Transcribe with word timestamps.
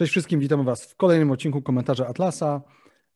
Cześć 0.00 0.10
wszystkim, 0.10 0.40
witamy 0.40 0.64
Was 0.64 0.84
w 0.84 0.96
kolejnym 0.96 1.30
odcinku 1.30 1.62
komentarza 1.62 2.06
Atlasa. 2.06 2.62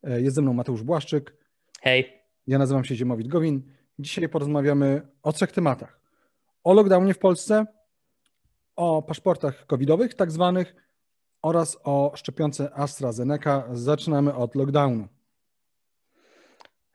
E, 0.03 0.21
jest 0.21 0.37
ze 0.37 0.43
mną 0.43 0.53
Mateusz 0.53 0.83
Błaszczyk. 0.83 1.37
Hej. 1.83 2.23
Ja 2.47 2.59
nazywam 2.59 2.85
się 2.85 2.97
Ziemowit 2.97 3.29
Gowin. 3.29 3.63
Dzisiaj 3.99 4.29
porozmawiamy 4.29 5.09
o 5.23 5.33
trzech 5.33 5.53
tematach. 5.53 6.01
O 6.65 6.75
lockdownie 6.75 7.15
w 7.15 7.19
Polsce, 7.19 7.67
o 8.77 9.03
paszportach 9.03 9.67
covidowych 9.67 10.15
tak 10.15 10.31
zwanych 10.31 10.75
oraz 11.43 11.79
o 11.85 12.13
szczepionce 12.15 12.75
AstraZeneca. 12.75 13.65
Zaczynamy 13.73 14.35
od 14.35 14.55
lockdownu. 14.55 15.09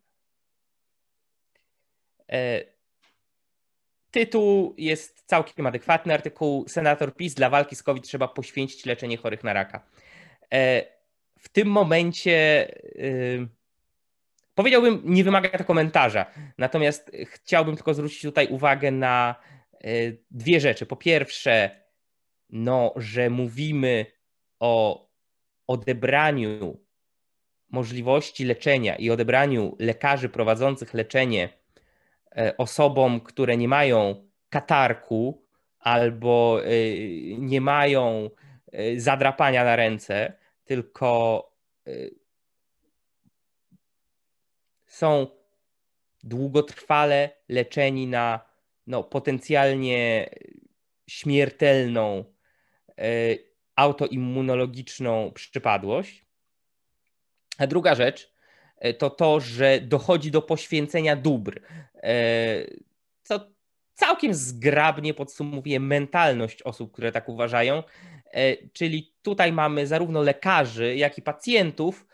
E, 4.16 4.26
tytuł 4.26 4.76
jest 4.78 5.24
całkiem 5.26 5.66
adekwatny. 5.66 6.14
Artykuł 6.14 6.68
Senator 6.68 7.16
PiS 7.16 7.34
dla 7.34 7.50
walki 7.50 7.76
z 7.76 7.84
COVID 7.84 8.04
trzeba 8.04 8.28
poświęcić 8.28 8.86
leczenie 8.86 9.18
chorych 9.18 9.44
na 9.44 9.54
raka. 9.54 9.86
E, 10.54 10.86
w 11.40 11.50
tym 11.50 11.68
momencie 11.68 12.68
y, 12.96 13.48
powiedziałbym, 14.56 15.02
nie 15.06 15.24
wymaga 15.24 15.50
to 15.58 15.64
komentarza. 15.64 16.26
Natomiast 16.58 17.12
chciałbym 17.26 17.76
tylko 17.76 17.94
zwrócić 17.94 18.22
tutaj 18.22 18.48
uwagę 18.48 18.92
na 18.92 19.36
y, 19.86 20.24
dwie 20.32 20.60
rzeczy. 20.60 20.86
Po 20.86 20.96
pierwsze, 20.96 21.82
no, 22.50 22.94
że 22.96 23.30
mówimy 23.30 24.06
o 24.60 25.06
odebraniu 25.68 26.80
możliwości 27.70 28.46
leczenia 28.46 28.96
i 28.96 29.10
odebraniu 29.10 29.76
lekarzy 29.80 30.30
prowadzących 30.30 30.94
leczenie 30.94 31.50
E, 31.50 31.65
osobom, 32.58 33.22
które 33.22 33.58
nie 33.58 33.68
mają 33.68 34.30
katarku 34.50 35.46
albo 35.80 36.62
e, 36.64 36.70
nie 37.38 37.62
mają 37.62 38.30
e, 38.72 39.00
zadrapania 39.00 39.64
na 39.64 39.76
ręce, 39.76 40.34
tylko 40.66 41.42
są 44.86 45.28
długotrwale 46.24 47.30
leczeni 47.50 48.08
na 48.08 48.40
no, 48.88 49.04
potencjalnie 49.04 50.30
śmiertelną 51.08 52.26
autoimmunologiczną 53.76 55.32
przypadłość. 55.32 56.26
A 57.58 57.68
druga 57.68 57.96
rzecz, 57.96 58.35
E, 58.35 58.35
to 58.98 59.10
to, 59.10 59.40
że 59.40 59.82
dochodzi 59.82 60.32
do 60.32 60.42
poświęcenia 60.42 61.16
dóbr. 61.16 61.62
E, 62.04 62.66
co 63.24 63.40
całkiem 63.94 64.34
zgrabnie 64.34 65.14
podsumowuje 65.14 65.80
mentalność 65.80 66.62
osób, 66.62 66.92
które 66.92 67.12
tak 67.12 67.30
uważają. 67.30 67.84
E, 68.32 68.68
czyli 68.68 69.14
tutaj 69.22 69.52
mamy 69.52 69.88
zarówno 69.88 70.22
lekarzy, 70.22 70.96
jak 70.96 71.18
i 71.18 71.22
pacjentów, 71.22 72.08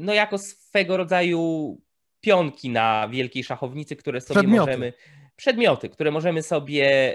no 0.00 0.14
jako 0.14 0.38
swego 0.38 0.96
rodzaju 0.96 1.76
pionki 2.20 2.70
na 2.70 3.08
wielkiej 3.08 3.44
szachownicy, 3.44 3.96
które 3.96 4.20
sobie 4.20 4.40
przedmioty. 4.40 4.70
możemy. 4.70 4.92
Przedmioty, 5.36 5.88
które 5.88 6.10
możemy 6.10 6.42
sobie 6.42 7.14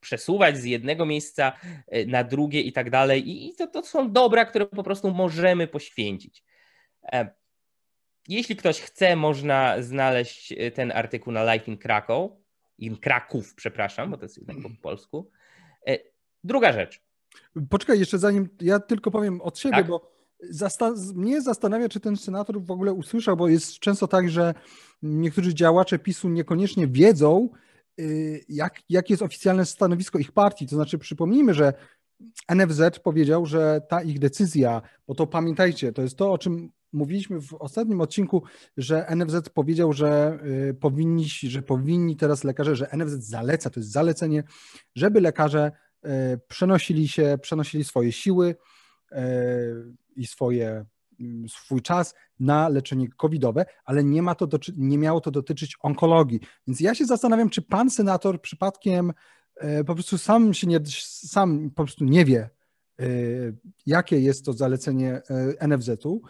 przesuwać 0.00 0.56
z 0.56 0.64
jednego 0.64 1.06
miejsca 1.06 1.52
na 2.06 2.24
drugie 2.24 2.60
i 2.60 2.72
tak 2.72 2.90
dalej. 2.90 3.46
I 3.48 3.54
to, 3.54 3.66
to 3.66 3.82
są 3.82 4.12
dobra, 4.12 4.44
które 4.44 4.66
po 4.66 4.82
prostu 4.82 5.10
możemy 5.10 5.66
poświęcić. 5.66 6.44
Jeśli 8.28 8.56
ktoś 8.56 8.80
chce, 8.80 9.16
można 9.16 9.82
znaleźć 9.82 10.52
e, 10.52 10.70
ten 10.70 10.92
artykuł 10.92 11.32
na 11.32 11.54
Life 11.54 11.70
in 11.70 11.78
Krakow, 11.78 12.30
in 12.78 12.96
Kraków, 12.96 13.54
przepraszam, 13.54 14.10
bo 14.10 14.16
to 14.16 14.24
jest 14.24 14.36
jednak 14.36 14.56
po 14.62 14.70
polsku. 14.82 15.30
E, 15.86 15.98
druga 16.44 16.72
rzecz. 16.72 17.00
Poczekaj, 17.70 17.98
jeszcze 17.98 18.18
zanim 18.18 18.48
ja 18.60 18.80
tylko 18.80 19.10
powiem 19.10 19.40
od 19.40 19.58
siebie, 19.58 19.76
tak? 19.76 19.86
bo 19.86 20.14
zasta- 20.50 21.14
mnie 21.14 21.42
zastanawia, 21.42 21.88
czy 21.88 22.00
ten 22.00 22.16
senator 22.16 22.62
w 22.62 22.70
ogóle 22.70 22.92
usłyszał, 22.92 23.36
bo 23.36 23.48
jest 23.48 23.78
często 23.78 24.08
tak, 24.08 24.30
że 24.30 24.54
niektórzy 25.02 25.54
działacze 25.54 25.98
PiSu 25.98 26.28
niekoniecznie 26.28 26.86
wiedzą, 26.86 27.48
y, 28.00 28.44
jak, 28.48 28.80
jakie 28.88 29.12
jest 29.12 29.22
oficjalne 29.22 29.66
stanowisko 29.66 30.18
ich 30.18 30.32
partii. 30.32 30.66
To 30.66 30.76
znaczy, 30.76 30.98
przypomnijmy, 30.98 31.54
że 31.54 31.72
NFZ 32.48 32.98
powiedział, 32.98 33.46
że 33.46 33.80
ta 33.88 34.02
ich 34.02 34.18
decyzja, 34.18 34.82
bo 35.06 35.14
to 35.14 35.26
pamiętajcie, 35.26 35.92
to 35.92 36.02
jest 36.02 36.18
to, 36.18 36.32
o 36.32 36.38
czym 36.38 36.70
mówiliśmy 36.94 37.40
w 37.40 37.54
ostatnim 37.54 38.00
odcinku, 38.00 38.42
że 38.76 39.06
NFZ 39.16 39.48
powiedział, 39.48 39.92
że 39.92 40.38
y, 40.70 40.74
powinni, 40.74 41.28
że 41.28 41.62
powinni 41.62 42.16
teraz 42.16 42.44
lekarze, 42.44 42.76
że 42.76 42.88
NFZ 42.92 43.14
zaleca, 43.14 43.70
to 43.70 43.80
jest 43.80 43.92
zalecenie, 43.92 44.44
żeby 44.94 45.20
lekarze 45.20 45.72
y, 46.06 46.08
przenosili 46.48 47.08
się, 47.08 47.38
przenosili 47.42 47.84
swoje 47.84 48.12
siły 48.12 48.56
y, 49.12 49.16
i 50.16 50.26
swoje, 50.26 50.84
swój 51.48 51.82
czas 51.82 52.14
na 52.40 52.68
leczenie 52.68 53.08
covidowe, 53.16 53.66
ale 53.84 54.04
nie, 54.04 54.22
ma 54.22 54.34
to 54.34 54.48
nie 54.76 54.98
miało 54.98 55.20
to 55.20 55.30
dotyczyć 55.30 55.76
onkologii. 55.80 56.40
Więc 56.66 56.80
ja 56.80 56.94
się 56.94 57.04
zastanawiam, 57.04 57.50
czy 57.50 57.62
pan 57.62 57.90
senator 57.90 58.40
przypadkiem 58.40 59.12
po 59.86 59.94
prostu 59.94 60.18
sam 60.18 60.54
się 60.54 60.66
nie, 60.66 60.80
sam 61.06 61.70
po 61.70 61.84
prostu 61.84 62.04
nie 62.04 62.24
wie, 62.24 62.50
jakie 63.86 64.20
jest 64.20 64.44
to 64.44 64.52
zalecenie 64.52 65.22
NFZ-u 65.68 66.22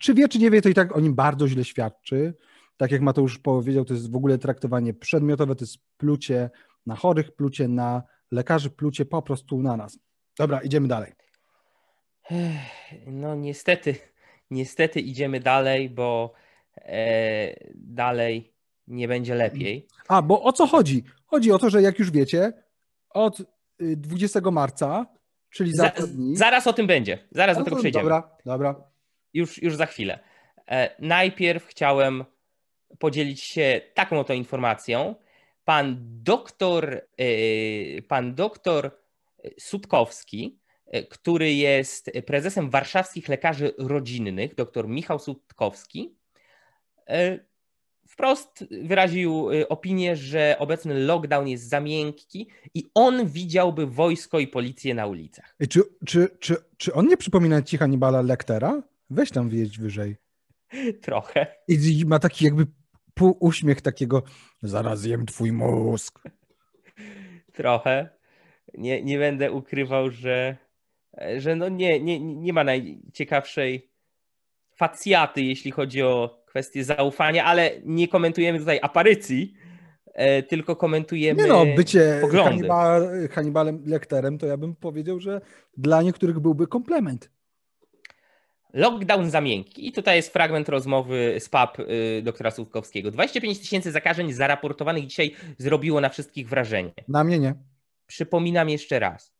czy 0.00 0.14
wie, 0.14 0.28
czy 0.28 0.38
nie 0.38 0.50
wie, 0.50 0.62
to 0.62 0.68
i 0.68 0.74
tak 0.74 0.96
o 0.96 1.00
nim 1.00 1.14
bardzo 1.14 1.48
źle 1.48 1.64
świadczy. 1.64 2.34
Tak 2.76 2.92
jak 2.92 3.00
Mateusz 3.00 3.38
powiedział, 3.38 3.84
to 3.84 3.94
jest 3.94 4.12
w 4.12 4.16
ogóle 4.16 4.38
traktowanie 4.38 4.94
przedmiotowe, 4.94 5.54
to 5.54 5.64
jest 5.64 5.78
plucie 5.96 6.50
na 6.86 6.96
chorych, 6.96 7.32
plucie 7.32 7.68
na 7.68 8.02
lekarzy, 8.30 8.70
plucie 8.70 9.04
po 9.04 9.22
prostu 9.22 9.62
na 9.62 9.76
nas. 9.76 9.98
Dobra, 10.38 10.60
idziemy 10.60 10.88
dalej. 10.88 11.12
No 13.06 13.34
niestety, 13.34 13.94
niestety 14.50 15.00
idziemy 15.00 15.40
dalej, 15.40 15.90
bo 15.90 16.32
e, 16.76 17.54
dalej 17.74 18.52
nie 18.86 19.08
będzie 19.08 19.34
lepiej. 19.34 19.88
A, 20.08 20.22
bo 20.22 20.42
o 20.42 20.52
co 20.52 20.66
chodzi? 20.66 21.04
Chodzi 21.26 21.52
o 21.52 21.58
to, 21.58 21.70
że 21.70 21.82
jak 21.82 21.98
już 21.98 22.10
wiecie, 22.10 22.52
od 23.10 23.42
20 23.80 24.38
y, 24.38 24.42
marca, 24.52 25.06
czyli 25.50 25.72
za, 25.72 25.92
za 25.96 26.06
dni... 26.06 26.36
Zaraz 26.36 26.66
o 26.66 26.72
tym 26.72 26.86
będzie, 26.86 27.18
zaraz 27.30 27.58
do 27.58 27.64
tego 27.64 27.76
przejdziemy. 27.76 28.02
Dobra, 28.02 28.36
dobra 28.44 28.88
już, 29.34 29.62
już 29.62 29.76
za 29.76 29.86
chwilę. 29.86 30.18
E, 30.70 30.90
najpierw 30.98 31.66
chciałem 31.66 32.24
podzielić 32.98 33.42
się 33.42 33.80
taką 33.94 34.20
oto 34.20 34.32
informacją. 34.32 35.14
Pan 35.64 35.96
doktor, 36.22 37.02
e, 37.18 38.02
pan 38.02 38.34
doktor 38.34 38.90
Sutkowski, 39.58 40.58
e, 40.86 41.02
który 41.02 41.54
jest 41.54 42.10
prezesem 42.26 42.70
warszawskich 42.70 43.28
lekarzy 43.28 43.74
rodzinnych, 43.78 44.54
doktor 44.54 44.88
Michał 44.88 45.18
Sutkowski, 45.18 46.14
wprost 48.08 48.64
wyraził 48.82 49.48
opinię, 49.68 50.16
że 50.16 50.56
obecny 50.58 50.94
lockdown 50.94 51.48
jest 51.48 51.68
za 51.68 51.80
miękki 51.80 52.48
i 52.74 52.84
on 52.94 53.26
widziałby 53.26 53.86
wojsko 53.86 54.38
i 54.38 54.46
policję 54.46 54.94
na 54.94 55.06
ulicach. 55.06 55.56
Czy, 55.68 55.82
czy, 56.06 56.28
czy, 56.38 56.56
czy 56.76 56.94
on 56.94 57.06
nie 57.06 57.16
przypomina 57.16 57.62
ci 57.62 57.78
Hannibala 57.78 58.22
Lectera? 58.22 58.82
Weź 59.10 59.30
tam 59.30 59.48
wjeść 59.48 59.78
wyżej. 59.78 60.16
Trochę. 61.02 61.46
I 61.68 62.04
ma 62.06 62.18
taki 62.18 62.44
jakby 62.44 62.66
pół 63.14 63.36
uśmiech 63.40 63.80
takiego, 63.80 64.22
zaraz 64.62 65.04
jem 65.04 65.26
twój 65.26 65.52
mózg. 65.52 66.22
Trochę. 67.52 68.08
Nie, 68.74 69.02
nie 69.02 69.18
będę 69.18 69.52
ukrywał, 69.52 70.10
że 70.10 70.56
że 71.36 71.56
no 71.56 71.68
nie, 71.68 72.00
nie, 72.00 72.20
nie 72.20 72.52
ma 72.52 72.64
najciekawszej 72.64 73.90
facjaty, 74.76 75.42
jeśli 75.42 75.70
chodzi 75.70 76.02
o 76.02 76.44
kwestię 76.46 76.84
zaufania, 76.84 77.44
ale 77.44 77.70
nie 77.84 78.08
komentujemy 78.08 78.58
tutaj 78.58 78.78
aparycji, 78.82 79.54
e, 80.14 80.42
tylko 80.42 80.76
komentujemy 80.76 81.42
Nie 81.42 81.48
no, 81.48 81.66
bycie 81.76 82.18
poglądy. 82.20 82.50
Hannibal, 82.50 83.28
Hannibalem 83.30 83.82
Lecterem, 83.86 84.38
to 84.38 84.46
ja 84.46 84.56
bym 84.56 84.76
powiedział, 84.76 85.20
że 85.20 85.40
dla 85.76 86.02
niektórych 86.02 86.40
byłby 86.40 86.66
komplement. 86.66 87.30
Lockdown 88.72 89.30
za 89.30 89.40
miękki. 89.40 89.88
I 89.88 89.92
tutaj 89.92 90.16
jest 90.16 90.32
fragment 90.32 90.68
rozmowy 90.68 91.36
z 91.38 91.48
PAP 91.48 91.78
y, 91.80 92.22
doktora 92.24 92.50
Słupkowskiego. 92.50 93.10
25 93.10 93.58
tysięcy 93.58 93.92
zakażeń 93.92 94.32
zaraportowanych 94.32 95.06
dzisiaj 95.06 95.34
zrobiło 95.58 96.00
na 96.00 96.08
wszystkich 96.08 96.48
wrażenie. 96.48 96.92
Na 97.08 97.24
mnie 97.24 97.38
nie. 97.38 97.54
Przypominam 98.06 98.68
jeszcze 98.68 98.98
raz. 98.98 99.32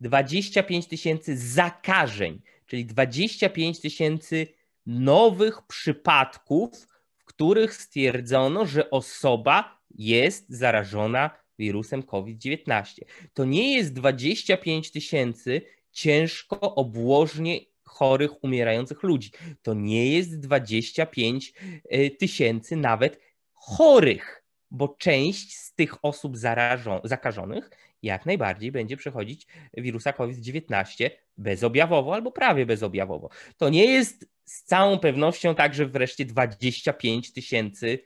25 0.00 0.86
tysięcy 0.86 1.36
zakażeń, 1.36 2.40
czyli 2.66 2.86
25 2.86 3.80
tysięcy 3.80 4.46
nowych 4.86 5.62
przypadków, 5.66 6.88
w 7.18 7.24
których 7.24 7.74
stwierdzono, 7.74 8.66
że 8.66 8.90
osoba 8.90 9.78
jest 9.90 10.50
zarażona 10.50 11.30
wirusem 11.58 12.02
COVID-19. 12.02 13.02
To 13.34 13.44
nie 13.44 13.76
jest 13.76 13.92
25 13.92 14.90
tysięcy 14.90 15.62
ciężko 15.92 16.74
obłożnie 16.74 17.71
chorych, 17.92 18.44
umierających 18.44 19.02
ludzi. 19.02 19.30
To 19.62 19.74
nie 19.74 20.12
jest 20.12 20.40
25 20.40 21.52
e, 21.88 22.10
tysięcy 22.10 22.76
nawet 22.76 23.20
chorych, 23.52 24.44
bo 24.70 24.88
część 24.88 25.56
z 25.56 25.74
tych 25.74 26.04
osób 26.04 26.36
zarażon- 26.36 27.00
zakażonych 27.04 27.70
jak 28.02 28.26
najbardziej 28.26 28.72
będzie 28.72 28.96
przechodzić 28.96 29.46
wirusa 29.74 30.12
COVID-19 30.12 31.10
bezobjawowo 31.36 32.14
albo 32.14 32.32
prawie 32.32 32.66
bezobjawowo. 32.66 33.28
To 33.56 33.68
nie 33.68 33.84
jest 33.84 34.28
z 34.44 34.62
całą 34.62 34.98
pewnością 34.98 35.54
także 35.54 35.86
wreszcie 35.86 36.24
25 36.24 37.32
tysięcy 37.32 37.98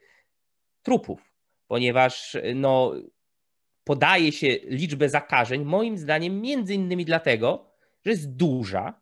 trupów, 0.82 1.32
ponieważ 1.66 2.36
no, 2.54 2.92
podaje 3.84 4.32
się 4.32 4.56
liczbę 4.64 5.08
zakażeń, 5.08 5.64
moim 5.64 5.98
zdaniem, 5.98 6.40
między 6.40 6.74
innymi 6.74 7.04
dlatego, 7.04 7.70
że 8.04 8.10
jest 8.10 8.36
duża 8.36 9.00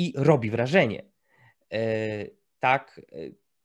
i 0.00 0.12
robi 0.16 0.50
wrażenie. 0.50 1.02
E, 1.72 1.78
tak, 2.60 3.00
e, 3.12 3.16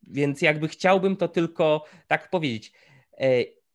więc 0.03 0.41
jakby 0.41 0.67
chciałbym 0.67 1.15
to 1.15 1.27
tylko 1.27 1.85
tak 2.07 2.29
powiedzieć. 2.29 2.73
E, 3.17 3.27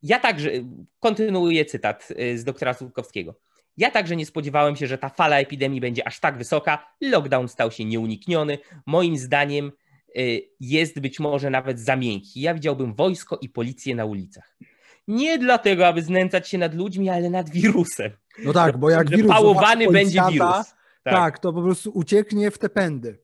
ja 0.03 0.19
także, 0.19 0.51
kontynuuję 0.99 1.65
cytat 1.65 2.07
z 2.35 2.43
doktora 2.43 2.73
Słupkowskiego. 2.73 3.39
Ja 3.77 3.91
także 3.91 4.15
nie 4.15 4.25
spodziewałem 4.25 4.75
się, 4.75 4.87
że 4.87 4.97
ta 4.97 5.09
fala 5.09 5.39
epidemii 5.39 5.81
będzie 5.81 6.07
aż 6.07 6.19
tak 6.19 6.37
wysoka. 6.37 6.95
Lockdown 7.01 7.47
stał 7.47 7.71
się 7.71 7.85
nieunikniony. 7.85 8.57
Moim 8.85 9.17
zdaniem 9.17 9.71
jest 10.59 10.99
być 10.99 11.19
może 11.19 11.49
nawet 11.49 11.79
za 11.79 11.95
miękki. 11.95 12.41
Ja 12.41 12.53
widziałbym 12.53 12.93
wojsko 12.93 13.37
i 13.41 13.49
policję 13.49 13.95
na 13.95 14.05
ulicach. 14.05 14.57
Nie 15.07 15.39
dlatego, 15.39 15.87
aby 15.87 16.01
znęcać 16.01 16.49
się 16.49 16.57
nad 16.57 16.75
ludźmi, 16.75 17.09
ale 17.09 17.29
nad 17.29 17.49
wirusem. 17.49 18.11
No 18.43 18.53
tak, 18.53 18.77
bo 18.77 18.89
jak 18.89 19.09
wirus 19.09 19.31
pałowany 19.31 19.91
będzie 19.91 20.21
wirus. 20.31 20.73
Tak. 21.03 21.13
tak, 21.13 21.39
to 21.39 21.53
po 21.53 21.61
prostu 21.61 21.91
ucieknie 21.93 22.51
w 22.51 22.57
te 22.57 22.69
pędy. 22.69 23.17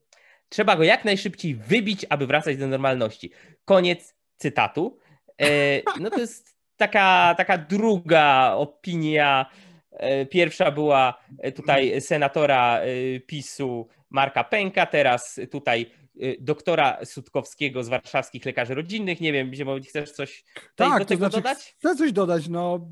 Trzeba 0.50 0.76
go 0.76 0.84
jak 0.84 1.06
najszybciej 1.06 1.56
wybić, 1.56 2.06
aby 2.10 2.28
wracać 2.28 2.58
do 2.58 2.68
normalności. 2.68 3.32
Koniec 3.66 4.16
cytatu. 4.38 5.00
E, 5.42 5.82
no 6.00 6.10
to 6.10 6.20
jest 6.20 6.56
taka, 6.78 7.36
taka 7.38 7.58
druga 7.58 8.54
opinia. 8.54 9.46
E, 9.92 10.26
pierwsza 10.26 10.72
była 10.72 11.24
tutaj 11.56 12.02
senatora 12.02 12.80
e, 12.80 13.20
PiSu 13.20 13.88
Marka 14.10 14.44
Pęka, 14.44 14.86
teraz 14.86 15.40
tutaj 15.52 15.92
doktora 16.40 17.06
Sutkowskiego 17.06 17.84
z 17.84 17.90
warszawskich 17.90 18.46
lekarzy 18.46 18.76
rodzinnych. 18.76 19.22
Nie 19.22 19.34
wiem, 19.34 19.54
Ziemowi, 19.54 19.84
chcesz 19.84 20.12
coś 20.12 20.44
tak, 20.76 21.00
do 21.00 21.06
tego 21.06 21.26
to 21.26 21.30
znaczy, 21.30 21.44
dodać? 21.44 21.76
Chcę 21.80 21.96
coś 21.96 22.12
dodać. 22.12 22.48
No, 22.48 22.90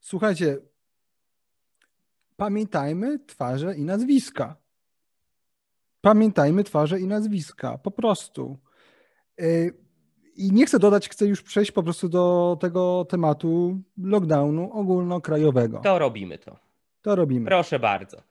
słuchajcie, 0.00 0.56
pamiętajmy 2.38 3.18
twarze 3.18 3.74
i 3.76 3.84
nazwiska. 3.84 4.56
Pamiętajmy 6.00 6.64
twarze 6.64 7.00
i 7.00 7.06
nazwiska, 7.06 7.78
po 7.78 7.90
prostu. 7.90 8.58
Y, 9.40 9.74
I 10.36 10.52
nie 10.52 10.66
chcę 10.66 10.78
dodać, 10.78 11.08
chcę 11.08 11.26
już 11.26 11.42
przejść 11.42 11.72
po 11.72 11.82
prostu 11.82 12.08
do 12.08 12.56
tego 12.60 13.06
tematu 13.08 13.80
lockdownu 14.02 14.72
ogólnokrajowego. 14.72 15.78
To 15.78 15.98
robimy 15.98 16.38
to. 16.38 16.56
To 17.02 17.16
robimy. 17.16 17.46
Proszę 17.46 17.78
bardzo. 17.78 18.22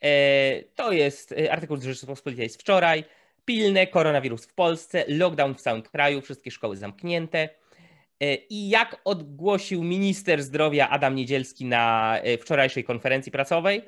E, 0.00 0.62
to 0.74 0.92
jest 0.92 1.32
e, 1.32 1.52
artykuł 1.52 1.76
z 1.76 1.84
Rzeczypospolitej 1.84 2.48
z 2.48 2.56
wczoraj. 2.56 3.04
Pilne 3.44 3.86
koronawirus 3.86 4.46
w 4.46 4.54
Polsce, 4.54 5.04
lockdown 5.08 5.54
w 5.54 5.60
całym 5.60 5.82
kraju, 5.82 6.20
wszystkie 6.20 6.50
szkoły 6.50 6.76
zamknięte. 6.76 7.48
E, 8.20 8.34
I 8.34 8.68
jak 8.68 9.00
ogłosił 9.04 9.84
minister 9.84 10.42
zdrowia 10.42 10.88
Adam 10.88 11.14
Niedzielski 11.14 11.64
na 11.64 12.16
e, 12.18 12.38
wczorajszej 12.38 12.84
konferencji 12.84 13.32
prasowej, 13.32 13.82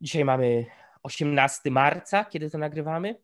dzisiaj 0.00 0.24
mamy 0.24 0.66
18 1.02 1.70
marca, 1.70 2.24
kiedy 2.24 2.50
to 2.50 2.58
nagrywamy. 2.58 3.16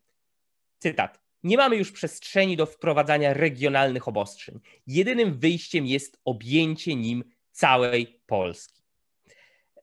Cytat. 0.79 1.25
Nie 1.43 1.57
mamy 1.57 1.77
już 1.77 1.93
przestrzeni 1.93 2.57
do 2.57 2.67
wprowadzania 2.67 3.35
regionalnych 3.35 4.09
obostrzeń. 4.09 4.61
Jedynym 4.87 5.39
wyjściem 5.39 5.87
jest 5.87 6.21
objęcie 6.25 6.97
nim 6.97 7.25
całej 7.51 8.21
Polski. 8.27 8.83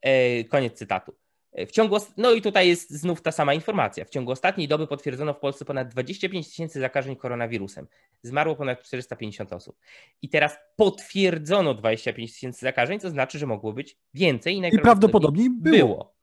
E, 0.01 0.43
koniec 0.43 0.77
cytatu. 0.77 1.20
W 1.53 1.71
ciągu, 1.71 1.97
no 2.17 2.31
i 2.31 2.41
tutaj 2.41 2.67
jest 2.67 2.89
znów 2.89 3.21
ta 3.21 3.31
sama 3.31 3.53
informacja. 3.53 4.05
W 4.05 4.09
ciągu 4.09 4.31
ostatniej 4.31 4.67
doby 4.67 4.87
potwierdzono 4.87 5.33
w 5.33 5.39
Polsce 5.39 5.65
ponad 5.65 5.87
25 5.87 6.47
tysięcy 6.47 6.79
zakażeń 6.79 7.15
koronawirusem. 7.15 7.87
Zmarło 8.23 8.55
ponad 8.55 8.83
450 8.83 9.53
osób. 9.53 9.77
I 10.21 10.29
teraz 10.29 10.57
potwierdzono 10.75 11.73
25 11.73 12.33
tysięcy 12.33 12.59
zakażeń, 12.59 12.99
co 12.99 13.09
znaczy, 13.09 13.39
że 13.39 13.47
mogło 13.47 13.73
być 13.73 13.97
więcej. 14.13 14.55
I, 14.55 14.75
I 14.75 14.79
prawdopodobnie 14.79 15.49
było. 15.49 15.77
było. 15.77 16.15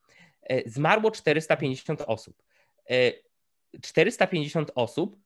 E, 0.42 0.70
zmarło 0.70 1.10
450 1.10 2.02
osób. 2.06 2.42
450 3.82 4.70
e, 4.70 4.74
osób, 4.74 5.16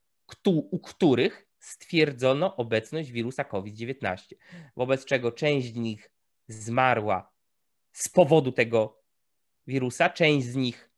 u 0.46 0.78
których 0.78 1.46
stwierdzono 1.58 2.56
obecność 2.56 3.10
wirusa 3.10 3.44
COVID-19, 3.44 4.34
wobec 4.76 5.04
czego 5.04 5.32
część 5.32 5.72
z 5.72 5.76
nich 5.76 6.10
zmarła 6.48 7.32
z 7.92 8.08
powodu 8.08 8.52
tego 8.52 9.01
wirusa, 9.66 10.10
część 10.10 10.46
z 10.46 10.56
nich 10.56 10.90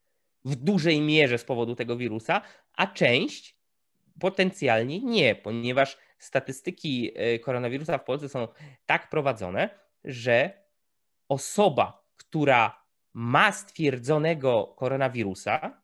w 0.45 0.57
dużej 0.57 1.01
mierze 1.01 1.39
z 1.39 1.45
powodu 1.45 1.75
tego 1.75 1.97
wirusa, 1.97 2.43
a 2.73 2.87
część 2.87 3.57
potencjalnie 4.21 5.01
nie, 5.01 5.35
ponieważ 5.35 5.99
statystyki 6.19 7.11
e, 7.15 7.39
koronawirusa 7.39 7.99
w 7.99 8.05
Polsce 8.05 8.29
są 8.29 8.49
tak 8.87 9.11
prowadzone, 9.11 9.71
że 10.05 10.65
osoba, 11.29 12.05
która 12.17 12.85
ma 13.13 13.53
stwierdzonego 13.53 14.75
koronawirusa 14.77 15.83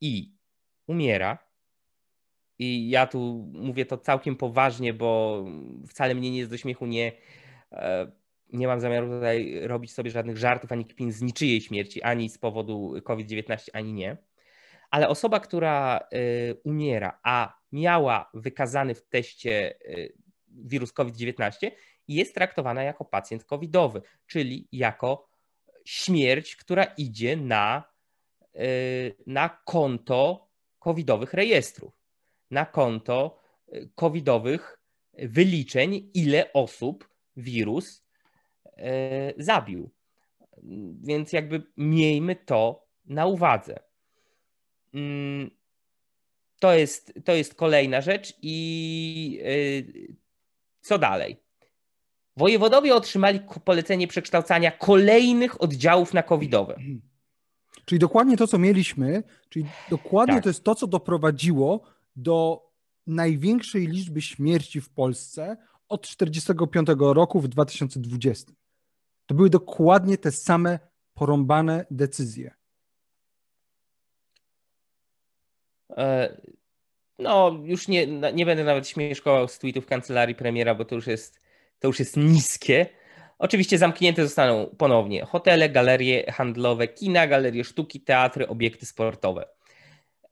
i 0.00 0.34
umiera, 0.86 1.38
i 2.58 2.90
ja 2.90 3.06
tu 3.06 3.50
mówię 3.52 3.86
to 3.86 3.98
całkiem 3.98 4.36
poważnie, 4.36 4.94
bo 4.94 5.44
wcale 5.88 6.14
mnie 6.14 6.30
nie 6.30 6.38
jest 6.38 6.50
do 6.50 6.56
śmiechu 6.56 6.86
nie 6.86 7.12
e, 7.72 8.12
nie 8.52 8.66
mam 8.66 8.80
zamiaru 8.80 9.08
tutaj 9.08 9.60
robić 9.62 9.92
sobie 9.92 10.10
żadnych 10.10 10.38
żartów 10.38 10.72
ani 10.72 10.84
kpin 10.84 11.12
z 11.12 11.22
niczyjej 11.22 11.60
śmierci, 11.60 12.02
ani 12.02 12.28
z 12.28 12.38
powodu 12.38 12.94
COVID-19, 13.04 13.70
ani 13.72 13.92
nie. 13.92 14.16
Ale 14.90 15.08
osoba, 15.08 15.40
która 15.40 16.00
y, 16.14 16.60
umiera, 16.64 17.20
a 17.22 17.58
miała 17.72 18.30
wykazany 18.34 18.94
w 18.94 19.08
teście 19.08 19.74
y, 19.80 20.12
wirus 20.48 20.92
COVID-19, 20.92 21.70
jest 22.08 22.34
traktowana 22.34 22.82
jako 22.82 23.04
pacjent 23.04 23.44
covidowy, 23.44 24.02
czyli 24.26 24.68
jako 24.72 25.28
śmierć, 25.84 26.56
która 26.56 26.84
idzie 26.84 27.36
na, 27.36 27.84
y, 28.56 29.16
na 29.26 29.48
konto 29.48 30.48
covidowych 30.78 31.34
rejestrów, 31.34 31.92
na 32.50 32.66
konto 32.66 33.38
covidowych 33.94 34.78
wyliczeń, 35.18 36.10
ile 36.14 36.52
osób 36.52 37.08
wirus 37.36 38.02
zabił. 39.36 39.90
Więc 41.02 41.32
jakby 41.32 41.62
miejmy 41.76 42.36
to 42.36 42.86
na 43.04 43.26
uwadze. 43.26 43.78
Mm, 44.94 45.50
to 46.60 46.72
jest, 46.72 47.12
to 47.24 47.32
jest 47.32 47.54
kolejna 47.54 48.00
rzecz 48.00 48.34
i 48.42 49.40
e, 49.44 50.12
co 50.80 50.98
dalej? 50.98 51.36
Wojewodowie 52.36 52.94
otrzymali 52.94 53.40
polecenie 53.64 54.08
przekształcania 54.08 54.70
kolejnych 54.70 55.62
oddziałów 55.62 56.14
na 56.14 56.22
covidowe. 56.22 56.76
Czyli 57.84 57.98
dokładnie 57.98 58.36
to, 58.36 58.46
co 58.46 58.58
mieliśmy, 58.58 59.22
czyli 59.48 59.66
dokładnie 59.90 60.34
tak. 60.34 60.42
to 60.42 60.48
jest 60.48 60.64
to, 60.64 60.74
co 60.74 60.86
doprowadziło 60.86 61.80
do 62.16 62.68
największej 63.06 63.86
liczby 63.86 64.22
śmierci 64.22 64.80
w 64.80 64.90
Polsce 64.90 65.56
od 65.88 66.02
1945 66.02 67.14
roku 67.14 67.40
w 67.40 67.48
2020. 67.48 68.52
To 69.32 69.36
były 69.36 69.50
dokładnie 69.50 70.18
te 70.18 70.32
same 70.32 70.78
porąbane 71.14 71.86
decyzje. 71.90 72.54
E, 75.96 76.36
no, 77.18 77.60
już 77.64 77.88
nie, 77.88 78.06
nie 78.06 78.46
będę 78.46 78.64
nawet 78.64 78.88
śmieszkował 78.88 79.48
z 79.48 79.58
tweetów 79.58 79.86
kancelarii 79.86 80.34
premiera, 80.34 80.74
bo 80.74 80.84
to 80.84 80.94
już 80.94 81.06
jest, 81.06 81.40
to 81.78 81.88
już 81.88 81.98
jest 81.98 82.16
niskie. 82.16 82.86
Oczywiście 83.38 83.78
zamknięte 83.78 84.22
zostaną 84.22 84.66
ponownie 84.78 85.24
hotele, 85.24 85.68
galerie 85.68 86.32
handlowe, 86.32 86.88
kina, 86.88 87.26
galerie 87.26 87.64
sztuki, 87.64 88.00
teatry, 88.00 88.48
obiekty 88.48 88.86
sportowe. 88.86 89.48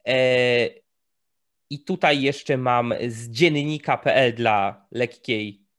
E, 0.07 0.67
I 1.69 1.83
tutaj 1.83 2.21
jeszcze 2.21 2.57
mam 2.57 2.93
z 3.07 3.29
dziennika.pl 3.29 4.33
dla 4.33 4.87
lekkiej 4.91 5.70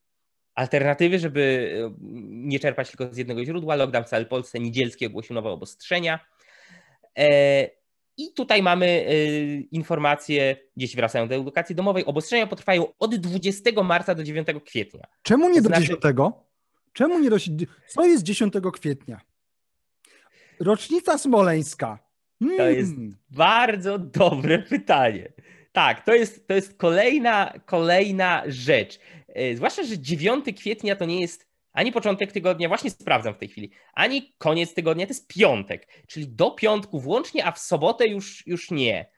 alternatywy, 0.54 1.18
żeby 1.18 1.72
nie 2.28 2.60
czerpać 2.60 2.90
tylko 2.90 3.14
z 3.14 3.16
jednego 3.16 3.44
źródła. 3.44 3.76
Lockdown 3.76 4.04
w 4.04 4.08
całej 4.08 4.26
Polsce 4.26 4.60
niedzielski 4.60 5.06
ogłosił 5.06 5.34
nowe 5.34 5.50
obostrzenia. 5.50 6.20
E, 7.18 7.70
I 8.16 8.32
tutaj 8.34 8.62
mamy 8.62 8.86
y, 8.86 9.68
informacje, 9.70 10.56
dzieci 10.76 10.96
wracają 10.96 11.28
do 11.28 11.34
edukacji 11.34 11.74
domowej. 11.74 12.04
Obostrzenia 12.04 12.46
potrwają 12.46 12.86
od 12.98 13.16
20 13.16 13.82
marca 13.82 14.14
do 14.14 14.24
9 14.24 14.48
kwietnia. 14.66 15.06
Czemu 15.22 15.48
nie 15.48 15.62
do 15.62 15.68
znaczy... 15.68 15.82
10? 15.82 16.00
Czemu 16.92 17.18
nie 17.18 17.30
do... 17.30 17.36
Co 17.88 18.04
jest 18.04 18.22
10 18.22 18.54
kwietnia? 18.72 19.20
Rocznica 20.60 21.18
smoleńska. 21.18 21.98
Hmm. 22.38 22.58
To 22.58 22.70
jest 22.70 22.90
hmm. 22.90 23.16
bardzo 23.30 23.98
dobre 23.98 24.58
pytanie. 24.58 25.32
Tak, 25.72 26.04
to 26.04 26.14
jest, 26.14 26.48
to 26.48 26.54
jest 26.54 26.78
kolejna, 26.78 27.52
kolejna 27.66 28.42
rzecz. 28.46 28.98
E, 29.32 29.56
zwłaszcza, 29.56 29.82
że 29.82 29.98
9 29.98 30.44
kwietnia 30.56 30.96
to 30.96 31.04
nie 31.04 31.20
jest 31.20 31.52
ani 31.72 31.92
początek 31.92 32.32
tygodnia, 32.32 32.68
właśnie 32.68 32.90
sprawdzam 32.90 33.34
w 33.34 33.38
tej 33.38 33.48
chwili, 33.48 33.70
ani 33.94 34.34
koniec 34.38 34.74
tygodnia, 34.74 35.06
to 35.06 35.10
jest 35.10 35.28
piątek, 35.28 35.88
czyli 36.06 36.28
do 36.28 36.50
piątku 36.50 37.00
włącznie, 37.00 37.44
a 37.44 37.52
w 37.52 37.58
sobotę 37.58 38.06
już, 38.06 38.46
już 38.46 38.70
nie. 38.70 39.10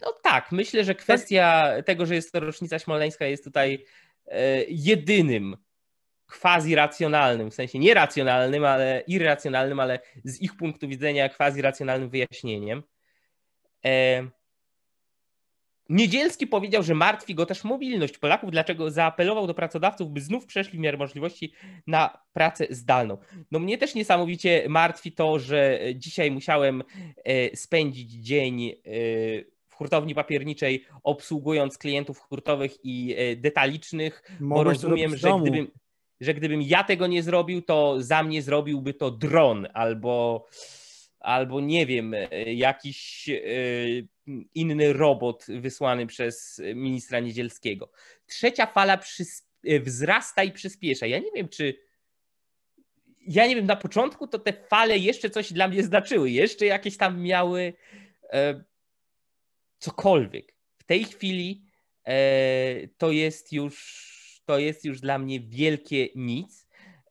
No 0.00 0.12
tak, 0.22 0.52
myślę, 0.52 0.84
że 0.84 0.94
kwestia 0.94 1.72
tego, 1.86 2.06
że 2.06 2.14
jest 2.14 2.32
to 2.32 2.40
rocznica 2.40 2.78
smoleńska 2.78 3.26
jest 3.26 3.44
tutaj 3.44 3.84
e, 4.26 4.64
jedynym 4.68 5.56
quasi 6.40 6.74
racjonalnym, 6.74 7.50
w 7.50 7.54
sensie 7.54 7.78
nieracjonalnym, 7.78 8.64
ale 8.64 9.02
irracjonalnym, 9.06 9.80
ale 9.80 9.98
z 10.24 10.40
ich 10.40 10.56
punktu 10.56 10.88
widzenia 10.88 11.28
quasi 11.28 11.62
racjonalnym 11.62 12.10
wyjaśnieniem. 12.10 12.82
E, 13.84 14.22
Niedzielski 15.88 16.46
powiedział, 16.46 16.82
że 16.82 16.94
martwi 16.94 17.34
go 17.34 17.46
też 17.46 17.64
mobilność 17.64 18.18
Polaków, 18.18 18.50
dlaczego 18.50 18.90
zaapelował 18.90 19.46
do 19.46 19.54
pracodawców, 19.54 20.10
by 20.10 20.20
znów 20.20 20.46
przeszli 20.46 20.78
w 20.78 20.80
miarę 20.80 20.98
możliwości 20.98 21.52
na 21.86 22.18
pracę 22.32 22.66
zdalną. 22.70 23.18
No 23.50 23.58
mnie 23.58 23.78
też 23.78 23.94
niesamowicie 23.94 24.64
martwi 24.68 25.12
to, 25.12 25.38
że 25.38 25.80
dzisiaj 25.94 26.30
musiałem 26.30 26.82
e, 27.24 27.56
spędzić 27.56 28.10
dzień 28.10 28.68
e, 28.68 28.74
w 29.68 29.74
hurtowni 29.74 30.14
papierniczej, 30.14 30.84
obsługując 31.02 31.78
klientów 31.78 32.18
hurtowych 32.18 32.84
i 32.84 33.14
e, 33.16 33.36
detalicznych, 33.36 34.22
Mogłeś 34.40 34.64
bo 34.64 34.64
rozumiem, 34.64 35.16
że 35.16 35.28
gdybym, 35.40 35.70
że 36.20 36.34
gdybym 36.34 36.62
ja 36.62 36.84
tego 36.84 37.06
nie 37.06 37.22
zrobił, 37.22 37.62
to 37.62 38.02
za 38.02 38.22
mnie 38.22 38.42
zrobiłby 38.42 38.94
to 38.94 39.10
dron 39.10 39.66
albo 39.74 40.46
albo 41.24 41.60
nie 41.60 41.86
wiem, 41.86 42.14
jakiś 42.46 43.28
inny 44.54 44.92
robot 44.92 45.46
wysłany 45.48 46.06
przez 46.06 46.62
ministra 46.74 47.20
Niedzielskiego. 47.20 47.90
Trzecia 48.26 48.66
fala 48.66 48.98
wzrasta 49.80 50.44
i 50.44 50.52
przyspiesza. 50.52 51.06
Ja 51.06 51.18
nie 51.18 51.30
wiem, 51.34 51.48
czy. 51.48 51.74
Ja 53.26 53.46
nie 53.46 53.56
wiem, 53.56 53.66
na 53.66 53.76
początku 53.76 54.26
to 54.26 54.38
te 54.38 54.52
fale 54.52 54.98
jeszcze 54.98 55.30
coś 55.30 55.52
dla 55.52 55.68
mnie 55.68 55.82
znaczyły, 55.82 56.30
jeszcze 56.30 56.66
jakieś 56.66 56.96
tam 56.96 57.20
miały 57.20 57.72
e, 58.32 58.64
cokolwiek. 59.78 60.54
W 60.78 60.84
tej 60.84 61.04
chwili 61.04 61.64
e, 62.04 62.88
to 62.98 63.10
jest 63.10 63.52
już 63.52 64.14
to 64.44 64.58
jest 64.58 64.84
już 64.84 65.00
dla 65.00 65.18
mnie 65.18 65.40
wielkie 65.40 66.08
nic. 66.14 66.63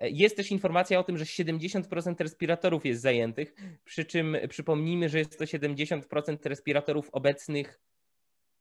Jest 0.03 0.38
też 0.38 0.51
informacja 0.51 1.00
o 1.00 1.03
tym, 1.03 1.17
że 1.17 1.25
70% 1.25 2.15
respiratorów 2.19 2.86
jest 2.86 3.01
zajętych, 3.01 3.55
przy 3.86 4.05
czym 4.05 4.38
przypomnijmy, 4.50 5.10
że 5.10 5.19
jest 5.19 5.39
to 5.39 5.45
70% 5.45 6.38
respiratorów 6.45 7.10
obecnych, 7.12 7.79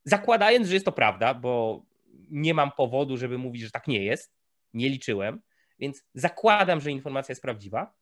zakładając, 0.05 0.69
że 0.69 0.75
jest 0.75 0.87
to 0.87 0.93
prawda, 0.93 1.35
bo 1.35 1.83
nie 2.31 2.55
mam 2.55 2.73
powodu, 2.73 3.17
żeby 3.17 3.39
mówić, 3.39 3.63
że 3.63 3.71
tak 3.71 3.89
nie 3.89 4.05
jest, 4.05 4.33
nie 4.75 4.89
liczyłem, 4.89 5.41
więc 5.79 6.05
zakładam, 6.15 6.81
że 6.81 6.91
informacja 6.91 7.33
jest 7.33 7.43
prawdziwa. 7.43 7.95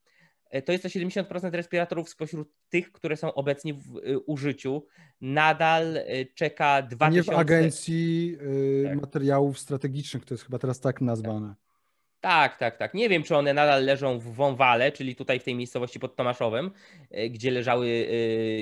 To 0.64 0.73
jest 0.73 0.82
to 0.82 0.88
70% 0.88 1.50
respiratorów 1.50 2.09
spośród 2.09 2.49
tych, 2.68 2.92
które 2.92 3.16
są 3.16 3.35
obecnie 3.35 3.75
w 3.75 3.97
y, 3.97 4.18
użyciu. 4.18 4.87
Nadal 5.20 5.99
czeka 6.35 6.82
2000... 6.82 7.30
Nie 7.30 7.37
w 7.37 7.40
Agencji 7.40 8.37
tak. 8.85 9.00
Materiałów 9.00 9.59
Strategicznych, 9.59 10.25
to 10.25 10.35
jest 10.35 10.44
chyba 10.44 10.59
teraz 10.59 10.80
tak 10.80 11.00
nazwane. 11.00 11.49
Tak, 11.49 11.70
tak, 12.59 12.79
tak. 12.79 12.95
Nie 12.95 13.09
wiem, 13.09 13.23
czy 13.23 13.37
one 13.37 13.55
nadal 13.55 13.85
leżą 13.85 14.19
w 14.19 14.25
Wąwale, 14.35 14.93
czyli 14.93 15.17
tutaj 15.17 15.41
w 15.41 15.45
tej 15.45 15.55
miejscowości 15.55 16.00
pod 16.00 16.17
Tomaszowem, 16.17 16.71
e, 17.11 17.31
gdzie 17.31 17.50
leżały 17.50 17.87
e, 17.87 18.12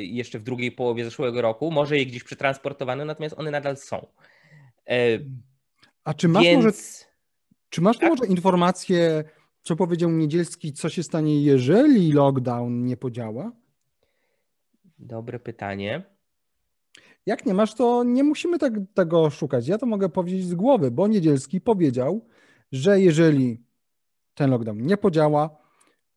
jeszcze 0.04 0.38
w 0.38 0.42
drugiej 0.42 0.72
połowie 0.72 1.04
zeszłego 1.04 1.42
roku. 1.42 1.70
Może 1.70 1.98
je 1.98 2.06
gdzieś 2.06 2.24
przetransportowano, 2.24 3.04
natomiast 3.04 3.38
one 3.38 3.50
nadal 3.50 3.76
są. 3.76 4.06
E, 4.88 5.18
A 6.04 6.14
czy 6.14 6.28
masz 6.28 6.44
Więc... 6.44 6.64
może, 6.64 6.76
czy 7.70 7.80
masz 7.80 7.98
tak? 7.98 8.08
może 8.08 8.26
informację, 8.26 9.24
co 9.62 9.76
powiedział 9.76 10.10
Niedzielski, 10.10 10.72
co 10.72 10.88
się 10.88 11.02
stanie, 11.02 11.42
jeżeli 11.42 12.12
lockdown 12.12 12.84
nie 12.84 12.96
podziała? 12.96 13.52
Dobre 14.98 15.38
pytanie. 15.38 16.02
Jak 17.26 17.46
nie 17.46 17.54
masz, 17.54 17.74
to 17.74 18.04
nie 18.04 18.24
musimy 18.24 18.58
tak, 18.58 18.72
tego 18.94 19.30
szukać. 19.30 19.68
Ja 19.68 19.78
to 19.78 19.86
mogę 19.86 20.08
powiedzieć 20.08 20.44
z 20.44 20.54
głowy, 20.54 20.90
bo 20.90 21.08
Niedzielski 21.08 21.60
powiedział, 21.60 22.26
że 22.72 23.00
jeżeli 23.00 23.62
ten 24.34 24.50
lockdown 24.50 24.82
nie 24.82 24.96
podziała, 24.96 25.56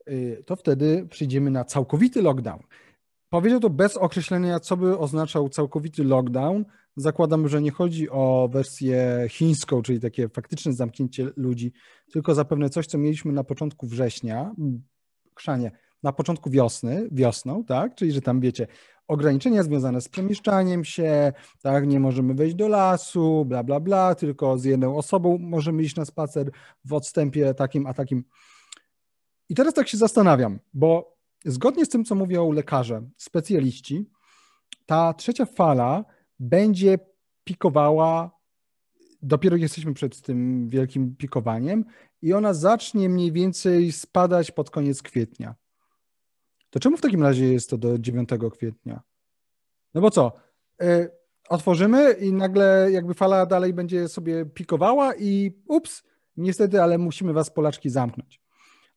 y, 0.09 0.43
to 0.45 0.55
wtedy 0.55 1.07
przyjdziemy 1.09 1.51
na 1.51 1.63
całkowity 1.65 2.21
lockdown. 2.21 2.59
Powiedział 3.29 3.59
to 3.59 3.69
bez 3.69 3.97
określenia, 3.97 4.59
co 4.59 4.77
by 4.77 4.97
oznaczał 4.97 5.49
całkowity 5.49 6.03
lockdown. 6.03 6.65
Zakładam, 6.95 7.47
że 7.47 7.61
nie 7.61 7.71
chodzi 7.71 8.09
o 8.09 8.49
wersję 8.51 9.25
chińską, 9.29 9.81
czyli 9.81 9.99
takie 9.99 10.29
faktyczne 10.29 10.73
zamknięcie 10.73 11.29
ludzi, 11.37 11.73
tylko 12.11 12.35
zapewne 12.35 12.69
coś, 12.69 12.87
co 12.87 12.97
mieliśmy 12.97 13.33
na 13.33 13.43
początku 13.43 13.87
września, 13.87 14.55
chrzanie, 15.35 15.71
na 16.03 16.11
początku 16.11 16.49
wiosny, 16.49 17.09
wiosną, 17.11 17.63
tak? 17.63 17.95
Czyli, 17.95 18.11
że 18.11 18.21
tam 18.21 18.39
wiecie, 18.39 18.67
ograniczenia 19.11 19.63
związane 19.63 20.01
z 20.01 20.09
przemieszczaniem 20.09 20.83
się, 20.83 21.33
tak, 21.61 21.87
nie 21.87 21.99
możemy 21.99 22.33
wejść 22.33 22.55
do 22.55 22.67
lasu, 22.67 23.45
bla, 23.45 23.63
bla, 23.63 23.79
bla, 23.79 24.15
tylko 24.15 24.57
z 24.57 24.63
jedną 24.63 24.97
osobą 24.97 25.37
możemy 25.37 25.83
iść 25.83 25.95
na 25.95 26.05
spacer 26.05 26.51
w 26.85 26.93
odstępie 26.93 27.53
takim 27.53 27.87
a 27.87 27.93
takim. 27.93 28.23
I 29.49 29.55
teraz 29.55 29.73
tak 29.73 29.87
się 29.87 29.97
zastanawiam, 29.97 30.59
bo 30.73 31.17
zgodnie 31.45 31.85
z 31.85 31.89
tym, 31.89 32.05
co 32.05 32.15
mówią 32.15 32.51
lekarze, 32.51 33.01
specjaliści, 33.17 34.09
ta 34.85 35.13
trzecia 35.13 35.45
fala 35.45 36.05
będzie 36.39 36.99
pikowała, 37.43 38.31
dopiero 39.21 39.57
jesteśmy 39.57 39.93
przed 39.93 40.21
tym 40.21 40.69
wielkim 40.69 41.15
pikowaniem 41.15 41.85
i 42.21 42.33
ona 42.33 42.53
zacznie 42.53 43.09
mniej 43.09 43.31
więcej 43.31 43.91
spadać 43.91 44.51
pod 44.51 44.69
koniec 44.69 45.01
kwietnia. 45.01 45.55
To 46.71 46.79
czemu 46.79 46.97
w 46.97 47.01
takim 47.01 47.23
razie 47.23 47.53
jest 47.53 47.69
to 47.69 47.77
do 47.77 47.99
9 47.99 48.29
kwietnia? 48.53 49.01
No 49.93 50.01
bo 50.01 50.11
co? 50.11 50.31
Y, 50.83 51.09
otworzymy 51.49 52.13
i 52.13 52.33
nagle 52.33 52.89
jakby 52.91 53.13
fala 53.13 53.45
dalej 53.45 53.73
będzie 53.73 54.07
sobie 54.07 54.45
pikowała 54.45 55.15
i 55.15 55.51
ups, 55.67 56.03
niestety, 56.37 56.81
ale 56.81 56.97
musimy 56.97 57.33
was 57.33 57.49
Polaczki 57.49 57.89
zamknąć. 57.89 58.41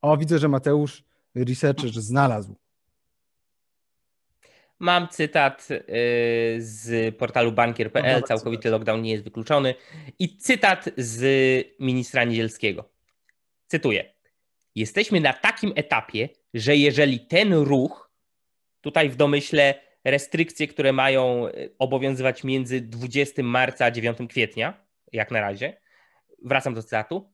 O, 0.02 0.16
widzę, 0.16 0.38
że 0.38 0.48
Mateusz, 0.48 1.04
researcher, 1.34 1.90
znalazł. 1.90 2.56
Mam 4.78 5.08
cytat 5.08 5.68
y, 5.70 5.82
z 6.58 7.16
portalu 7.16 7.52
bankier.pl, 7.52 8.22
całkowity 8.22 8.70
lockdown 8.70 9.02
nie 9.02 9.12
jest 9.12 9.24
wykluczony. 9.24 9.74
I 10.18 10.36
cytat 10.36 10.90
z 10.96 11.22
ministra 11.80 12.24
Niedzielskiego. 12.24 12.88
Cytuję. 13.66 14.14
Jesteśmy 14.74 15.20
na 15.20 15.32
takim 15.32 15.72
etapie, 15.76 16.28
że 16.54 16.76
jeżeli 16.76 17.20
ten 17.20 17.54
ruch, 17.54 18.10
tutaj 18.80 19.10
w 19.10 19.16
domyśle 19.16 19.74
restrykcje, 20.04 20.68
które 20.68 20.92
mają 20.92 21.48
e, 21.48 21.52
obowiązywać 21.78 22.44
między 22.44 22.80
20 22.80 23.42
marca 23.42 23.84
a 23.84 23.90
9 23.90 24.18
kwietnia, 24.28 24.86
jak 25.12 25.30
na 25.30 25.40
razie, 25.40 25.80
wracam 26.42 26.74
do 26.74 26.82
cytatu, 26.82 27.32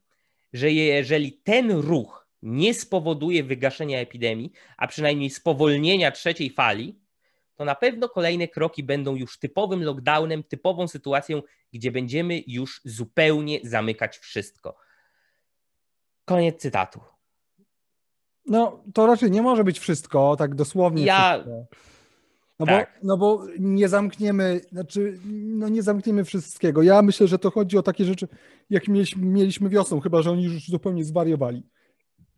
że 0.53 0.71
jeżeli 0.71 1.33
ten 1.33 1.71
ruch 1.71 2.27
nie 2.43 2.75
spowoduje 2.75 3.45
wygaszenia 3.45 3.99
epidemii, 3.99 4.53
a 4.77 4.87
przynajmniej 4.87 5.31
spowolnienia 5.31 6.11
trzeciej 6.11 6.51
fali, 6.51 7.01
to 7.55 7.65
na 7.65 7.75
pewno 7.75 8.09
kolejne 8.09 8.49
kroki 8.49 8.83
będą 8.83 9.17
już 9.17 9.39
typowym 9.39 9.85
lockdownem, 9.85 10.43
typową 10.43 10.89
sytuacją, 10.89 11.43
gdzie 11.73 11.91
będziemy 11.91 12.43
już 12.47 12.81
zupełnie 12.85 13.61
zamykać 13.63 14.19
wszystko. 14.19 14.77
Koniec 16.25 16.61
cytatu. 16.61 17.01
No, 18.47 18.85
to 18.95 19.07
raczej 19.07 19.31
nie 19.31 19.43
może 19.43 19.65
być 19.65 19.79
wszystko, 19.79 20.37
tak 20.37 20.55
dosłownie. 20.55 21.05
Ja. 21.05 21.35
Wszystko. 21.35 21.67
No, 22.61 22.67
tak. 22.67 23.01
bo, 23.03 23.09
no 23.09 23.17
bo 23.17 23.47
nie 23.59 23.89
zamkniemy, 23.89 24.61
znaczy, 24.73 25.19
no 25.33 25.69
nie 25.69 25.83
zamkniemy 25.83 26.25
wszystkiego. 26.25 26.83
Ja 26.83 27.03
myślę, 27.03 27.27
że 27.27 27.39
to 27.39 27.51
chodzi 27.51 27.79
o 27.79 27.83
takie 27.83 28.05
rzeczy, 28.05 28.29
jak 28.71 28.89
mieliśmy, 28.89 29.27
mieliśmy 29.27 29.69
wiosną, 29.69 30.01
chyba 30.01 30.23
że 30.23 30.31
oni 30.31 30.45
już 30.45 30.67
zupełnie 30.67 31.05
zwariowali. 31.05 31.63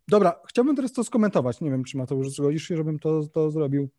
Dobra, 0.07 0.39
chciałbym 0.47 0.75
teraz 0.75 0.91
to 0.91 1.03
skomentować. 1.03 1.61
Nie 1.61 1.71
wiem, 1.71 1.83
czy 1.83 1.97
Mateusz 1.97 2.29
zgodzisz 2.29 2.67
się, 2.67 2.77
żebym 2.77 2.99
to, 2.99 3.21
to 3.27 3.51
zrobił. 3.51 3.89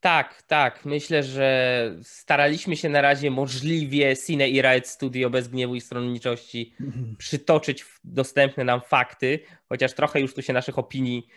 Tak, 0.00 0.42
tak. 0.42 0.84
Myślę, 0.84 1.22
że 1.22 1.94
staraliśmy 2.02 2.76
się 2.76 2.88
na 2.88 3.00
razie 3.00 3.30
możliwie 3.30 4.16
Cine 4.26 4.48
i 4.48 4.62
Riot 4.62 4.86
Studio 4.86 5.30
bez 5.30 5.48
gniewu 5.48 5.74
i 5.74 5.80
stronniczości 5.80 6.74
mhm. 6.80 7.16
przytoczyć 7.18 7.84
dostępne 8.04 8.64
nam 8.64 8.80
fakty, 8.80 9.40
chociaż 9.68 9.94
trochę 9.94 10.20
już 10.20 10.34
tu 10.34 10.42
się 10.42 10.52
naszych 10.52 10.78
opinii 10.78 11.28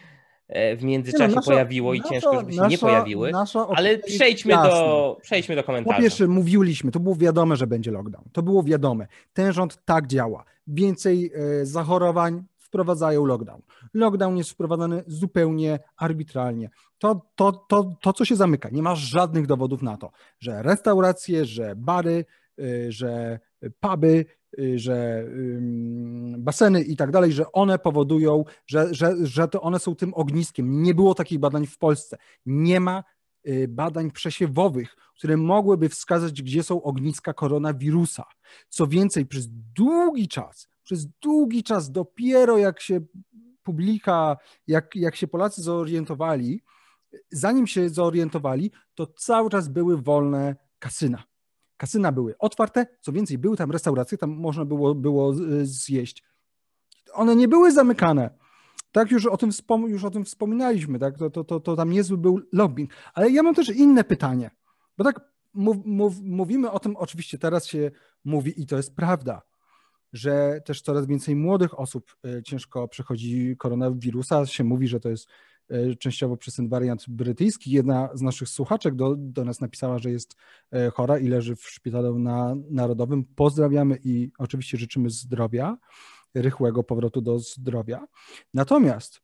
e, 0.47 0.75
w 0.75 0.83
międzyczasie 0.83 1.27
no, 1.27 1.35
nasza, 1.35 1.51
pojawiło 1.51 1.93
i 1.93 1.97
nasza, 1.97 2.09
ciężko, 2.09 2.39
żeby 2.39 2.51
się 2.53 2.57
nasza, 2.57 2.69
nie 2.69 2.77
pojawiły. 2.77 3.31
Ale 3.75 3.97
przejdźmy 3.97 4.53
do, 4.53 5.17
przejdźmy 5.21 5.55
do 5.55 5.63
komentarzy. 5.63 5.95
Po 5.95 6.01
pierwsze, 6.01 6.27
mówiliśmy, 6.27 6.91
to 6.91 6.99
było 6.99 7.15
wiadome, 7.15 7.55
że 7.55 7.67
będzie 7.67 7.91
lockdown. 7.91 8.23
To 8.31 8.41
było 8.41 8.63
wiadome. 8.63 9.07
Ten 9.33 9.53
rząd 9.53 9.85
tak 9.85 10.07
działa. 10.07 10.43
Więcej 10.67 11.31
e, 11.35 11.65
zachorowań, 11.65 12.43
wprowadzają 12.71 13.25
lockdown. 13.25 13.61
Lockdown 13.93 14.37
jest 14.37 14.51
wprowadzany 14.51 15.03
zupełnie 15.07 15.79
arbitralnie. 15.97 16.69
To, 16.97 17.21
to, 17.35 17.51
to, 17.51 17.95
to, 18.01 18.13
co 18.13 18.25
się 18.25 18.35
zamyka, 18.35 18.69
nie 18.69 18.81
ma 18.81 18.95
żadnych 18.95 19.47
dowodów 19.47 19.81
na 19.81 19.97
to, 19.97 20.11
że 20.39 20.63
restauracje, 20.63 21.45
że 21.45 21.75
bary, 21.75 22.25
y, 22.59 22.91
że 22.91 23.39
puby, 23.79 24.25
y, 24.59 24.79
że 24.79 25.25
baseny 26.37 26.81
i 26.81 26.95
tak 26.95 27.11
dalej, 27.11 27.31
że 27.31 27.51
one 27.51 27.79
powodują, 27.79 28.43
że, 28.65 28.93
że, 28.93 29.15
że 29.23 29.47
to 29.47 29.61
one 29.61 29.79
są 29.79 29.95
tym 29.95 30.13
ogniskiem. 30.13 30.83
Nie 30.83 30.93
było 30.93 31.15
takich 31.15 31.39
badań 31.39 31.67
w 31.67 31.77
Polsce. 31.77 32.17
Nie 32.45 32.79
ma 32.79 33.03
y, 33.47 33.67
badań 33.67 34.11
przesiewowych, 34.11 34.95
które 35.17 35.37
mogłyby 35.37 35.89
wskazać, 35.89 36.41
gdzie 36.41 36.63
są 36.63 36.83
ogniska 36.83 37.33
koronawirusa. 37.33 38.23
Co 38.69 38.87
więcej, 38.87 39.25
przez 39.25 39.47
długi 39.75 40.27
czas 40.27 40.70
przez 40.83 41.05
długi 41.05 41.63
czas, 41.63 41.91
dopiero 41.91 42.57
jak 42.57 42.81
się 42.81 43.01
publika, 43.63 44.37
jak, 44.67 44.95
jak 44.95 45.15
się 45.15 45.27
Polacy 45.27 45.61
zorientowali, 45.61 46.61
zanim 47.31 47.67
się 47.67 47.89
zorientowali, 47.89 48.71
to 48.95 49.07
cały 49.07 49.49
czas 49.49 49.67
były 49.67 50.01
wolne 50.01 50.55
kasyna. 50.79 51.23
Kasyna 51.77 52.11
były 52.11 52.37
otwarte, 52.37 52.87
co 53.01 53.11
więcej, 53.11 53.37
były 53.37 53.57
tam 53.57 53.71
restauracje, 53.71 54.17
tam 54.17 54.29
można 54.29 54.65
było, 54.65 54.95
było 54.95 55.33
zjeść. 55.63 56.23
One 57.13 57.35
nie 57.35 57.47
były 57.47 57.71
zamykane. 57.71 58.29
Tak, 58.91 59.11
już 59.11 59.25
o 59.25 59.37
tym, 59.37 59.49
wspom- 59.49 59.89
już 59.89 60.03
o 60.03 60.09
tym 60.09 60.25
wspominaliśmy, 60.25 60.99
tak? 60.99 61.17
To, 61.17 61.29
to, 61.29 61.43
to, 61.43 61.59
to 61.59 61.75
tam 61.75 61.89
niezły 61.89 62.17
był 62.17 62.41
lobbying. 62.53 62.91
Ale 63.13 63.29
ja 63.29 63.43
mam 63.43 63.55
też 63.55 63.69
inne 63.69 64.03
pytanie, 64.03 64.51
bo 64.97 65.03
tak 65.03 65.31
mów, 65.53 65.77
mów, 65.85 66.21
mówimy 66.21 66.71
o 66.71 66.79
tym, 66.79 66.95
oczywiście 66.95 67.37
teraz 67.37 67.65
się 67.65 67.91
mówi 68.25 68.61
i 68.61 68.65
to 68.65 68.77
jest 68.77 68.95
prawda, 68.95 69.41
że 70.13 70.61
też 70.65 70.81
coraz 70.81 71.07
więcej 71.07 71.35
młodych 71.35 71.79
osób 71.79 72.15
e, 72.25 72.43
ciężko 72.43 72.87
przechodzi 72.87 73.55
koronawirusa. 73.57 74.45
Się 74.45 74.63
mówi, 74.63 74.87
że 74.87 74.99
to 74.99 75.09
jest 75.09 75.29
e, 75.69 75.95
częściowo 75.95 76.37
przez 76.37 76.55
ten 76.55 76.69
wariant 76.69 77.05
brytyjski. 77.09 77.71
Jedna 77.71 78.09
z 78.13 78.21
naszych 78.21 78.49
słuchaczek 78.49 78.95
do, 78.95 79.15
do 79.17 79.45
nas 79.45 79.61
napisała, 79.61 79.99
że 79.99 80.11
jest 80.11 80.35
e, 80.71 80.89
chora 80.89 81.19
i 81.19 81.27
leży 81.27 81.55
w 81.55 81.69
szpitalu 81.69 82.19
na, 82.19 82.55
narodowym. 82.69 83.25
Pozdrawiamy 83.35 83.97
i 84.03 84.31
oczywiście 84.37 84.77
życzymy 84.77 85.09
zdrowia, 85.09 85.77
rychłego 86.33 86.83
powrotu 86.83 87.21
do 87.21 87.39
zdrowia. 87.39 88.07
Natomiast, 88.53 89.21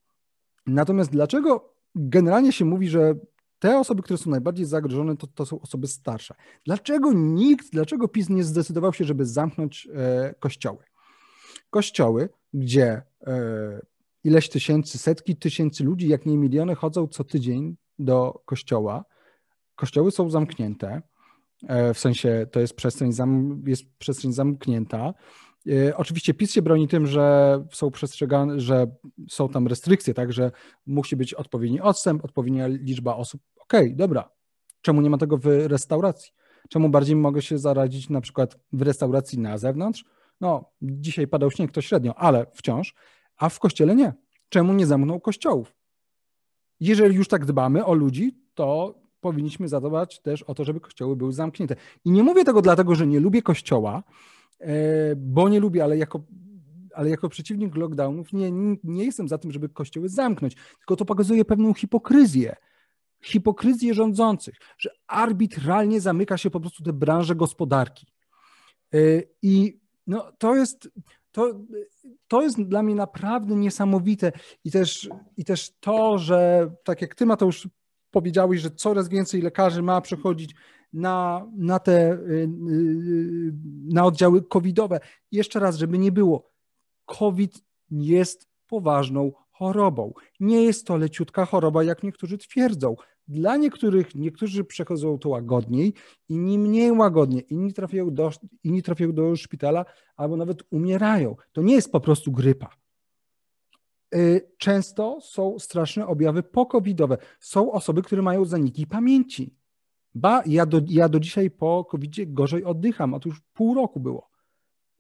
natomiast 0.68 1.12
dlaczego 1.12 1.74
generalnie 1.96 2.52
się 2.52 2.66
mówi, 2.66 2.90
że 2.90 3.16
te 3.60 3.80
osoby, 3.80 4.04
które 4.04 4.18
są 4.18 4.30
najbardziej 4.30 4.66
zagrożone, 4.66 5.18
to, 5.18 5.28
to 5.28 5.46
są 5.46 5.60
osoby 5.60 5.88
starsze. 5.88 6.36
Dlaczego 6.66 7.14
nikt, 7.14 7.72
dlaczego 7.72 8.08
PiS 8.08 8.30
nie 8.30 8.44
zdecydował 8.44 8.94
się, 8.94 9.06
żeby 9.06 9.26
zamknąć 9.26 9.88
e, 9.94 10.36
kościoły? 10.40 10.84
Kościoły, 11.70 12.30
gdzie 12.54 13.02
e, 13.28 13.82
ileś 14.24 14.50
tysięcy, 14.50 14.98
setki 14.98 15.36
tysięcy 15.36 15.84
ludzi, 15.84 16.08
jak 16.08 16.26
nie 16.26 16.38
miliony, 16.38 16.76
chodzą 16.76 17.08
co 17.08 17.24
tydzień 17.24 17.76
do 18.00 18.42
kościoła. 18.46 19.06
Kościoły 19.76 20.12
są 20.12 20.30
zamknięte, 20.30 21.02
e, 21.68 21.94
w 21.94 22.00
sensie 22.00 22.48
to 22.52 22.60
jest 22.60 22.76
przestrzeń, 22.76 23.12
zam, 23.12 23.64
jest 23.68 23.84
przestrzeń 23.98 24.34
zamknięta. 24.34 25.14
E, 25.68 25.98
oczywiście 25.98 26.34
PiS 26.34 26.52
się 26.52 26.62
broni 26.62 26.88
tym, 26.88 27.08
że 27.08 27.58
są 27.72 27.92
przestrzegane, 27.92 28.60
że 28.60 28.88
są 29.30 29.50
tam 29.50 29.68
restrykcje, 29.68 30.14
tak, 30.14 30.34
że 30.34 30.52
musi 30.86 31.16
być 31.16 31.34
odpowiedni 31.34 31.82
odstęp, 31.82 32.26
odpowiednia 32.26 32.68
liczba 32.68 33.16
osób. 33.16 33.42
Okej, 33.58 33.86
okay, 33.86 33.96
dobra. 33.96 34.30
Czemu 34.82 35.02
nie 35.02 35.10
ma 35.10 35.18
tego 35.18 35.38
w 35.38 35.46
restauracji? 35.46 36.32
Czemu 36.70 36.90
bardziej 36.90 37.16
mogę 37.16 37.42
się 37.42 37.58
zaradzić 37.58 38.10
na 38.10 38.22
przykład 38.22 38.60
w 38.74 38.82
restauracji 38.82 39.40
na 39.40 39.58
zewnątrz? 39.58 40.06
No, 40.42 40.72
dzisiaj 40.82 41.28
padał 41.28 41.52
śnieg, 41.52 41.72
to 41.72 41.82
średnio, 41.82 42.16
ale 42.16 42.46
wciąż, 42.54 42.96
a 43.38 43.50
w 43.50 43.60
kościele 43.60 43.96
nie. 43.96 44.14
Czemu 44.50 44.74
nie 44.74 44.86
zamknął 44.86 45.20
kościołów? 45.20 45.76
Jeżeli 46.80 47.16
już 47.16 47.28
tak 47.28 47.46
dbamy 47.46 47.86
o 47.86 47.94
ludzi, 47.94 48.38
to 48.54 48.96
powinniśmy 49.20 49.68
zadbać 49.68 50.22
też 50.22 50.44
o 50.44 50.54
to, 50.54 50.64
żeby 50.64 50.80
kościoły 50.80 51.16
były 51.16 51.34
zamknięte. 51.34 51.76
I 52.06 52.12
nie 52.12 52.24
mówię 52.24 52.44
tego 52.44 52.62
dlatego, 52.62 52.96
że 52.96 53.08
nie 53.08 53.20
lubię 53.20 53.42
kościoła, 53.42 54.04
bo 55.18 55.50
nie 55.50 55.60
lubię, 55.60 55.84
ale 55.84 55.98
jako, 55.98 56.24
ale 56.96 57.10
jako 57.10 57.30
przeciwnik 57.30 57.76
lockdownów 57.76 58.34
nie, 58.34 58.52
nie 58.84 59.06
jestem 59.06 59.28
za 59.28 59.38
tym, 59.38 59.52
żeby 59.52 59.70
kościoły 59.70 60.10
zamknąć, 60.10 60.56
tylko 60.78 60.96
to 60.96 61.06
pokazuje 61.06 61.46
pewną 61.46 61.74
hipokryzję. 61.74 62.56
Hipokryzję 63.22 63.94
rządzących, 63.94 64.56
że 64.78 64.90
arbitralnie 65.08 66.02
zamyka 66.02 66.38
się 66.38 66.50
po 66.50 66.60
prostu 66.60 66.84
te 66.84 66.94
branże 66.94 67.36
gospodarki. 67.36 68.08
E, 68.94 68.98
I 69.42 69.80
no, 70.08 70.32
to 70.38 70.56
jest. 70.56 70.90
To, 71.32 71.54
to 72.28 72.42
jest 72.42 72.62
dla 72.62 72.84
mnie 72.84 72.96
naprawdę 72.96 73.56
niesamowite 73.56 74.32
i 74.64 74.72
też, 74.72 75.10
i 75.38 75.46
też 75.46 75.72
to, 75.80 76.18
że 76.18 76.72
tak 76.84 77.02
jak 77.02 77.16
ty 77.16 77.26
Mateusz 77.26 77.68
powiedziałeś, 78.18 78.62
że 78.62 78.72
coraz 78.72 79.10
więcej 79.10 79.42
lekarzy 79.42 79.82
ma 79.82 80.02
przechodzić 80.02 80.56
na, 80.94 81.48
na 81.58 81.80
te 81.80 82.14
y, 82.14 82.50
y, 82.70 83.54
na 83.90 84.06
oddziały 84.06 84.44
covidowe. 84.44 85.00
Jeszcze 85.32 85.60
raz, 85.60 85.78
żeby 85.78 85.98
nie 85.98 86.12
było. 86.12 86.52
COVID 87.06 87.62
jest 87.92 88.48
poważną 88.68 89.32
chorobą. 89.52 90.14
Nie 90.40 90.64
jest 90.64 90.88
to 90.88 90.98
leciutka 90.98 91.46
choroba, 91.46 91.84
jak 91.84 92.04
niektórzy 92.04 92.38
twierdzą. 92.38 92.96
Dla 93.28 93.58
niektórych, 93.58 94.16
niektórzy 94.16 94.64
przechodzą 94.64 95.18
to 95.18 95.30
łagodniej, 95.30 95.94
inni 96.30 96.60
mniej 96.60 96.92
łagodnie, 96.92 97.40
inni 97.40 97.74
trafiają, 97.74 98.14
do, 98.14 98.32
inni 98.64 98.84
trafiają 98.84 99.14
do 99.14 99.36
szpitala 99.36 99.86
albo 100.16 100.38
nawet 100.38 100.64
umierają. 100.72 101.36
To 101.52 101.62
nie 101.62 101.76
jest 101.76 101.92
po 101.92 102.00
prostu 102.00 102.32
grypa. 102.32 102.70
Y, 104.16 104.52
często 104.58 105.22
są 105.22 105.60
straszne 105.60 106.08
objawy 106.08 106.44
pokowidowe. 106.44 107.18
Są 107.40 107.72
osoby, 107.72 108.02
które 108.02 108.22
mają 108.22 108.46
zaniki 108.46 108.88
pamięci. 108.88 109.56
Ba, 110.16 110.44
ja 110.46 110.66
do, 110.66 110.82
ja 110.88 111.10
do 111.10 111.20
dzisiaj 111.20 111.52
po 111.52 111.86
covid 111.92 112.34
gorzej 112.34 112.64
oddycham, 112.64 113.14
a 113.14 113.20
to 113.20 113.30
już 113.30 113.42
pół 113.54 113.76
roku 113.76 114.00
było. 114.00 114.30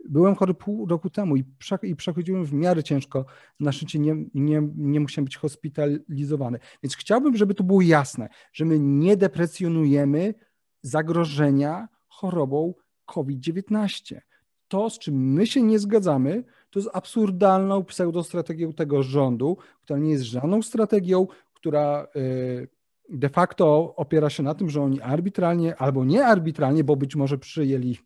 Byłem 0.09 0.35
chory 0.35 0.53
pół 0.53 0.85
roku 0.87 1.09
temu 1.09 1.35
i, 1.35 1.43
i 1.83 1.95
przechodziłem 1.95 2.45
w 2.45 2.53
miarę 2.53 2.83
ciężko. 2.83 3.25
Na 3.59 3.71
szczęście 3.71 3.99
nie, 3.99 4.15
nie, 4.33 4.61
nie 4.75 4.99
musiałem 4.99 5.25
być 5.25 5.37
hospitalizowany. 5.37 6.59
Więc 6.83 6.95
chciałbym, 6.95 7.37
żeby 7.37 7.53
to 7.53 7.63
było 7.63 7.81
jasne, 7.81 8.29
że 8.53 8.65
my 8.65 8.79
nie 8.79 9.17
deprecjonujemy 9.17 10.33
zagrożenia 10.81 11.87
chorobą 12.07 12.73
COVID-19. 13.05 14.19
To, 14.67 14.89
z 14.89 14.99
czym 14.99 15.33
my 15.33 15.47
się 15.47 15.61
nie 15.61 15.79
zgadzamy, 15.79 16.43
to 16.69 16.79
jest 16.79 16.89
absurdalną 16.93 17.83
pseudostrategią 17.83 18.73
tego 18.73 19.03
rządu, 19.03 19.57
która 19.81 19.99
nie 19.99 20.11
jest 20.11 20.23
żadną 20.23 20.61
strategią, 20.61 21.27
która. 21.53 22.07
Yy, 22.15 22.67
de 23.09 23.29
facto 23.29 23.95
opiera 23.95 24.29
się 24.29 24.43
na 24.43 24.55
tym, 24.55 24.69
że 24.69 24.81
oni 24.81 25.01
arbitralnie 25.01 25.75
albo 25.75 26.05
nie 26.05 26.25
arbitralnie, 26.25 26.83
bo 26.83 26.95
być 26.95 27.15
może 27.15 27.37
przyjęli 27.37 27.97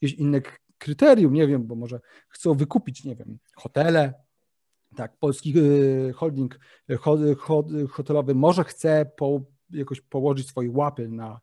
jakieś 0.00 0.18
inne 0.18 0.40
kryterium, 0.78 1.32
nie 1.32 1.46
wiem, 1.46 1.66
bo 1.66 1.74
może 1.74 2.00
chcą 2.28 2.54
wykupić, 2.54 3.04
nie 3.04 3.16
wiem, 3.16 3.38
hotele, 3.56 4.14
tak, 4.96 5.16
polski 5.16 5.54
y, 5.56 6.12
holding 6.12 6.60
y, 6.90 6.96
hotelowy 7.90 8.34
może 8.34 8.64
chce 8.64 9.10
po, 9.16 9.40
jakoś 9.70 10.00
położyć 10.00 10.48
swoje 10.48 10.70
łapy 10.70 11.08
na 11.08 11.40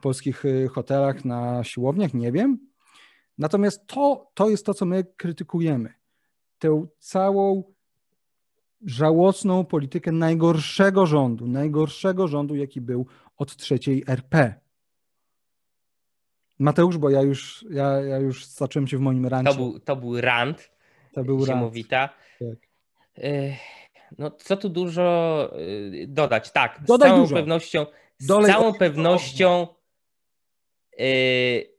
polskich 0.00 0.44
y, 0.44 0.68
hotelach, 0.68 1.24
na 1.24 1.64
siłowniach, 1.64 2.14
nie 2.14 2.32
wiem. 2.32 2.58
Natomiast 3.38 3.86
to, 3.86 4.30
to 4.34 4.50
jest 4.50 4.66
to, 4.66 4.74
co 4.74 4.86
my 4.86 5.04
krytykujemy. 5.16 5.94
Tę 6.58 6.86
całą 6.98 7.62
żałosną 8.86 9.64
politykę 9.64 10.12
najgorszego 10.12 11.06
rządu, 11.06 11.46
najgorszego 11.46 12.28
rządu, 12.28 12.54
jaki 12.54 12.80
był 12.80 13.06
od 13.36 13.56
trzeciej 13.56 14.04
RP. 14.06 14.54
Mateusz, 16.58 16.98
bo 16.98 17.10
ja 17.10 17.22
już, 17.22 17.64
ja, 17.70 18.00
ja 18.00 18.18
już 18.18 18.46
zacząłem 18.46 18.86
się 18.86 18.98
w 18.98 19.00
moim 19.00 19.26
rancie. 19.26 19.52
To 19.52 19.56
był, 19.56 19.80
to 19.80 19.96
był 19.96 20.20
rant. 20.20 20.70
To 21.12 21.24
był 21.24 21.46
ziemowita. 21.46 22.00
rant. 22.00 22.12
Tak. 22.38 22.68
No 24.18 24.30
co 24.30 24.56
tu 24.56 24.68
dużo 24.68 25.50
y, 25.58 26.06
dodać? 26.08 26.52
Tak, 26.52 26.80
Dodaj 26.86 27.08
z 27.08 27.12
całą 27.12 27.22
dużo. 27.22 27.36
pewnością 27.36 27.86
z 28.18 28.26
Dolej 28.26 28.52
całą 28.52 28.74
pewnością, 28.74 29.66
yy, 30.98 31.75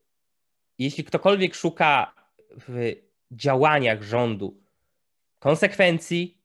jeśli 0.79 1.03
ktokolwiek 1.03 1.55
szuka 1.55 2.13
w 2.67 2.93
działaniach 3.31 4.03
rządu 4.03 4.63
konsekwencji, 5.39 6.37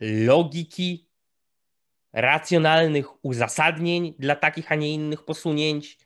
logiki, 0.00 1.06
racjonalnych 2.12 3.24
uzasadnień 3.24 4.14
dla 4.18 4.36
takich, 4.36 4.72
a 4.72 4.74
nie 4.74 4.94
innych 4.94 5.24
posunięć, 5.24 5.98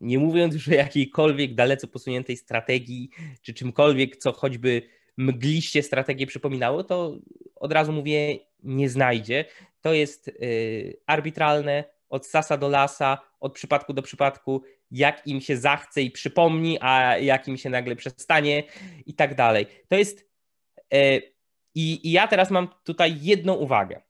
nie 0.00 0.18
mówiąc 0.18 0.54
już 0.54 0.68
o 0.68 0.74
jakiejkolwiek 0.74 1.54
dalece 1.54 1.86
posuniętej 1.86 2.36
strategii, 2.36 3.10
czy 3.42 3.54
czymkolwiek, 3.54 4.16
co 4.16 4.32
choćby 4.32 4.82
mgliście 5.16 5.82
strategię 5.82 6.26
przypominało, 6.26 6.84
to 6.84 7.18
od 7.56 7.72
razu 7.72 7.92
mówię, 7.92 8.38
nie 8.62 8.88
znajdzie. 8.88 9.44
To 9.80 9.92
jest 9.92 10.28
y, 10.28 11.00
arbitralne, 11.06 11.84
od 12.10 12.26
sasa 12.26 12.56
do 12.56 12.68
lasa, 12.68 13.18
od 13.40 13.52
przypadku 13.52 13.92
do 13.92 14.02
przypadku, 14.02 14.62
jak 14.90 15.26
im 15.26 15.40
się 15.40 15.56
zachce 15.56 16.02
i 16.02 16.10
przypomni, 16.10 16.78
a 16.80 17.18
jak 17.18 17.48
im 17.48 17.56
się 17.56 17.70
nagle 17.70 17.96
przestanie 17.96 18.62
i 19.06 19.14
tak 19.14 19.34
dalej. 19.34 19.66
To 19.88 19.96
jest. 19.96 20.30
Y, 20.94 21.32
I 21.74 22.12
ja 22.12 22.28
teraz 22.28 22.50
mam 22.50 22.68
tutaj 22.84 23.18
jedną 23.20 23.54
uwagę. 23.54 24.00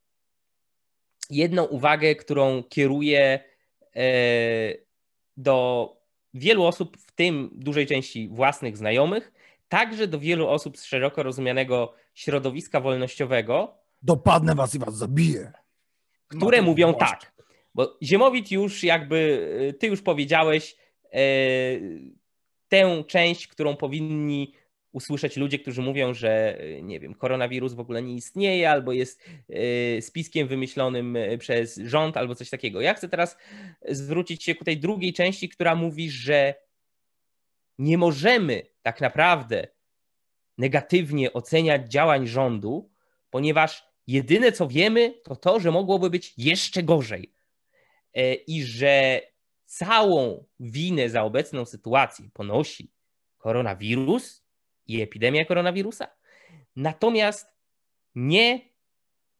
Jedną 1.30 1.64
uwagę, 1.64 2.14
którą 2.14 2.62
kieruję 2.62 3.40
y, 3.96 4.86
do 5.36 5.96
wielu 6.34 6.64
osób, 6.64 6.96
w 6.96 7.12
tym 7.12 7.50
dużej 7.52 7.86
części 7.86 8.28
własnych 8.28 8.76
znajomych, 8.76 9.32
także 9.68 10.06
do 10.06 10.18
wielu 10.18 10.48
osób 10.48 10.78
z 10.78 10.84
szeroko 10.84 11.22
rozumianego 11.22 11.94
środowiska 12.14 12.80
wolnościowego. 12.80 13.74
Dopadnę 14.02 14.54
was 14.54 14.74
i 14.74 14.78
was 14.78 14.96
zabiję. 14.96 15.52
Które 16.28 16.62
mówią 16.62 16.94
tak, 16.94 17.32
bo 17.74 17.98
Ziemowit 18.02 18.50
już 18.50 18.84
jakby, 18.84 19.16
y, 19.70 19.72
ty 19.72 19.86
już 19.86 20.02
powiedziałeś, 20.02 20.76
e, 21.12 21.20
tę 22.68 23.04
część, 23.06 23.46
którą 23.46 23.76
powinni 23.76 24.54
usłyszeć 24.92 25.36
ludzie, 25.36 25.58
którzy 25.58 25.82
mówią, 25.82 26.14
że 26.14 26.64
y, 26.64 26.82
nie 26.82 27.00
wiem, 27.00 27.14
koronawirus 27.14 27.72
w 27.72 27.80
ogóle 27.80 28.02
nie 28.02 28.14
istnieje, 28.14 28.70
albo 28.70 28.92
jest 28.92 29.24
spiskiem 30.00 30.48
wymyślonym 30.48 31.18
przez 31.38 31.76
rząd, 31.76 32.16
albo 32.16 32.34
coś 32.34 32.50
takiego. 32.50 32.80
Ja 32.80 32.94
chcę 32.94 33.08
teraz 33.08 33.36
zwrócić 33.88 34.44
się 34.44 34.54
ku 34.54 34.64
tej 34.64 34.78
drugiej 34.78 35.12
części, 35.12 35.48
która 35.48 35.74
mówi, 35.74 36.10
że 36.10 36.54
nie 37.78 37.98
możemy 37.98 38.62
tak 38.82 39.00
naprawdę 39.00 39.66
negatywnie 40.58 41.32
oceniać 41.32 41.92
działań 41.92 42.26
rządu, 42.26 42.90
ponieważ 43.30 43.84
jedyne 44.06 44.52
co 44.52 44.68
wiemy, 44.68 45.14
to 45.24 45.36
to, 45.36 45.60
że 45.60 45.70
mogłoby 45.70 46.10
być 46.10 46.34
jeszcze 46.36 46.82
gorzej. 46.82 47.32
E, 48.14 48.34
I 48.34 48.62
że 48.62 49.20
całą 49.64 50.44
winę 50.60 51.10
za 51.10 51.22
obecną 51.22 51.64
sytuację 51.64 52.28
ponosi 52.32 52.92
koronawirus, 53.38 54.42
i 54.90 55.02
epidemia 55.02 55.44
koronawirusa. 55.44 56.06
Natomiast 56.76 57.46
nie 58.14 58.60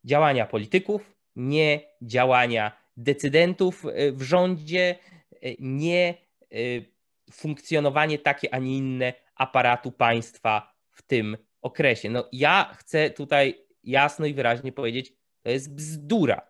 działania 0.05 0.47
polityków, 0.47 1.17
nie 1.37 1.81
działania 2.03 2.73
decydentów 2.97 3.87
e, 3.87 4.13
w 4.13 4.23
rządzie, 4.23 4.99
e, 5.33 5.55
nie 5.59 6.15
funkcjonowanie 7.33 8.19
takie, 8.19 8.55
a 8.55 8.59
nie 8.59 8.77
inne 8.77 9.13
aparatu 9.35 9.93
państwa 9.93 10.75
w 10.91 11.03
tym 11.03 11.37
okresie. 11.63 12.11
No 12.11 12.29
ja 12.33 12.75
chcę 12.79 13.11
tutaj 13.11 13.67
jasno 13.85 14.27
i 14.27 14.35
wyraźnie 14.35 14.73
powiedzieć, 14.73 15.13
to 15.43 15.51
jest 15.51 15.75
bzdura. 15.75 16.50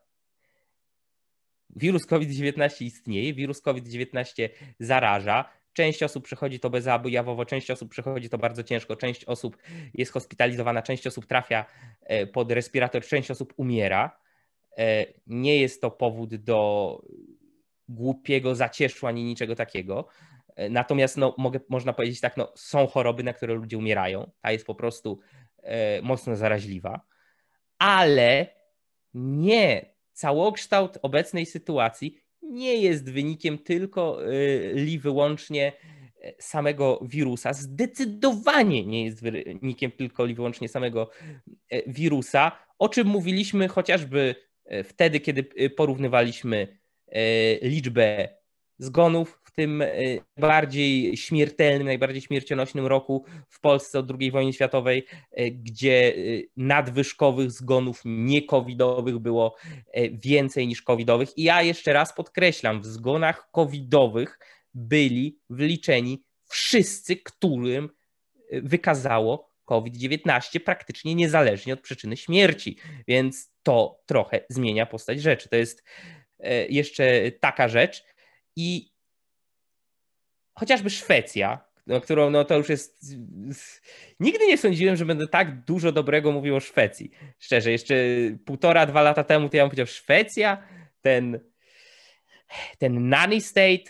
Wirus 1.76 2.06
COVID-19 2.06 2.84
istnieje, 2.84 3.34
wirus 3.34 3.62
COVID-19 3.62 4.48
zaraża. 4.78 5.44
Część 5.72 6.02
osób 6.02 6.24
przechodzi 6.24 6.60
to 6.60 6.70
bezobjawowo, 6.70 7.44
część 7.44 7.70
osób 7.70 7.90
przechodzi 7.90 8.28
to 8.28 8.38
bardzo 8.38 8.62
ciężko, 8.62 8.96
część 8.96 9.24
osób 9.24 9.56
jest 9.94 10.12
hospitalizowana, 10.12 10.82
część 10.82 11.06
osób 11.06 11.26
trafia 11.26 11.66
e, 12.00 12.26
pod 12.26 12.52
respirator, 12.52 13.02
część 13.04 13.30
osób 13.30 13.54
umiera. 13.56 14.20
E, 14.78 15.06
nie 15.26 15.60
jest 15.60 15.80
to 15.80 15.90
powód 15.90 16.34
do 16.34 17.02
głupiego 17.88 18.54
zacieszu 18.54 19.06
ani 19.06 19.24
niczego 19.24 19.54
takiego. 19.54 20.08
E, 20.56 20.68
natomiast 20.68 21.16
no, 21.16 21.34
mogę, 21.38 21.60
można 21.68 21.92
powiedzieć 21.92 22.20
tak, 22.20 22.36
no, 22.36 22.52
są 22.56 22.86
choroby, 22.86 23.22
na 23.22 23.32
które 23.32 23.54
ludzie 23.54 23.78
umierają. 23.78 24.30
Ta 24.40 24.52
jest 24.52 24.66
po 24.66 24.74
prostu 24.74 25.18
mocno 26.02 26.36
zaraźliwa, 26.36 27.00
ale 27.78 28.46
nie 29.14 29.89
całokształt 30.20 30.98
obecnej 31.02 31.46
sytuacji 31.46 32.16
nie 32.42 32.76
jest 32.76 33.12
wynikiem 33.12 33.58
tylko 33.58 34.32
y, 34.32 34.72
li 34.74 34.98
wyłącznie 34.98 35.72
e, 36.22 36.32
samego 36.38 37.00
wirusa. 37.02 37.52
Zdecydowanie 37.52 38.86
nie 38.86 39.04
jest 39.04 39.22
wynikiem 39.22 39.90
tylko 39.90 40.24
li 40.24 40.34
wyłącznie 40.34 40.68
samego 40.68 41.10
e, 41.70 41.92
wirusa, 41.92 42.52
o 42.78 42.88
czym 42.88 43.06
mówiliśmy 43.06 43.68
chociażby 43.68 44.34
e, 44.64 44.84
wtedy, 44.84 45.20
kiedy 45.20 45.70
porównywaliśmy 45.76 46.80
liczbę 47.62 48.28
zgonów 48.78 49.39
w 49.52 49.56
tym 49.56 49.84
bardziej 50.36 51.16
śmiertelnym, 51.16 51.86
najbardziej 51.86 52.22
śmiercionośnym 52.22 52.86
roku 52.86 53.24
w 53.48 53.60
Polsce 53.60 53.98
od 53.98 54.10
II 54.20 54.30
wojny 54.30 54.52
światowej, 54.52 55.06
gdzie 55.50 56.14
nadwyżkowych 56.56 57.50
zgonów 57.50 58.02
niekowidowych 58.04 59.18
było 59.18 59.56
więcej 60.12 60.66
niż 60.66 60.82
covidowych. 60.82 61.38
I 61.38 61.42
ja 61.42 61.62
jeszcze 61.62 61.92
raz 61.92 62.14
podkreślam, 62.14 62.82
w 62.82 62.86
zgonach 62.86 63.50
covidowych 63.50 64.38
byli 64.74 65.38
wliczeni 65.50 66.24
wszyscy, 66.48 67.16
którym 67.16 67.88
wykazało 68.52 69.50
COVID-19 69.64 70.60
praktycznie 70.60 71.14
niezależnie 71.14 71.72
od 71.72 71.80
przyczyny 71.80 72.16
śmierci, 72.16 72.76
więc 73.08 73.52
to 73.62 74.00
trochę 74.06 74.40
zmienia 74.48 74.86
postać 74.86 75.22
rzeczy. 75.22 75.48
To 75.48 75.56
jest 75.56 75.84
jeszcze 76.68 77.32
taka 77.40 77.68
rzecz. 77.68 78.04
I 78.56 78.89
chociażby 80.54 80.90
Szwecja, 80.90 81.70
no, 81.86 82.00
którą 82.00 82.30
no 82.30 82.44
to 82.44 82.56
już 82.56 82.68
jest. 82.68 83.16
Nigdy 84.20 84.46
nie 84.46 84.58
sądziłem, 84.58 84.96
że 84.96 85.04
będę 85.04 85.28
tak 85.28 85.64
dużo 85.64 85.92
dobrego 85.92 86.32
mówił 86.32 86.56
o 86.56 86.60
Szwecji. 86.60 87.10
Szczerze, 87.38 87.72
jeszcze 87.72 87.94
półtora, 88.44 88.86
dwa 88.86 89.02
lata 89.02 89.24
temu 89.24 89.48
to 89.48 89.56
ja 89.56 89.62
bym 89.62 89.70
powiedział 89.70 89.86
Szwecja, 89.86 90.62
ten, 91.00 91.40
ten 92.78 93.08
nanny 93.08 93.40
state, 93.40 93.84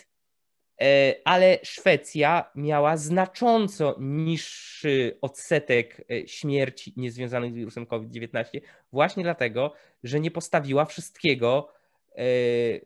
e, 0.81 1.15
ale 1.25 1.59
Szwecja 1.63 2.51
miała 2.55 2.97
znacząco 2.97 3.95
niższy 3.99 5.17
odsetek 5.21 6.05
e, 6.11 6.27
śmierci 6.27 6.93
niezwiązanych 6.97 7.51
z 7.51 7.55
wirusem 7.55 7.85
COVID-19, 7.85 8.61
właśnie 8.91 9.23
dlatego, 9.23 9.73
że 10.03 10.19
nie 10.19 10.31
postawiła 10.31 10.85
wszystkiego 10.85 11.73
e, 12.11 12.15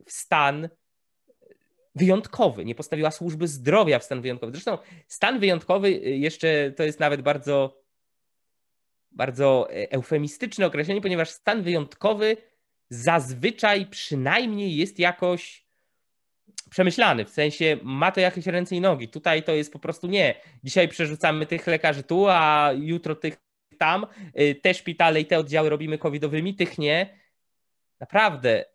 w 0.06 0.12
stan 0.12 0.70
wyjątkowy, 1.96 2.66
nie 2.66 2.76
postawiła 2.76 3.12
służby 3.12 3.48
zdrowia 3.48 4.00
w 4.00 4.04
stan 4.04 4.22
wyjątkowy. 4.22 4.52
Zresztą 4.52 4.78
stan 5.08 5.40
wyjątkowy 5.40 5.88
y, 5.88 6.18
jeszcze 6.18 6.72
to 6.72 6.84
jest 6.84 7.00
nawet 7.00 7.22
bardzo, 7.22 7.82
bardzo 9.12 9.68
e, 9.70 9.92
eufemistyczne 9.92 10.66
określenie, 10.66 11.02
ponieważ 11.02 11.30
stan 11.30 11.64
wyjątkowy 11.64 12.38
zazwyczaj 12.90 13.86
przynajmniej 13.86 14.76
jest 14.76 15.00
jakoś 15.00 15.66
przemyślany, 16.70 17.26
w 17.26 17.30
sensie 17.30 17.78
ma 17.84 18.12
to 18.12 18.20
jakieś 18.20 18.48
ręce 18.48 18.76
i 18.76 18.82
nogi. 18.82 19.10
Tutaj 19.10 19.44
to 19.44 19.52
jest 19.52 19.74
po 19.74 19.80
prostu 19.80 20.08
nie. 20.08 20.36
Dzisiaj 20.64 20.88
przerzucamy 20.88 21.46
tych 21.46 21.68
lekarzy 21.68 22.04
tu, 22.04 22.28
a 22.30 22.72
jutro 22.76 23.16
tych 23.16 23.38
tam. 23.78 24.06
Y, 24.40 24.56
te 24.56 24.74
szpitale 24.74 25.22
i 25.22 25.26
te 25.26 25.40
oddziały 25.40 25.70
robimy 25.70 25.98
covidowymi, 25.98 26.56
tych 26.56 26.78
nie. 26.78 27.20
Naprawdę 28.00 28.66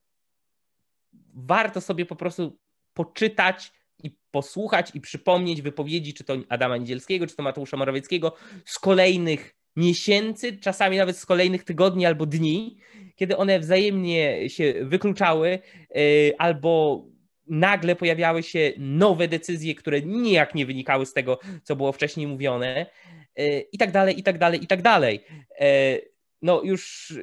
warto 1.34 1.80
sobie 1.80 2.06
po 2.06 2.16
prostu 2.16 2.58
poczytać 3.04 3.72
i 4.02 4.10
posłuchać 4.30 4.90
i 4.94 5.00
przypomnieć 5.00 5.62
wypowiedzi, 5.62 6.14
czy 6.14 6.24
to 6.24 6.36
Adama 6.48 6.76
Niedzielskiego, 6.76 7.26
czy 7.26 7.36
to 7.36 7.42
Mateusza 7.42 7.76
Morawieckiego 7.76 8.34
z 8.64 8.78
kolejnych 8.78 9.54
miesięcy, 9.76 10.58
czasami 10.58 10.96
nawet 10.96 11.16
z 11.16 11.26
kolejnych 11.26 11.64
tygodni 11.64 12.06
albo 12.06 12.26
dni, 12.26 12.76
kiedy 13.16 13.36
one 13.36 13.60
wzajemnie 13.60 14.50
się 14.50 14.74
wykluczały 14.82 15.58
y, 15.96 16.32
albo 16.38 17.04
nagle 17.46 17.96
pojawiały 17.96 18.42
się 18.42 18.72
nowe 18.78 19.28
decyzje, 19.28 19.74
które 19.74 20.00
nijak 20.02 20.54
nie 20.54 20.66
wynikały 20.66 21.06
z 21.06 21.12
tego, 21.12 21.38
co 21.62 21.76
było 21.76 21.92
wcześniej 21.92 22.26
mówione 22.26 22.86
y, 23.38 23.66
i 23.72 23.78
tak 23.78 23.90
dalej, 23.92 24.18
i 24.18 24.22
tak 24.22 24.38
dalej, 24.38 24.64
i 24.64 24.66
tak 24.66 24.82
dalej. 24.82 25.20
Y, 25.60 26.10
no 26.42 26.62
już, 26.62 27.14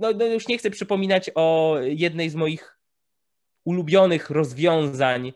no, 0.00 0.12
no 0.12 0.26
już 0.26 0.48
nie 0.48 0.58
chcę 0.58 0.70
przypominać 0.70 1.30
o 1.34 1.76
jednej 1.82 2.30
z 2.30 2.34
moich 2.34 2.77
ulubionych 3.68 4.30
rozwiązań, 4.30 5.28
e, 5.28 5.32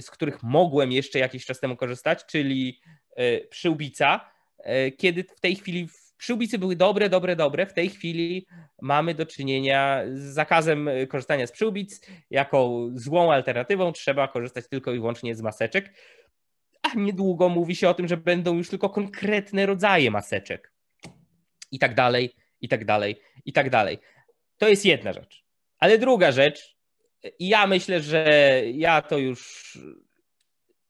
z 0.00 0.10
których 0.10 0.42
mogłem 0.42 0.92
jeszcze 0.92 1.18
jakiś 1.18 1.46
czas 1.46 1.60
temu 1.60 1.76
korzystać, 1.76 2.26
czyli 2.26 2.80
e, 3.16 3.40
przyłbica, 3.40 4.30
e, 4.58 4.90
kiedy 4.90 5.24
w 5.24 5.40
tej 5.40 5.56
chwili 5.56 5.88
Przyłbice 6.20 6.58
były 6.58 6.76
dobre, 6.76 7.08
dobre, 7.08 7.36
dobre. 7.36 7.66
W 7.66 7.72
tej 7.72 7.90
chwili 7.90 8.46
mamy 8.82 9.14
do 9.14 9.26
czynienia 9.26 10.02
z 10.12 10.20
zakazem 10.20 10.88
korzystania 11.08 11.46
z 11.46 11.52
przyłbic. 11.52 12.00
Jako 12.30 12.88
złą 12.94 13.32
alternatywą 13.32 13.92
trzeba 13.92 14.28
korzystać 14.28 14.68
tylko 14.68 14.92
i 14.92 14.98
wyłącznie 14.98 15.34
z 15.34 15.40
maseczek. 15.40 15.94
A 16.82 16.88
niedługo 16.94 17.48
mówi 17.48 17.76
się 17.76 17.88
o 17.88 17.94
tym, 17.94 18.08
że 18.08 18.16
będą 18.16 18.56
już 18.56 18.68
tylko 18.68 18.90
konkretne 18.90 19.66
rodzaje 19.66 20.10
maseczek. 20.10 20.72
I 21.72 21.78
tak 21.78 21.94
dalej, 21.94 22.34
i 22.60 22.68
tak 22.68 22.84
dalej, 22.84 23.20
i 23.44 23.52
tak 23.52 23.70
dalej. 23.70 23.98
To 24.58 24.68
jest 24.68 24.84
jedna 24.84 25.12
rzecz. 25.12 25.44
Ale 25.78 25.98
druga 25.98 26.32
rzecz, 26.32 26.76
i 27.38 27.48
ja 27.48 27.66
myślę, 27.66 28.00
że 28.00 28.24
ja 28.74 29.02
to 29.02 29.18
już. 29.18 29.78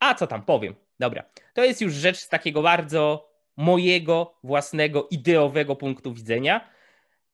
A 0.01 0.15
co 0.15 0.27
tam 0.27 0.43
powiem? 0.43 0.75
Dobra. 0.99 1.25
To 1.55 1.65
jest 1.65 1.81
już 1.81 1.95
rzecz 1.95 2.19
z 2.19 2.29
takiego 2.29 2.63
bardzo 2.63 3.31
mojego 3.57 4.39
własnego 4.45 5.09
ideowego 5.11 5.77
punktu 5.77 6.15
widzenia, 6.15 6.71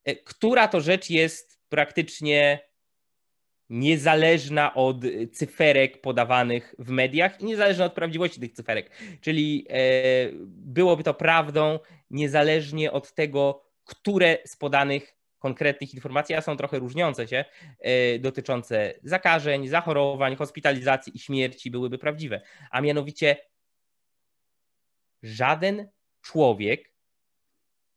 e, 0.04 0.16
która 0.16 0.68
to 0.68 0.80
rzecz 0.80 1.10
jest 1.10 1.60
praktycznie 1.68 2.66
niezależna 3.70 4.74
od 4.74 4.96
cyferek 5.32 6.00
podawanych 6.00 6.74
w 6.78 6.90
mediach 6.90 7.40
i 7.40 7.44
niezależna 7.44 7.84
od 7.84 7.92
prawdziwości 7.92 8.40
tych 8.40 8.52
cyferek. 8.52 8.90
Czyli 9.20 9.66
e, 9.70 9.82
byłoby 10.46 11.02
to 11.02 11.14
prawdą 11.14 11.78
niezależnie 12.10 12.92
od 12.92 13.14
tego, 13.14 13.64
które 13.84 14.38
z 14.44 14.56
podanych 14.56 15.16
konkretnych 15.46 15.94
informacji, 15.94 16.34
a 16.34 16.40
są 16.40 16.56
trochę 16.56 16.78
różniące 16.78 17.28
się, 17.28 17.44
e, 17.80 18.18
dotyczące 18.18 18.94
zakażeń, 19.02 19.68
zachorowań, 19.68 20.36
hospitalizacji 20.36 21.16
i 21.16 21.18
śmierci 21.18 21.70
byłyby 21.70 21.98
prawdziwe. 21.98 22.40
A 22.70 22.80
mianowicie 22.80 23.36
żaden 25.22 25.88
człowiek 26.22 26.92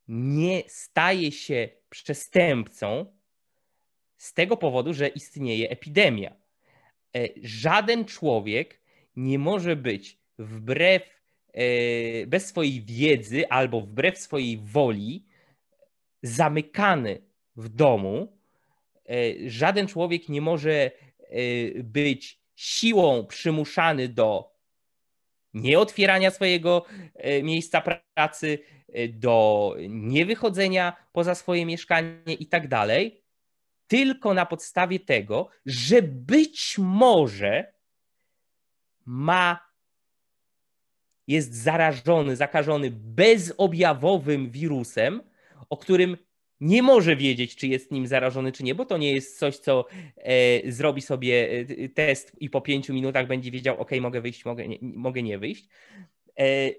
nie 0.08 0.62
staje 0.68 1.32
się 1.32 1.68
przestępcą 1.88 3.06
z 4.16 4.34
tego 4.34 4.56
powodu, 4.56 4.94
że 4.94 5.08
istnieje 5.08 5.70
epidemia. 5.70 6.30
E, 7.16 7.28
żaden 7.42 8.04
człowiek 8.04 8.80
nie 9.16 9.38
może 9.38 9.76
być 9.76 10.18
wbrew, 10.38 11.02
e, 11.52 12.26
bez 12.26 12.46
swojej 12.46 12.82
wiedzy 12.82 13.48
albo 13.48 13.80
wbrew 13.80 14.18
swojej 14.18 14.58
woli 14.58 15.26
zamykany 16.22 17.29
w 17.60 17.68
domu. 17.68 18.38
E, 19.08 19.14
żaden 19.50 19.86
człowiek 19.86 20.28
nie 20.28 20.40
może 20.40 20.90
być 21.84 22.40
siłą 22.56 23.26
przymuszany 23.26 24.08
do 24.08 24.52
nieotwierania 25.54 26.30
swojego 26.30 26.84
miejsca 27.42 27.80
pracy, 27.80 28.58
do 29.08 29.74
niewychodzenia 29.88 30.96
poza 31.12 31.34
swoje 31.34 31.66
mieszkanie 31.66 32.34
i 32.38 32.46
tak 32.46 32.68
dalej, 32.68 33.22
tylko 33.86 34.34
na 34.34 34.46
podstawie 34.46 35.00
tego, 35.00 35.48
że 35.66 36.02
być 36.02 36.76
może 36.78 37.72
ma, 39.04 39.70
jest 41.26 41.54
zarażony, 41.54 42.36
zakażony 42.36 42.90
bezobjawowym 42.90 44.50
wirusem, 44.50 45.22
o 45.70 45.76
którym 45.76 46.16
nie 46.60 46.82
może 46.82 47.16
wiedzieć, 47.16 47.56
czy 47.56 47.66
jest 47.66 47.90
nim 47.90 48.06
zarażony, 48.06 48.52
czy 48.52 48.64
nie, 48.64 48.74
bo 48.74 48.84
to 48.84 48.98
nie 48.98 49.12
jest 49.12 49.38
coś, 49.38 49.58
co 49.58 49.84
e, 50.16 50.72
zrobi 50.72 51.02
sobie 51.02 51.50
e, 51.50 51.88
test 51.88 52.36
i 52.40 52.50
po 52.50 52.60
pięciu 52.60 52.94
minutach 52.94 53.26
będzie 53.26 53.50
wiedział, 53.50 53.80
ok, 53.80 53.90
mogę 54.00 54.20
wyjść, 54.20 54.44
mogę 54.44 54.68
nie, 54.68 54.78
mogę 54.82 55.22
nie 55.22 55.38
wyjść. 55.38 55.68
E, 56.38 56.70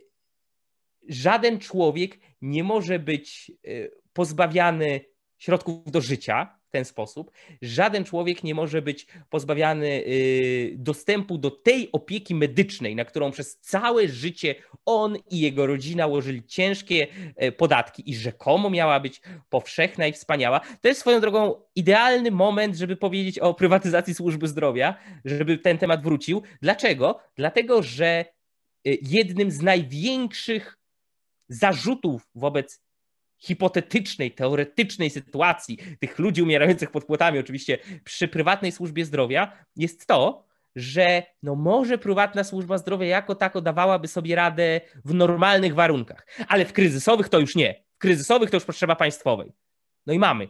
żaden 1.10 1.60
człowiek 1.60 2.20
nie 2.42 2.64
może 2.64 3.00
być 3.00 3.52
e, 3.52 3.72
pozbawiany 4.14 5.00
środków 5.38 5.92
do 5.92 6.02
życia, 6.02 6.61
ten 6.72 6.86
sposób. 6.86 7.32
Żaden 7.62 8.04
człowiek 8.04 8.44
nie 8.44 8.56
może 8.56 8.82
być 8.82 9.08
pozbawiany 9.30 9.88
y, 9.88 10.74
dostępu 10.78 11.38
do 11.38 11.52
tej 11.52 11.92
opieki 11.92 12.36
medycznej, 12.36 12.96
na 12.96 13.06
którą 13.06 13.32
przez 13.32 13.58
całe 13.60 14.08
życie 14.08 14.56
on 14.86 15.18
i 15.32 15.40
jego 15.40 15.68
rodzina 15.68 16.08
łożyli 16.08 16.44
ciężkie 16.44 17.08
e, 17.36 17.52
podatki 17.52 18.10
i 18.10 18.16
rzekomo 18.16 18.70
miała 18.70 19.00
być 19.00 19.22
powszechna 19.50 20.08
i 20.08 20.14
wspaniała. 20.14 20.60
To 20.82 20.88
jest 20.88 21.00
swoją 21.00 21.22
drogą 21.22 21.62
idealny 21.76 22.32
moment, 22.32 22.76
żeby 22.76 22.96
powiedzieć 22.96 23.40
o 23.40 23.54
prywatyzacji 23.54 24.14
służby 24.14 24.48
zdrowia, 24.48 24.96
żeby 25.26 25.58
ten 25.58 25.78
temat 25.78 26.04
wrócił. 26.04 26.42
Dlaczego? 26.62 27.20
Dlatego, 27.36 27.84
że 27.84 28.26
y, 28.88 28.98
jednym 29.02 29.52
z 29.52 29.62
największych 29.62 30.78
zarzutów 31.50 32.30
wobec 32.36 32.82
hipotetycznej, 33.42 34.32
teoretycznej 34.32 35.10
sytuacji 35.10 35.78
tych 36.00 36.20
ludzi 36.20 36.42
umierających 36.42 36.92
pod 36.92 37.06
płotami, 37.06 37.40
oczywiście 37.40 37.78
przy 38.04 38.28
prywatnej 38.28 38.72
służbie 38.72 39.06
zdrowia, 39.06 39.66
jest 39.76 40.08
to, 40.08 40.46
że 40.76 41.24
no 41.44 41.56
może 41.56 41.98
prywatna 41.98 42.44
służba 42.44 42.78
zdrowia 42.78 43.08
jako 43.08 43.36
tako 43.36 43.62
dawałaby 43.62 44.08
sobie 44.08 44.36
radę 44.36 44.82
w 45.06 45.14
normalnych 45.14 45.76
warunkach, 45.76 46.28
ale 46.48 46.66
w 46.66 46.74
kryzysowych 46.74 47.30
to 47.30 47.40
już 47.40 47.56
nie. 47.56 47.84
W 47.96 47.98
kryzysowych 47.98 48.50
to 48.50 48.58
już 48.58 48.66
potrzeba 48.66 48.96
państwowej. 48.96 49.54
No 50.06 50.14
i 50.14 50.20
mamy. 50.20 50.48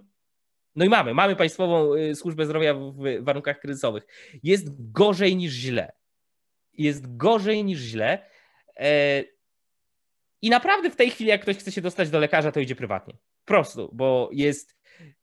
No 0.75 0.86
i 0.86 0.89
mamy. 0.89 1.13
Mamy 1.13 1.36
państwową 1.36 1.95
y, 1.95 2.15
służbę 2.15 2.45
zdrowia 2.45 2.73
w 2.73 3.23
warunkach 3.23 3.60
kryzysowych. 3.60 4.04
Jest 4.43 4.91
gorzej 4.91 5.36
niż 5.36 5.54
źle. 5.54 5.91
Jest 6.73 7.17
gorzej 7.17 7.63
niż 7.63 7.80
źle. 7.80 8.25
I 10.41 10.49
naprawdę 10.49 10.89
w 10.89 10.95
tej 10.95 11.10
chwili, 11.10 11.30
jak 11.30 11.41
ktoś 11.41 11.58
chce 11.58 11.71
się 11.71 11.82
dostać 11.82 12.10
do 12.10 12.19
lekarza, 12.19 12.51
to 12.51 12.60
idzie 12.60 12.75
prywatnie. 12.75 13.13
Prosto, 13.45 13.89
bo 13.93 14.30
jest 14.34 14.75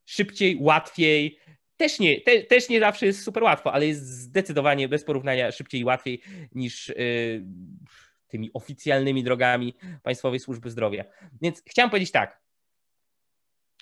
szybciej, 0.04 0.57
łatwiej. 0.61 1.38
Też 1.76 1.98
nie, 1.98 2.20
te, 2.20 2.42
też 2.42 2.68
nie 2.68 2.81
zawsze 2.81 3.07
jest 3.07 3.22
super 3.22 3.42
łatwo, 3.42 3.72
ale 3.72 3.87
jest 3.87 4.07
zdecydowanie 4.07 4.88
bez 4.88 5.04
porównania 5.04 5.52
szybciej 5.52 5.81
i 5.81 5.85
łatwiej 5.85 6.22
niż 6.52 6.88
yy, 6.88 7.44
tymi 8.28 8.50
oficjalnymi 8.52 9.24
drogami 9.24 9.74
Państwowej 10.02 10.40
Służby 10.40 10.70
Zdrowia. 10.70 11.04
Więc 11.42 11.62
chciałem 11.66 11.90
powiedzieć 11.90 12.11
tak. 12.11 12.40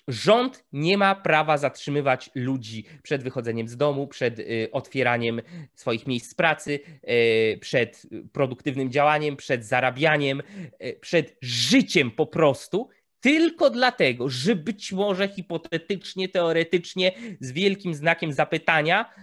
Rząd 0.07 0.65
nie 0.73 0.97
ma 0.97 1.15
prawa 1.15 1.57
zatrzymywać 1.57 2.29
ludzi 2.35 2.85
przed 3.03 3.23
wychodzeniem 3.23 3.67
z 3.67 3.77
domu, 3.77 4.07
przed 4.07 4.39
y, 4.39 4.69
otwieraniem 4.71 5.41
swoich 5.73 6.07
miejsc 6.07 6.33
pracy, 6.33 6.79
y, 7.09 7.57
przed 7.61 8.01
produktywnym 8.31 8.91
działaniem, 8.91 9.35
przed 9.35 9.65
zarabianiem, 9.65 10.41
y, 10.83 10.99
przed 11.01 11.37
życiem 11.41 12.11
po 12.11 12.25
prostu, 12.25 12.89
tylko 13.19 13.69
dlatego, 13.69 14.29
że 14.29 14.55
być 14.55 14.91
może 14.91 15.27
hipotetycznie, 15.27 16.29
teoretycznie, 16.29 17.11
z 17.39 17.51
wielkim 17.51 17.93
znakiem 17.93 18.33
zapytania, 18.33 19.13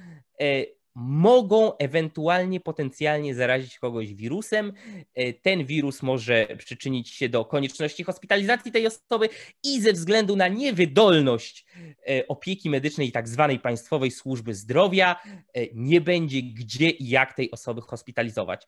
mogą 0.95 1.77
ewentualnie 1.77 2.61
potencjalnie 2.61 3.35
zarazić 3.35 3.79
kogoś 3.79 4.15
wirusem. 4.15 4.73
E, 5.15 5.33
ten 5.33 5.65
wirus 5.65 6.03
może 6.03 6.47
przyczynić 6.59 7.09
się 7.09 7.29
do 7.29 7.45
konieczności 7.45 8.05
hospitalizacji 8.05 8.73
tej 8.73 8.87
osoby 8.87 9.29
i 9.63 9.81
ze 9.81 9.93
względu 9.93 10.37
na 10.37 10.49
niewydolność 10.49 11.67
e, 12.09 12.29
opieki 12.29 12.71
medycznej 12.71 13.13
tak 13.13 13.29
zwanej 13.29 13.61
państwowej 13.61 14.11
służby 14.11 14.55
zdrowia 14.55 15.17
e, 15.55 15.67
nie 15.75 16.01
będzie 16.01 16.43
gdzie 16.43 16.91
i 16.91 17.09
jak 17.09 17.35
tej 17.35 17.51
osoby 17.51 17.81
hospitalizować. 17.81 18.67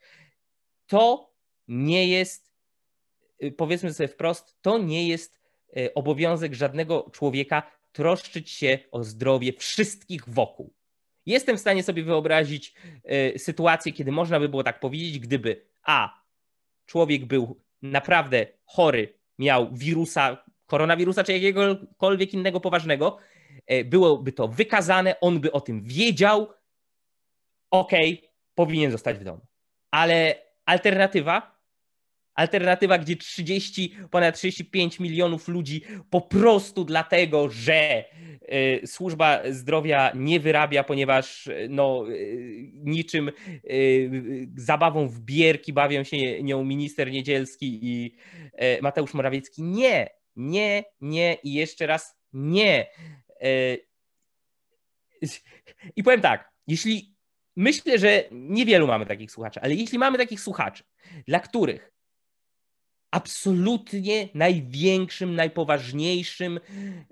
To 0.86 1.32
nie 1.68 2.08
jest, 2.08 2.52
powiedzmy 3.56 3.92
sobie 3.92 4.08
wprost, 4.08 4.56
to 4.62 4.78
nie 4.78 5.08
jest 5.08 5.40
obowiązek 5.94 6.54
żadnego 6.54 7.10
człowieka 7.12 7.72
troszczyć 7.92 8.50
się 8.50 8.78
o 8.90 9.04
zdrowie 9.04 9.52
wszystkich 9.52 10.28
wokół. 10.28 10.75
Jestem 11.26 11.56
w 11.56 11.60
stanie 11.60 11.82
sobie 11.82 12.02
wyobrazić 12.02 12.74
y, 13.34 13.38
sytuację, 13.38 13.92
kiedy 13.92 14.12
można 14.12 14.40
by 14.40 14.48
było 14.48 14.62
tak 14.62 14.80
powiedzieć, 14.80 15.18
gdyby 15.18 15.66
A. 15.82 16.22
Człowiek 16.86 17.24
był 17.24 17.60
naprawdę 17.82 18.46
chory, 18.64 19.14
miał 19.38 19.72
wirusa, 19.72 20.44
koronawirusa 20.66 21.24
czy 21.24 21.32
jakiegokolwiek 21.32 22.34
innego 22.34 22.60
poważnego, 22.60 23.18
y, 23.72 23.84
byłoby 23.84 24.32
to 24.32 24.48
wykazane, 24.48 25.20
on 25.20 25.40
by 25.40 25.52
o 25.52 25.60
tym 25.60 25.82
wiedział, 25.84 26.48
okay, 27.70 28.18
powinien 28.54 28.90
zostać 28.90 29.18
w 29.18 29.24
domu. 29.24 29.46
Ale 29.90 30.34
alternatywa, 30.66 31.55
alternatywa, 32.36 32.98
gdzie 32.98 33.16
30, 33.16 33.96
ponad 34.10 34.36
35 34.36 35.00
milionów 35.00 35.48
ludzi 35.48 35.82
po 36.10 36.20
prostu 36.20 36.84
dlatego, 36.84 37.48
że 37.50 38.04
Y, 38.52 38.86
służba 38.86 39.40
zdrowia 39.50 40.12
nie 40.14 40.40
wyrabia, 40.40 40.84
ponieważ 40.84 41.46
y, 41.46 41.66
no, 41.70 42.04
y, 42.10 42.70
niczym 42.74 43.30
zabawą 44.56 45.08
w 45.08 45.20
bierki 45.20 45.72
bawią 45.72 46.04
się 46.04 46.42
nią 46.42 46.64
minister 46.64 47.10
Niedzielski 47.10 47.78
i 47.82 48.16
Mateusz 48.82 49.14
Morawiecki. 49.14 49.62
Nie, 49.62 50.10
nie, 50.36 50.84
nie 51.00 51.38
i 51.42 51.52
jeszcze 51.54 51.86
raz 51.86 52.16
nie. 52.32 52.86
I 55.96 56.02
powiem 56.02 56.20
tak, 56.20 56.50
jeśli 56.66 57.14
myślę, 57.56 57.98
że 57.98 58.24
niewielu 58.30 58.86
mamy 58.86 59.06
takich 59.06 59.30
słuchaczy, 59.30 59.60
ale 59.62 59.74
jeśli 59.74 59.98
mamy 59.98 60.18
takich 60.18 60.40
słuchaczy, 60.40 60.84
dla 61.26 61.40
których 61.40 61.92
absolutnie 63.10 64.28
największym, 64.34 65.34
najpoważniejszym 65.34 66.60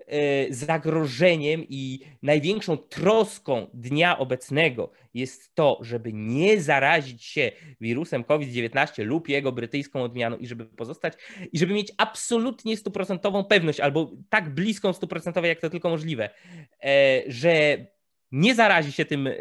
e, 0.06 0.54
zagrożeniem 0.54 1.64
i 1.68 2.00
największą 2.22 2.76
troską 2.76 3.70
dnia 3.74 4.18
obecnego 4.18 4.90
jest 5.14 5.54
to, 5.54 5.78
żeby 5.82 6.12
nie 6.12 6.60
zarazić 6.60 7.24
się 7.24 7.52
wirusem 7.80 8.24
COVID-19 8.24 9.04
lub 9.04 9.28
jego 9.28 9.52
brytyjską 9.52 10.02
odmianą 10.02 10.36
i 10.36 10.46
żeby 10.46 10.66
pozostać 10.66 11.14
i 11.52 11.58
żeby 11.58 11.74
mieć 11.74 11.92
absolutnie 11.96 12.76
stuprocentową 12.76 13.44
pewność 13.44 13.80
albo 13.80 14.12
tak 14.28 14.54
bliską 14.54 14.92
stuprocentowej, 14.92 15.48
jak 15.48 15.60
to 15.60 15.70
tylko 15.70 15.90
możliwe, 15.90 16.30
e, 16.84 17.22
że 17.26 17.86
nie 18.32 18.54
zarazi 18.54 18.92
się 18.92 19.04
tym 19.04 19.26
e, 19.26 19.32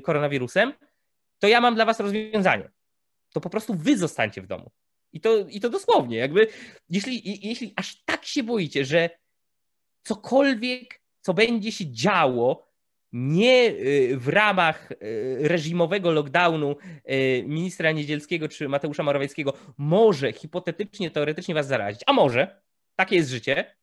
koronawirusem, 0.00 0.72
to 1.38 1.48
ja 1.48 1.60
mam 1.60 1.74
dla 1.74 1.84
was 1.84 2.00
rozwiązanie. 2.00 2.70
To 3.32 3.40
po 3.40 3.50
prostu 3.50 3.74
wy 3.74 3.98
zostańcie 3.98 4.42
w 4.42 4.46
domu. 4.46 4.70
I 5.16 5.20
to, 5.20 5.38
I 5.48 5.60
to 5.60 5.70
dosłownie, 5.70 6.16
jakby, 6.16 6.46
jeśli, 6.88 7.46
jeśli 7.48 7.72
aż 7.76 8.04
tak 8.04 8.24
się 8.24 8.42
boicie, 8.42 8.84
że 8.84 9.10
cokolwiek, 10.02 11.00
co 11.20 11.34
będzie 11.34 11.72
się 11.72 11.92
działo, 11.92 12.66
nie 13.12 13.68
y, 13.68 14.16
w 14.16 14.28
ramach 14.28 14.92
y, 14.92 14.96
reżimowego 15.40 16.10
lockdownu 16.10 16.76
y, 17.10 17.44
ministra 17.46 17.92
Niedzielskiego 17.92 18.48
czy 18.48 18.68
Mateusza 18.68 19.02
Morawieckiego 19.02 19.52
może 19.78 20.32
hipotetycznie, 20.32 21.10
teoretycznie 21.10 21.54
was 21.54 21.66
zarazić, 21.66 22.00
a 22.06 22.12
może, 22.12 22.60
takie 22.96 23.16
jest 23.16 23.30
życie, 23.30 23.76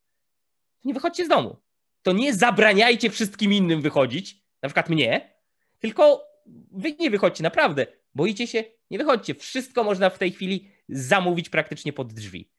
nie 0.83 0.93
wychodźcie 0.93 1.25
z 1.25 1.29
domu. 1.29 1.55
To 2.01 2.11
nie 2.11 2.33
zabraniajcie 2.33 3.09
wszystkim 3.09 3.53
innym 3.53 3.81
wychodzić, 3.81 4.43
na 4.61 4.69
przykład 4.69 4.89
mnie, 4.89 5.33
tylko 5.79 6.23
wy 6.71 6.95
nie 6.99 7.09
wychodźcie, 7.09 7.43
naprawdę. 7.43 7.87
Boicie 8.15 8.47
się? 8.47 8.63
Nie 8.91 8.97
wychodźcie. 8.97 9.35
Wszystko 9.35 9.83
można 9.83 10.09
w 10.09 10.17
tej 10.17 10.31
chwili 10.31 10.72
zamówić 10.89 11.49
praktycznie 11.49 11.93
pod 11.93 12.13
drzwi. 12.13 12.49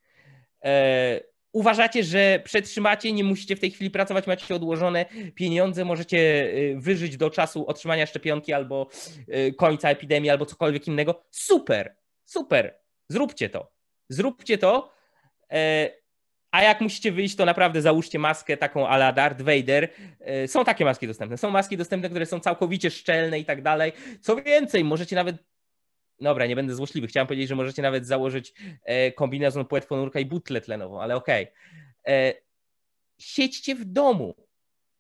E, 0.65 1.21
uważacie, 1.53 2.05
że 2.05 2.41
przetrzymacie, 2.45 3.13
nie 3.13 3.25
musicie 3.25 3.57
w 3.57 3.61
tej 3.61 3.71
chwili 3.71 3.91
pracować, 3.91 4.27
macie 4.27 4.55
odłożone 4.55 5.07
pieniądze, 5.35 5.85
możecie 5.85 6.51
e, 6.53 6.81
wyżyć 6.81 7.17
do 7.17 7.31
czasu 7.31 7.67
otrzymania 7.67 8.07
szczepionki 8.07 8.53
albo 8.53 8.89
e, 9.29 9.53
końca 9.53 9.91
epidemii, 9.91 10.31
albo 10.31 10.47
cokolwiek 10.47 10.89
innego. 10.89 11.25
Super, 11.31 11.97
super. 12.25 12.79
Zróbcie 13.09 13.49
to. 13.49 13.73
Zróbcie 14.09 14.59
to. 14.59 14.95
A 16.51 16.63
jak 16.63 16.81
musicie 16.81 17.13
wyjść, 17.13 17.37
to 17.37 17.45
naprawdę 17.45 17.83
załóżcie 17.83 18.19
maskę 18.19 18.57
taką 18.57 18.89
ala 18.89 19.13
Darth 19.13 19.43
Vader. 19.43 19.89
Są 20.47 20.65
takie 20.65 20.85
maski 20.85 21.07
dostępne. 21.07 21.39
Są 21.39 21.51
maski 21.51 21.77
dostępne, 21.77 22.09
które 22.09 22.27
są 22.27 22.41
całkowicie 22.41 22.91
szczelne 22.91 23.39
i 23.39 23.45
tak 23.45 23.63
dalej. 23.63 23.93
Co 24.21 24.37
więcej, 24.37 24.85
możecie 24.85 25.17
nawet 25.17 25.37
Dobra, 26.21 26.47
nie 26.47 26.57
będę 26.57 26.75
złośliwy. 26.75 27.07
Chciałem 27.07 27.27
powiedzieć, 27.27 27.49
że 27.49 27.57
możecie 27.57 27.83
nawet 27.83 28.07
założyć 28.07 28.55
e, 28.85 29.13
kombinezon 29.13 29.65
płetwonurka 29.65 30.21
i 30.21 30.27
butlę 30.27 30.61
tlenową, 30.61 31.01
ale 31.01 31.17
okej. 31.17 31.45
Okay. 31.45 32.15
E, 32.15 32.35
siedźcie 33.19 33.75
w 33.75 33.85
domu. 33.85 34.35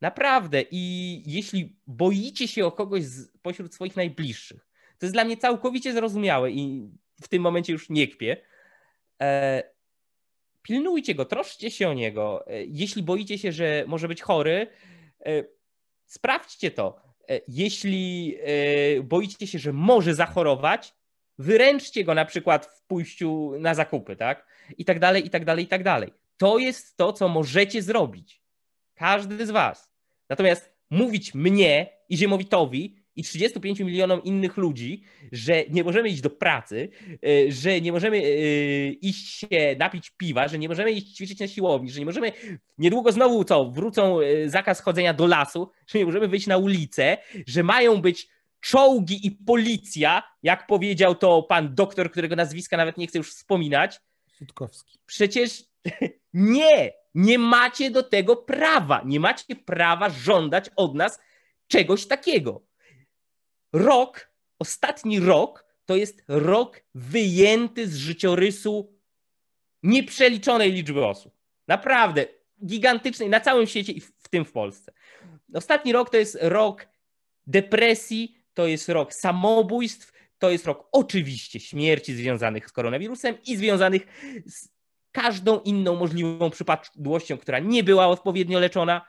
Naprawdę. 0.00 0.64
I 0.70 1.22
jeśli 1.27 1.77
boicie 1.87 2.48
się 2.48 2.66
o 2.66 2.72
kogoś 2.72 3.05
z, 3.05 3.38
pośród 3.42 3.74
swoich 3.74 3.96
najbliższych, 3.96 4.68
to 4.98 5.07
jest 5.07 5.14
dla 5.14 5.24
mnie 5.24 5.37
całkowicie 5.37 5.92
zrozumiałe 5.92 6.50
i 6.50 6.90
w 7.22 7.29
tym 7.29 7.42
momencie 7.42 7.72
już 7.72 7.90
nie 7.90 8.09
kpię. 8.09 8.37
E, 9.20 9.62
pilnujcie 10.62 11.14
go, 11.14 11.24
troszczcie 11.24 11.70
się 11.70 11.88
o 11.88 11.94
niego. 11.94 12.44
Jeśli 12.66 13.03
boicie 13.03 13.38
się, 13.38 13.53
że 13.53 13.85
może 13.87 14.09
być 14.09 14.22
chory, 14.22 14.66
sprawdźcie 16.07 16.70
to. 16.70 17.00
Jeśli 17.48 18.37
boicie 19.03 19.46
się, 19.46 19.59
że 19.59 19.72
może 19.72 20.14
zachorować, 20.14 20.94
wyręczcie 21.38 22.05
go 22.05 22.14
na 22.14 22.25
przykład 22.25 22.66
w 22.66 22.83
pójściu 22.83 23.53
na 23.59 23.75
zakupy, 23.75 24.16
tak? 24.16 24.47
I 24.79 24.85
tak 24.85 24.99
dalej, 24.99 25.27
i 25.27 25.31
tak 25.31 25.44
dalej, 25.44 25.64
i 25.64 25.68
tak 25.68 25.83
dalej. 25.83 26.12
To 26.37 26.59
jest 26.59 26.97
to, 26.97 27.12
co 27.12 27.29
możecie 27.29 27.83
zrobić. 27.83 28.42
Każdy 28.94 29.47
z 29.47 29.51
was. 29.51 29.92
Natomiast 30.29 30.73
mówić 30.90 31.35
mnie 31.35 31.92
i 32.09 32.16
Ziemowitowi 32.16 33.05
i 33.16 33.23
35 33.23 33.81
milionom 33.81 34.23
innych 34.23 34.57
ludzi, 34.57 35.03
że 35.33 35.64
nie 35.70 35.85
możemy 35.85 36.09
iść 36.09 36.20
do 36.20 36.31
pracy, 36.31 36.88
e, 37.27 37.53
że 37.53 37.81
nie 37.81 37.92
możemy 37.92 38.16
e, 38.16 38.23
iść 38.88 39.38
się 39.38 39.77
napić 39.79 40.11
piwa, 40.11 40.49
że 40.49 40.59
nie 40.59 40.68
możemy 40.68 40.92
iść 40.92 41.16
ćwiczyć 41.16 41.40
na 41.40 41.49
siłowni, 41.49 41.90
że 41.90 42.01
nie 42.01 42.07
możemy 42.07 42.33
niedługo 42.79 43.12
znowu 43.12 43.44
co, 43.44 43.70
wrócą 43.70 44.20
e, 44.20 44.49
zakaz 44.49 44.81
chodzenia 44.81 45.14
do 45.14 45.27
lasu, 45.27 45.70
że 45.87 45.99
nie 45.99 46.07
możemy 46.07 46.29
wyjść 46.29 46.47
na 46.47 46.59
ulicę, 46.59 47.18
że 47.47 47.62
mają 47.62 47.97
być 47.97 48.29
czołgi 48.64 49.27
i 49.27 49.31
policja, 49.31 50.22
jak 50.42 50.66
powiedział 50.66 51.14
to 51.14 51.42
pan 51.42 51.74
doktor, 51.74 52.11
którego 52.11 52.37
nazwiska 52.37 52.77
nawet 52.77 52.96
nie 52.96 53.07
chcę 53.07 53.18
już 53.18 53.31
wspominać. 53.31 54.00
Sutkowski. 54.38 54.98
Przecież 55.07 55.64
nie, 56.35 56.92
nie 57.14 57.38
macie 57.38 57.90
do 57.90 58.03
tego 58.03 58.37
prawa. 58.37 59.03
Nie 59.05 59.20
macie 59.20 59.57
prawa 59.57 60.11
żądać 60.11 60.70
od 60.77 60.94
nas 60.94 61.20
czegoś 61.68 62.07
takiego. 62.07 62.62
Rok, 63.72 64.31
ostatni 64.59 65.20
rok, 65.20 65.64
to 65.87 65.96
jest 65.96 66.24
rok 66.29 66.81
wyjęty 66.94 67.88
z 67.88 67.96
życiorysu 67.96 68.94
nieprzeliczonej 69.83 70.72
liczby 70.72 71.07
osób. 71.07 71.35
Naprawdę, 71.68 72.27
gigantycznej 72.66 73.29
na 73.29 73.40
całym 73.40 73.66
świecie 73.66 73.92
i 73.92 74.00
w 74.00 74.29
tym 74.31 74.44
w 74.44 74.53
Polsce. 74.53 74.92
Ostatni 75.55 75.92
rok 75.92 76.11
to 76.11 76.16
jest 76.16 76.38
rok 76.40 76.88
depresji, 77.46 78.43
to 78.55 78.67
jest 78.67 78.88
rok 78.88 79.14
samobójstw, 79.14 80.12
to 80.38 80.51
jest 80.51 80.67
rok 80.67 80.88
oczywiście 80.93 81.61
śmierci 81.61 82.14
związanych 82.14 82.69
z 82.69 82.73
koronawirusem 82.73 83.38
i 83.47 83.57
związanych 83.57 84.07
z 84.47 84.69
każdą 85.12 85.61
inną 85.61 85.97
możliwą 85.97 86.51
przypadłością, 86.51 87.38
która 87.38 87.59
nie 87.59 87.85
była 87.85 88.07
odpowiednio 88.07 88.61
leczona. 88.61 89.07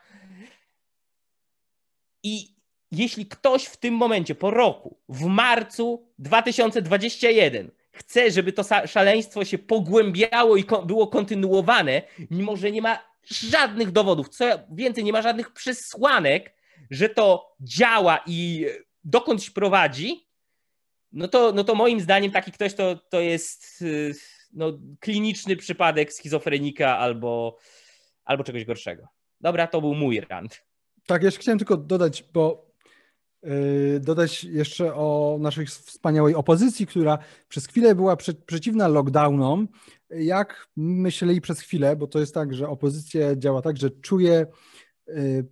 I 2.24 2.56
jeśli 2.92 3.26
ktoś 3.26 3.66
w 3.66 3.78
tym 3.78 3.94
momencie, 3.94 4.36
po 4.36 4.52
roku, 4.52 5.00
w 5.10 5.26
marcu 5.26 6.08
2021, 6.20 7.72
chce, 7.92 8.32
żeby 8.32 8.54
to 8.54 8.64
szaleństwo 8.88 9.46
się 9.46 9.58
pogłębiało 9.58 10.58
i 10.58 10.66
było 10.86 11.08
kontynuowane, 11.08 12.02
mimo 12.32 12.56
że 12.56 12.72
nie 12.72 12.82
ma 12.82 13.00
żadnych 13.24 13.92
dowodów, 13.92 14.30
co 14.30 14.46
więcej, 14.72 15.04
nie 15.04 15.14
ma 15.14 15.22
żadnych 15.22 15.54
przesłanek, 15.54 16.54
że 16.92 17.10
to 17.10 17.56
działa 17.62 18.20
i 18.26 18.66
dokądś 19.06 19.50
prowadzi, 19.50 20.28
no 21.12 21.28
to, 21.28 21.52
no 21.52 21.64
to 21.64 21.76
moim 21.76 22.02
zdaniem 22.02 22.32
taki 22.32 22.52
ktoś 22.52 22.74
to, 22.74 22.96
to 22.96 23.20
jest 23.20 23.82
y, 23.82 24.14
no, 24.54 24.80
kliniczny 25.00 25.56
przypadek 25.56 26.14
schizofrenika 26.14 26.98
albo, 26.98 27.58
albo 28.26 28.44
czegoś 28.44 28.66
gorszego. 28.66 29.08
Dobra, 29.42 29.68
to 29.68 29.82
był 29.82 29.96
mój 29.96 30.20
rant. 30.20 30.62
Tak, 31.08 31.24
jeszcze 31.24 31.40
chciałem 31.40 31.60
tylko 31.60 31.78
dodać, 31.78 32.24
bo 32.34 32.72
yy, 33.44 34.00
dodać 34.00 34.44
jeszcze 34.44 34.96
o 34.96 35.38
naszej 35.40 35.66
wspaniałej 35.66 36.36
opozycji, 36.36 36.88
która 36.88 37.18
przez 37.48 37.68
chwilę 37.68 37.96
była 37.96 38.16
prze, 38.16 38.34
przeciwna 38.34 38.88
lockdownom. 38.88 39.68
Jak 40.10 40.68
myśleli 40.76 41.42
przez 41.42 41.60
chwilę, 41.60 41.96
bo 41.96 42.08
to 42.08 42.20
jest 42.20 42.34
tak, 42.34 42.54
że 42.54 42.70
opozycja 42.70 43.36
działa 43.36 43.62
tak, 43.62 43.78
że 43.78 43.90
czuje 43.90 44.46
yy, 45.08 45.46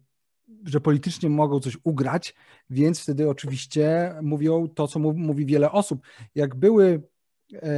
że 0.66 0.82
politycznie 0.82 1.30
mogą 1.30 1.60
coś 1.60 1.78
ugrać, 1.84 2.36
więc 2.70 3.02
wtedy 3.02 3.30
oczywiście 3.30 4.16
mówią 4.22 4.68
to, 4.68 4.88
co 4.88 5.00
mówi 5.00 5.46
wiele 5.46 5.72
osób. 5.72 6.02
Jak 6.36 6.56
były, 6.56 7.02
e, 7.54 7.70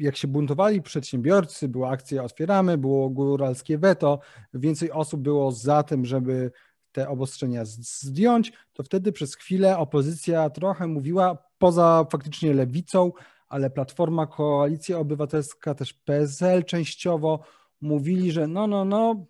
jak 0.00 0.16
się 0.16 0.28
buntowali 0.28 0.82
przedsiębiorcy, 0.82 1.68
była 1.68 1.90
akcja 1.90 2.24
Otwieramy, 2.24 2.78
było 2.78 3.10
góralskie 3.10 3.78
weto, 3.78 4.20
więcej 4.54 4.92
osób 4.92 5.20
było 5.20 5.52
za 5.52 5.82
tym, 5.82 6.04
żeby 6.04 6.50
te 6.92 7.08
obostrzenia 7.08 7.64
zdjąć, 7.64 8.52
to 8.72 8.82
wtedy 8.82 9.12
przez 9.12 9.36
chwilę 9.36 9.78
opozycja 9.78 10.50
trochę 10.50 10.86
mówiła 10.86 11.38
poza 11.58 12.06
faktycznie 12.10 12.54
lewicą, 12.54 13.12
ale 13.48 13.70
Platforma, 13.70 14.26
Koalicja 14.26 14.98
Obywatelska, 14.98 15.74
też 15.74 15.92
PSL 15.92 16.64
częściowo 16.64 17.40
mówili, 17.80 18.32
że 18.32 18.46
no, 18.46 18.66
no, 18.66 18.84
no, 18.84 19.26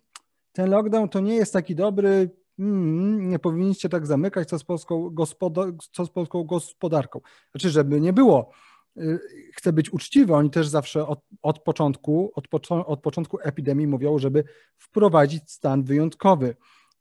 ten 0.51 0.69
lockdown 0.69 1.09
to 1.09 1.19
nie 1.19 1.35
jest 1.35 1.53
taki 1.53 1.75
dobry, 1.75 2.29
mm, 2.59 3.29
nie 3.29 3.39
powinniście 3.39 3.89
tak 3.89 4.07
zamykać, 4.07 4.49
co 4.49 4.59
z, 4.59 4.63
polską 4.63 5.09
gospoda- 5.09 5.77
co 5.91 6.05
z 6.05 6.09
polską 6.09 6.43
gospodarką. 6.43 7.21
Znaczy, 7.51 7.69
żeby 7.69 8.01
nie 8.01 8.13
było, 8.13 8.51
y, 8.97 9.19
chcę 9.53 9.73
być 9.73 9.93
uczciwy, 9.93 10.33
oni 10.35 10.49
też 10.49 10.67
zawsze 10.67 11.07
od, 11.07 11.19
od, 11.41 11.59
początku, 11.59 12.31
od, 12.35 12.47
poczo- 12.47 12.85
od 12.85 13.01
początku 13.01 13.37
epidemii 13.41 13.87
mówią, 13.87 14.19
żeby 14.19 14.43
wprowadzić 14.77 15.51
stan 15.51 15.83
wyjątkowy. 15.83 16.55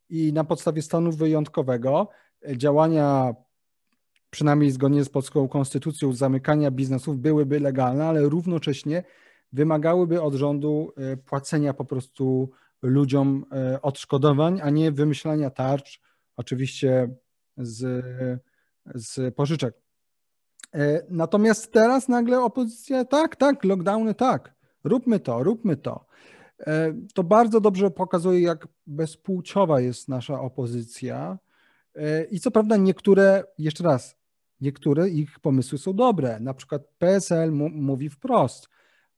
I 0.09 0.32
na 0.32 0.44
podstawie 0.44 0.82
stanu 0.82 1.12
wyjątkowego 1.12 2.09
e, 2.48 2.56
działania, 2.59 3.34
przynajmniej 4.30 4.70
zgodnie 4.70 5.04
z 5.04 5.09
polską 5.09 5.48
konstytucją, 5.48 6.12
zamykania 6.12 6.70
biznesów 6.70 7.18
byłyby 7.18 7.61
legalne, 7.61 8.06
ale 8.06 8.28
równocześnie 8.28 9.02
wymagałyby 9.52 10.22
od 10.22 10.34
rządu 10.34 10.92
e, 10.96 11.16
płacenia 11.16 11.74
po 11.74 11.84
prostu 11.84 12.50
ludziom 12.83 13.45
e, 13.53 13.83
odszkodowań, 13.83 14.61
a 14.62 14.70
nie 14.70 14.93
wymyślania 14.93 15.51
tarcz, 15.51 16.01
oczywiście 16.37 17.14
z, 17.57 18.05
z 18.95 19.35
pożyczek. 19.35 19.74
E, 20.74 21.03
natomiast 21.11 21.72
teraz 21.72 22.09
nagle 22.09 22.41
opozycja, 22.41 23.05
tak, 23.05 23.37
tak, 23.37 23.64
lockdowny, 23.64 24.14
tak, 24.14 24.55
róbmy 24.85 25.20
to, 25.20 25.43
róbmy 25.43 25.76
to. 25.76 26.07
E, 26.66 26.95
to 27.14 27.24
bardzo 27.24 27.61
dobrze 27.61 27.91
pokazuje, 27.91 28.41
jak 28.41 28.68
bezpłciowa 28.87 29.81
jest 29.81 30.09
nasza 30.09 30.41
opozycja. 30.41 31.39
I 32.31 32.41
co 32.41 32.51
prawda 32.51 32.76
niektóre, 32.76 33.45
jeszcze 33.59 33.85
raz, 33.85 34.16
niektóre 34.61 35.09
ich 35.09 35.41
pomysły 35.41 35.79
są 35.79 35.93
dobre. 35.93 36.41
Na 36.41 36.55
przykład 36.55 36.83
PSL 36.99 37.53
mówi 37.72 38.11
wprost, 38.11 38.68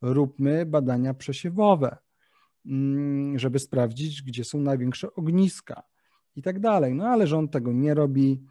róbmy 0.03 0.67
badania 0.67 1.15
przesiewowe, 1.15 1.97
żeby 3.37 3.59
sprawdzić, 3.59 4.23
gdzie 4.23 4.45
są 4.45 4.61
największe 4.61 5.15
ogniska 5.15 5.83
i 6.37 6.43
tak 6.43 6.61
dalej. 6.61 6.95
No 6.95 7.07
ale 7.07 7.27
rząd 7.27 7.51
tego 7.51 7.73
nie 7.73 7.95
robi 7.95 8.43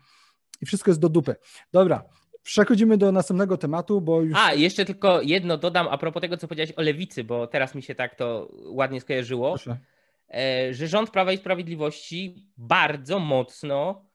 i 0.61 0.65
wszystko 0.65 0.91
jest 0.91 1.01
do 1.01 1.09
dupy. 1.09 1.35
Dobra, 1.73 2.03
Przechodzimy 2.43 2.97
do 2.97 3.11
następnego 3.11 3.57
tematu, 3.57 4.01
bo 4.01 4.21
już. 4.21 4.37
A, 4.37 4.53
jeszcze 4.53 4.85
tylko 4.85 5.21
jedno 5.21 5.57
dodam 5.57 5.87
a 5.87 5.97
propos 5.97 6.21
tego, 6.21 6.37
co 6.37 6.47
powiedziałeś 6.47 6.71
o 6.71 6.81
lewicy, 6.81 7.23
bo 7.23 7.47
teraz 7.47 7.75
mi 7.75 7.81
się 7.83 7.95
tak 7.95 8.15
to 8.15 8.51
ładnie 8.65 9.01
skojarzyło. 9.01 9.49
Proszę. 9.49 9.77
E, 10.33 10.73
że 10.73 10.87
rząd 10.87 11.09
Prawa 11.09 11.31
i 11.31 11.37
Sprawiedliwości 11.37 12.35
bardzo 12.57 13.19
mocno 13.19 14.05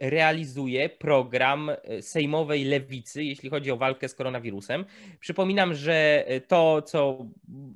realizuje 0.00 0.88
program 0.88 1.70
e, 1.70 2.02
sejmowej 2.02 2.64
lewicy, 2.64 3.24
jeśli 3.24 3.50
chodzi 3.50 3.70
o 3.70 3.76
walkę 3.76 4.08
z 4.08 4.14
koronawirusem. 4.14 4.84
Przypominam, 5.20 5.74
że 5.74 6.24
to, 6.48 6.82
co 6.82 7.26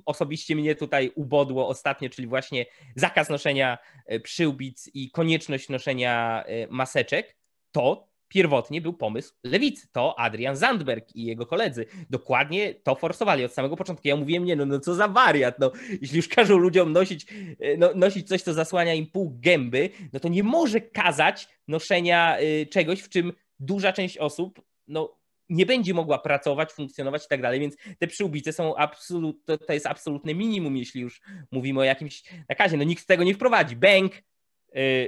osobiście 0.05 0.55
mnie 0.55 0.75
tutaj 0.75 1.11
ubodło 1.15 1.67
ostatnio, 1.67 2.09
czyli 2.09 2.27
właśnie 2.27 2.65
zakaz 2.95 3.29
noszenia 3.29 3.77
przyłbic 4.23 4.89
i 4.93 5.11
konieczność 5.11 5.69
noszenia 5.69 6.43
maseczek, 6.69 7.35
to 7.71 8.08
pierwotnie 8.29 8.81
był 8.81 8.93
pomysł 8.93 9.33
lewicy. 9.43 9.87
To 9.91 10.19
Adrian 10.19 10.55
Zandberg 10.55 11.15
i 11.15 11.23
jego 11.23 11.45
koledzy 11.45 11.85
dokładnie 12.09 12.73
to 12.73 12.95
forsowali 12.95 13.45
od 13.45 13.53
samego 13.53 13.75
początku. 13.75 14.07
Ja 14.07 14.15
mówiłem, 14.15 14.45
nie 14.45 14.55
no, 14.55 14.65
no 14.65 14.79
co 14.79 14.95
za 14.95 15.07
wariat, 15.07 15.59
no 15.59 15.71
jeśli 16.01 16.17
już 16.17 16.27
każą 16.27 16.57
ludziom 16.57 16.91
nosić, 16.91 17.25
e, 17.59 17.77
no, 17.77 17.89
nosić 17.95 18.27
coś, 18.27 18.41
co 18.41 18.53
zasłania 18.53 18.93
im 18.93 19.07
pół 19.07 19.37
gęby, 19.39 19.89
no 20.13 20.19
to 20.19 20.27
nie 20.27 20.43
może 20.43 20.81
kazać 20.81 21.47
noszenia 21.67 22.39
y, 22.41 22.67
czegoś, 22.71 22.99
w 22.99 23.09
czym 23.09 23.33
duża 23.59 23.93
część 23.93 24.17
osób, 24.17 24.61
no 24.87 25.19
nie 25.49 25.65
będzie 25.65 25.93
mogła 25.93 26.19
pracować, 26.19 26.71
funkcjonować 26.71 27.25
i 27.25 27.27
tak 27.27 27.41
dalej, 27.41 27.59
więc 27.59 27.75
te 27.99 28.07
przyłbice 28.07 28.53
są 28.53 28.75
absolut, 28.75 29.45
to, 29.45 29.57
to 29.57 29.73
jest 29.73 29.85
absolutne 29.85 30.33
minimum, 30.33 30.77
jeśli 30.77 31.01
już 31.01 31.21
mówimy 31.51 31.79
o 31.79 31.83
jakimś 31.83 32.23
nakazie. 32.49 32.77
No 32.77 32.83
nikt 32.83 33.07
tego 33.07 33.23
nie 33.23 33.33
wprowadzi. 33.33 33.75
Bęk, 33.75 34.13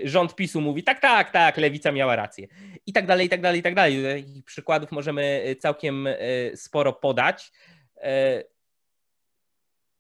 rząd 0.04 0.36
PiSu 0.36 0.62
mówi 0.62 0.84
tak, 0.84 1.00
tak, 1.00 1.32
tak, 1.32 1.58
lewica 1.58 1.92
miała 1.92 2.16
rację. 2.16 2.48
I 2.86 2.94
tak 2.94 3.06
dalej, 3.08 3.26
i 3.26 3.30
tak 3.30 3.42
dalej, 3.42 3.60
i 3.60 3.64
tak 3.64 3.76
dalej. 3.76 4.04
Takich 4.04 4.44
przykładów 4.44 4.92
możemy 4.92 5.44
y, 5.48 5.56
całkiem 5.56 6.08
y, 6.08 6.52
sporo 6.56 6.94
podać. 6.94 7.52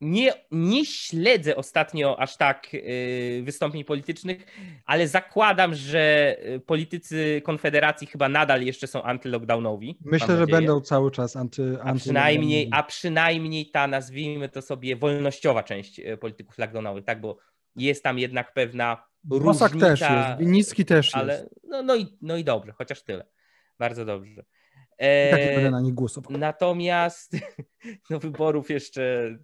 Nie, 0.02 0.34
nie 0.52 0.86
śledzę 0.86 1.56
ostatnio 1.56 2.20
aż 2.20 2.38
tak 2.38 2.68
wystąpień 3.44 3.84
politycznych, 3.84 4.46
ale 4.86 5.08
zakładam, 5.08 5.76
że 5.76 6.38
politycy 6.66 7.42
Konfederacji 7.46 8.08
chyba 8.08 8.30
nadal 8.30 8.62
jeszcze 8.62 8.88
są 8.88 9.04
antylockdownowi. 9.04 9.98
Myślę, 10.06 10.38
że 10.38 10.48
będą 10.48 10.82
cały 10.82 11.12
czas 11.12 11.36
anty, 11.36 11.78
anty 11.82 11.84
a 11.84 11.94
przynajmniej, 11.94 12.70
a 12.72 12.84
przynajmniej 12.84 13.72
ta, 13.72 13.88
nazwijmy 13.88 14.50
to 14.50 14.62
sobie, 14.62 14.96
wolnościowa 14.96 15.64
część 15.64 16.02
polityków 16.20 16.58
lockdownowych, 16.58 17.06
tak? 17.06 17.22
Bo 17.22 17.38
jest 17.76 18.04
tam 18.04 18.20
jednak 18.20 18.54
pewna 18.54 19.11
Bosak 19.24 19.72
też 19.72 20.02
jest, 20.02 20.40
Winicki 20.40 20.86
też 20.86 21.16
ale, 21.16 21.34
jest. 21.34 21.50
No, 21.64 21.84
no, 21.84 21.96
i, 21.96 22.18
no 22.22 22.38
i 22.38 22.44
dobrze, 22.44 22.72
chociaż 22.72 23.04
tyle. 23.04 23.28
Bardzo 23.80 24.06
dobrze. 24.06 24.46
E, 24.98 25.32
tak 25.32 25.40
nie 25.40 25.56
będę 25.56 25.72
na 25.72 25.82
nich 25.82 25.94
głosował. 25.94 26.38
Natomiast 26.38 27.38
no, 28.10 28.20
wyborów 28.20 28.70
jeszcze 28.70 29.36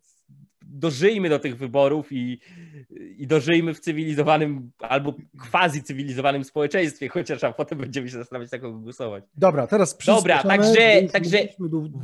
dożyjmy 0.77 1.29
do 1.29 1.39
tych 1.39 1.57
wyborów 1.57 2.11
i, 2.11 2.39
i 3.17 3.27
dożyjmy 3.27 3.73
w 3.73 3.79
cywilizowanym 3.79 4.71
albo 4.79 5.13
quasi 5.51 5.83
cywilizowanym 5.83 6.43
społeczeństwie, 6.43 7.09
chociaż 7.09 7.43
a 7.43 7.53
potem 7.53 7.77
będziemy 7.77 8.09
się 8.09 8.17
zastanawiać, 8.17 8.51
jak 8.51 8.61
głosować. 8.61 9.23
Dobra, 9.35 9.67
teraz 9.67 9.97
Dobra, 10.05 10.43
także, 10.43 11.03
także 11.11 11.37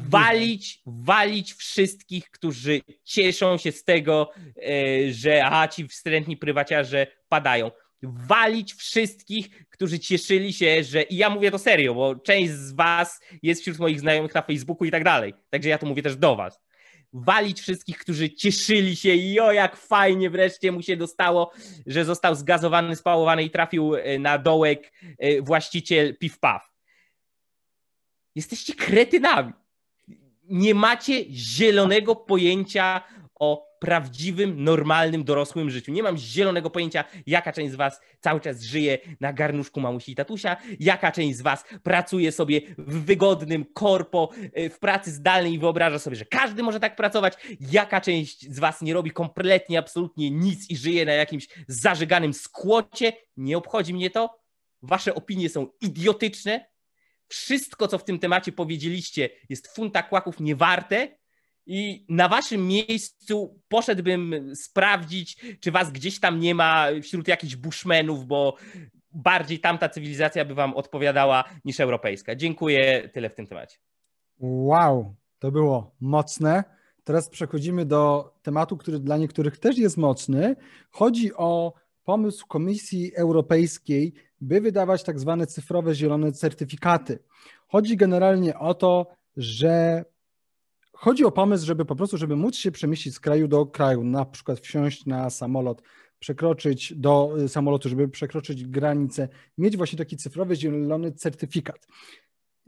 walić, 0.10 0.82
walić 0.86 1.54
wszystkich, 1.54 2.32
którzy 2.32 2.82
cieszą 3.04 3.58
się 3.58 3.72
z 3.72 3.84
tego, 3.84 4.32
e, 4.58 5.12
że 5.12 5.46
aha, 5.46 5.68
ci 5.68 5.88
wstrętni 5.88 6.38
prywaciarze 6.38 7.08
padają 7.30 7.72
walić 8.06 8.74
wszystkich, 8.74 9.68
którzy 9.70 10.00
cieszyli 10.00 10.54
się, 10.54 10.84
że 10.84 11.02
i 11.02 11.18
ja 11.18 11.30
mówię 11.30 11.52
to 11.52 11.60
serio, 11.60 11.94
bo 11.94 12.16
część 12.16 12.52
z 12.52 12.74
was 12.74 13.20
jest 13.44 13.62
wśród 13.62 13.80
moich 13.80 14.00
znajomych 14.00 14.36
na 14.36 14.42
Facebooku 14.42 14.86
i 14.86 14.92
tak 14.92 15.04
dalej. 15.04 15.34
Także 15.50 15.70
ja 15.70 15.78
to 15.78 15.86
mówię 15.86 16.04
też 16.04 16.16
do 16.16 16.36
was 16.36 16.63
walić 17.14 17.62
wszystkich, 17.62 17.98
którzy 17.98 18.30
cieszyli 18.30 18.96
się 18.96 19.14
i 19.14 19.40
o 19.40 19.52
jak 19.52 19.76
fajnie 19.76 20.30
wreszcie 20.30 20.72
mu 20.72 20.82
się 20.82 20.98
dostało, 20.98 21.52
że 21.86 22.06
został 22.06 22.36
zgazowany, 22.36 22.96
spałowany 22.96 23.44
i 23.44 23.50
trafił 23.50 23.96
e, 23.96 24.20
na 24.20 24.38
dołek 24.38 24.94
e, 25.20 25.42
właściciel 25.42 26.18
Piw 26.18 26.40
Paw. 26.40 26.74
Jesteście 28.36 28.74
kretynami. 28.76 29.54
Nie 30.44 30.76
macie 30.76 31.26
zielonego 31.30 32.16
pojęcia 32.16 33.02
o 33.36 33.73
prawdziwym, 33.84 34.64
normalnym, 34.64 35.24
dorosłym 35.24 35.70
życiu. 35.70 35.92
Nie 35.92 36.04
mam 36.04 36.18
zielonego 36.18 36.70
pojęcia, 36.70 37.04
jaka 37.28 37.54
część 37.54 37.72
z 37.72 37.76
was 37.76 38.02
cały 38.20 38.42
czas 38.42 38.62
żyje 38.62 38.98
na 39.20 39.34
garnuszku 39.34 39.82
mamusi 39.82 40.12
i 40.12 40.16
tatusia, 40.16 40.58
jaka 40.80 41.12
część 41.12 41.38
z 41.38 41.42
was 41.42 41.66
pracuje 41.84 42.32
sobie 42.32 42.62
w 42.78 43.06
wygodnym 43.06 43.66
korpo, 43.74 44.30
e, 44.54 44.70
w 44.70 44.80
pracy 44.80 45.12
zdalnej 45.12 45.54
i 45.54 45.60
wyobraża 45.60 46.00
sobie, 46.00 46.16
że 46.16 46.26
każdy 46.26 46.64
może 46.64 46.80
tak 46.80 46.96
pracować, 46.96 47.34
jaka 47.60 48.02
część 48.02 48.52
z 48.52 48.60
was 48.60 48.82
nie 48.82 48.94
robi 48.94 49.12
kompletnie, 49.12 49.80
absolutnie 49.80 50.32
nic 50.32 50.70
i 50.70 50.78
żyje 50.78 51.06
na 51.06 51.14
jakimś 51.14 51.48
zażyganym 51.68 52.34
skłocie. 52.34 53.14
Nie 53.38 53.58
obchodzi 53.58 53.94
mnie 53.94 54.10
to. 54.10 54.40
Wasze 54.82 55.16
opinie 55.16 55.50
są 55.50 55.68
idiotyczne. 55.82 56.66
Wszystko, 57.28 57.88
co 57.88 57.98
w 57.98 58.04
tym 58.04 58.20
temacie 58.20 58.52
powiedzieliście, 58.52 59.30
jest 59.50 59.76
funta 59.76 60.04
kłaków 60.04 60.40
niewarte 60.40 61.23
i 61.66 62.06
na 62.10 62.30
waszym 62.30 62.68
miejscu 62.68 63.60
poszedłbym 63.68 64.56
sprawdzić, 64.56 65.58
czy 65.60 65.72
was 65.72 65.92
gdzieś 65.92 66.20
tam 66.20 66.40
nie 66.40 66.56
ma 66.56 66.88
wśród 67.02 67.28
jakichś 67.28 67.56
bushmenów, 67.56 68.26
bo 68.26 68.56
bardziej 69.14 69.60
tamta 69.60 69.90
cywilizacja 69.90 70.46
by 70.46 70.56
wam 70.56 70.74
odpowiadała 70.74 71.44
niż 71.66 71.80
europejska. 71.80 72.36
Dziękuję, 72.36 73.10
tyle 73.14 73.30
w 73.30 73.36
tym 73.36 73.48
temacie. 73.48 73.78
Wow, 74.40 75.16
to 75.40 75.52
było 75.52 75.96
mocne. 76.00 76.64
Teraz 77.04 77.30
przechodzimy 77.30 77.86
do 77.86 78.34
tematu, 78.42 78.78
który 78.78 79.00
dla 79.00 79.18
niektórych 79.18 79.58
też 79.58 79.78
jest 79.78 79.98
mocny. 79.98 80.56
Chodzi 80.92 81.34
o 81.34 81.74
pomysł 82.04 82.48
Komisji 82.48 83.16
Europejskiej, 83.16 84.14
by 84.42 84.62
wydawać 84.62 85.04
tak 85.04 85.20
zwane 85.20 85.48
cyfrowe 85.48 85.96
zielone 85.96 86.32
certyfikaty. 86.32 87.20
Chodzi 87.68 87.98
generalnie 87.98 88.60
o 88.60 88.74
to, 88.74 89.08
że 89.38 90.06
Chodzi 91.04 91.26
o 91.26 91.32
pomysł, 91.32 91.66
żeby 91.66 91.86
po 91.86 91.96
prostu, 91.96 92.18
żeby 92.18 92.36
móc 92.36 92.56
się 92.56 92.72
przemieścić 92.72 93.16
z 93.16 93.20
kraju 93.20 93.48
do 93.48 93.66
kraju, 93.66 94.04
na 94.04 94.26
przykład 94.26 94.60
wsiąść 94.60 95.06
na 95.06 95.30
samolot, 95.30 95.82
przekroczyć 96.20 96.94
do 96.96 97.36
y, 97.40 97.50
samolotu, 97.50 97.90
żeby 97.90 98.10
przekroczyć 98.10 98.66
granicę, 98.66 99.28
mieć 99.58 99.78
właśnie 99.78 99.98
taki 99.98 100.18
cyfrowy, 100.18 100.56
zielony 100.56 101.12
certyfikat. 101.12 101.88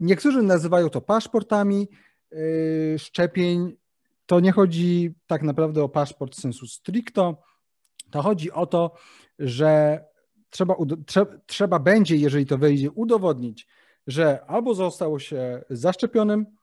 Niektórzy 0.00 0.42
nazywają 0.42 0.90
to 0.90 1.00
paszportami 1.00 1.88
yy, 2.30 2.98
szczepień. 2.98 3.76
To 4.26 4.40
nie 4.40 4.52
chodzi 4.52 5.14
tak 5.26 5.42
naprawdę 5.42 5.82
o 5.82 5.88
paszport 5.88 6.34
sensu 6.34 6.66
stricto. 6.66 7.42
To 8.10 8.22
chodzi 8.22 8.52
o 8.52 8.66
to, 8.66 8.92
że 9.38 10.04
trzeba, 10.50 10.74
trzeba, 11.06 11.32
trzeba 11.46 11.78
będzie, 11.78 12.16
jeżeli 12.16 12.46
to 12.46 12.58
wejdzie, 12.58 12.90
udowodnić, 12.90 13.66
że 14.06 14.44
albo 14.46 14.74
zostało 14.74 15.18
się 15.18 15.64
zaszczepionym, 15.70 16.55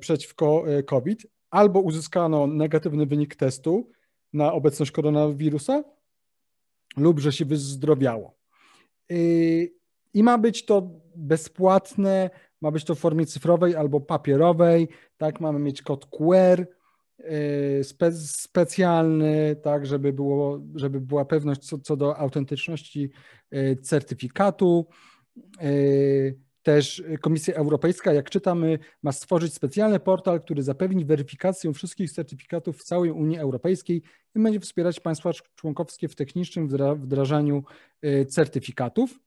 przeciwko 0.00 0.64
e, 0.68 0.82
COVID, 0.82 1.26
albo 1.50 1.80
uzyskano 1.80 2.46
negatywny 2.46 3.06
wynik 3.06 3.34
testu 3.34 3.90
na 4.32 4.52
obecność 4.52 4.90
koronawirusa, 4.90 5.84
lub 6.96 7.20
że 7.20 7.32
się 7.32 7.44
wyzdrowiało. 7.44 8.36
E, 9.10 9.14
I 10.14 10.22
ma 10.22 10.38
być 10.38 10.64
to 10.64 10.90
bezpłatne, 11.16 12.30
ma 12.60 12.70
być 12.70 12.84
to 12.84 12.94
w 12.94 12.98
formie 12.98 13.26
cyfrowej 13.26 13.76
albo 13.76 14.00
papierowej, 14.00 14.88
tak, 15.16 15.40
mamy 15.40 15.58
mieć 15.58 15.82
kod 15.82 16.06
QR 16.06 16.66
spe, 17.82 18.12
specjalny, 18.12 19.56
tak, 19.62 19.86
żeby, 19.86 20.12
było, 20.12 20.60
żeby 20.74 21.00
była 21.00 21.24
pewność 21.24 21.60
co, 21.68 21.78
co 21.78 21.96
do 21.96 22.18
autentyczności 22.18 23.10
certyfikatu. 23.82 24.86
Też 26.66 27.02
Komisja 27.20 27.54
Europejska, 27.54 28.12
jak 28.12 28.30
czytamy, 28.30 28.78
ma 29.02 29.12
stworzyć 29.12 29.54
specjalny 29.54 30.00
portal, 30.00 30.40
który 30.40 30.62
zapewni 30.62 31.04
weryfikację 31.04 31.72
wszystkich 31.72 32.12
certyfikatów 32.12 32.78
w 32.78 32.84
całej 32.84 33.10
Unii 33.10 33.38
Europejskiej 33.38 34.02
i 34.34 34.40
będzie 34.40 34.60
wspierać 34.60 35.00
państwa 35.00 35.30
członkowskie 35.54 36.08
w 36.08 36.14
technicznym 36.14 36.68
wdrażaniu 36.96 37.64
y, 38.04 38.26
certyfikatów. 38.26 39.20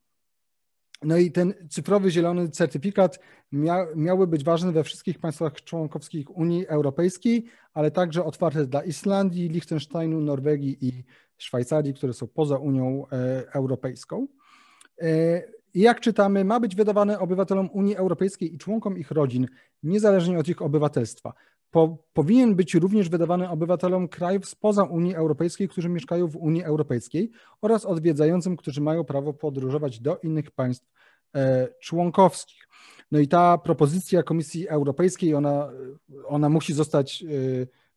No 1.04 1.18
i 1.18 1.32
ten 1.32 1.54
cyfrowy 1.70 2.12
zielony 2.12 2.50
certyfikat 2.50 3.20
mia, 3.52 3.86
miały 3.96 4.28
być 4.28 4.44
ważny 4.44 4.72
we 4.72 4.84
wszystkich 4.84 5.20
państwach 5.20 5.64
członkowskich 5.64 6.38
Unii 6.38 6.68
Europejskiej, 6.68 7.46
ale 7.74 7.92
także 7.92 8.24
otwarte 8.24 8.68
dla 8.68 8.84
Islandii, 8.84 9.50
Liechtensteinu, 9.50 10.22
Norwegii 10.22 10.78
i 10.82 11.04
Szwajcarii, 11.38 11.94
które 11.94 12.14
są 12.14 12.28
poza 12.28 12.58
Unią 12.58 13.06
e, 13.12 13.44
Europejską. 13.54 14.28
Jak 15.74 16.00
czytamy, 16.00 16.46
ma 16.46 16.60
być 16.60 16.76
wydawane 16.76 17.20
obywatelom 17.20 17.70
Unii 17.74 17.96
Europejskiej 17.96 18.56
i 18.56 18.58
członkom 18.58 18.98
ich 18.98 19.12
rodzin, 19.12 19.48
niezależnie 19.84 20.40
od 20.40 20.48
ich 20.48 20.62
obywatelstwa. 20.62 21.34
Po, 21.72 21.98
powinien 22.14 22.56
być 22.56 22.76
również 22.76 23.10
wydawany 23.10 23.50
obywatelom 23.50 24.08
krajów 24.08 24.50
spoza 24.50 24.84
Unii 24.84 25.16
Europejskiej, 25.16 25.68
którzy 25.68 25.90
mieszkają 25.90 26.28
w 26.28 26.36
Unii 26.36 26.64
Europejskiej 26.64 27.32
oraz 27.62 27.86
odwiedzającym, 27.86 28.58
którzy 28.58 28.82
mają 28.82 29.04
prawo 29.04 29.34
podróżować 29.34 30.00
do 30.00 30.18
innych 30.18 30.52
państw 30.52 30.92
e, 31.36 31.68
członkowskich. 31.82 32.68
No 33.12 33.20
i 33.20 33.28
ta 33.28 33.58
propozycja 33.58 34.24
Komisji 34.24 34.68
Europejskiej, 34.68 35.36
ona, 35.36 35.70
ona 36.26 36.50
musi 36.50 36.74
zostać 36.74 37.24
e, 37.24 37.28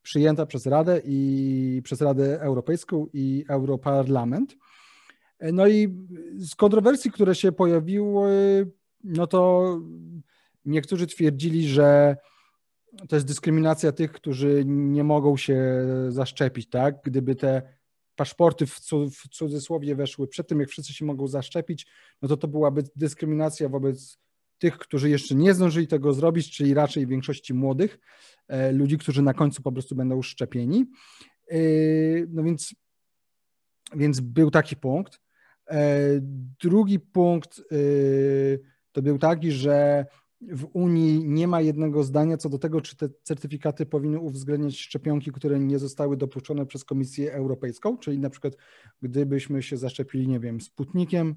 przyjęta 0.02 0.46
przez 0.46 0.66
Radę 0.66 1.00
i 1.04 1.80
przez 1.84 2.00
Radę 2.00 2.40
Europejską 2.40 3.06
i 3.12 3.44
Europarlament. 3.48 4.56
No 5.52 5.68
i 5.68 5.88
z 6.36 6.54
kontrowersji, 6.54 7.10
które 7.10 7.34
się 7.34 7.52
pojawiły, 7.52 8.70
no 9.04 9.26
to 9.26 9.80
niektórzy 10.64 11.06
twierdzili, 11.06 11.68
że 11.68 12.16
to 13.08 13.16
jest 13.16 13.26
dyskryminacja 13.26 13.92
tych, 13.92 14.12
którzy 14.12 14.62
nie 14.66 15.04
mogą 15.04 15.36
się 15.36 15.86
zaszczepić, 16.08 16.68
tak? 16.68 16.94
Gdyby 17.04 17.34
te 17.34 17.62
paszporty 18.16 18.66
w, 18.66 18.80
w 19.10 19.28
cudzysłowie 19.28 19.94
weszły 19.94 20.28
przed 20.28 20.48
tym, 20.48 20.60
jak 20.60 20.68
wszyscy 20.68 20.92
się 20.92 21.04
mogą 21.04 21.28
zaszczepić, 21.28 21.86
no 22.22 22.28
to 22.28 22.36
to 22.36 22.48
byłaby 22.48 22.82
dyskryminacja 22.96 23.68
wobec 23.68 24.18
tych, 24.58 24.78
którzy 24.78 25.10
jeszcze 25.10 25.34
nie 25.34 25.54
zdążyli 25.54 25.88
tego 25.88 26.12
zrobić, 26.12 26.56
czyli 26.56 26.74
raczej 26.74 27.06
większości 27.06 27.54
młodych 27.54 27.98
e, 28.48 28.72
ludzi, 28.72 28.98
którzy 28.98 29.22
na 29.22 29.34
końcu 29.34 29.62
po 29.62 29.72
prostu 29.72 29.94
będą 29.94 30.22
szczepieni. 30.22 30.86
E, 31.50 31.56
no 32.28 32.42
więc, 32.42 32.74
więc 33.96 34.20
był 34.20 34.50
taki 34.50 34.76
punkt. 34.76 35.20
E, 35.70 35.98
drugi 36.60 37.00
punkt 37.00 37.62
to 38.92 39.02
był 39.02 39.18
taki, 39.18 39.52
że 39.52 40.06
w 40.40 40.66
Unii 40.72 41.24
nie 41.24 41.48
ma 41.48 41.60
jednego 41.60 42.04
zdania 42.04 42.36
co 42.36 42.48
do 42.48 42.58
tego, 42.58 42.80
czy 42.80 42.96
te 42.96 43.08
certyfikaty 43.22 43.86
powinny 43.86 44.20
uwzględniać 44.20 44.78
szczepionki, 44.78 45.32
które 45.32 45.58
nie 45.58 45.78
zostały 45.78 46.16
dopuszczone 46.16 46.66
przez 46.66 46.84
Komisję 46.84 47.32
Europejską, 47.32 47.98
czyli 47.98 48.18
na 48.18 48.30
przykład 48.30 48.56
gdybyśmy 49.02 49.62
się 49.62 49.76
zaszczepili, 49.76 50.28
nie 50.28 50.40
wiem, 50.40 50.60
Sputnikiem 50.60 51.34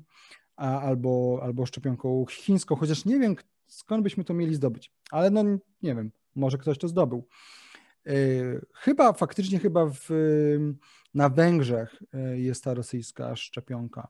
albo, 0.55 1.39
albo 1.43 1.65
szczepionką 1.65 2.26
chińską, 2.30 2.76
chociaż 2.76 3.05
nie 3.05 3.19
wiem 3.19 3.36
skąd 3.67 4.03
byśmy 4.03 4.23
to 4.23 4.34
mieli 4.34 4.55
zdobyć, 4.55 4.91
ale 5.11 5.30
no 5.30 5.43
nie 5.82 5.95
wiem, 5.95 6.11
może 6.36 6.57
ktoś 6.57 6.78
to 6.78 6.88
zdobył. 6.88 7.28
E, 8.05 8.11
chyba 8.73 9.13
faktycznie 9.13 9.59
chyba 9.59 9.86
w, 9.86 10.09
na 11.16 11.30
Węgrzech 11.30 11.95
e, 12.13 12.39
jest 12.39 12.63
ta 12.63 12.74
rosyjska 12.74 13.36
szczepionka. 13.36 14.07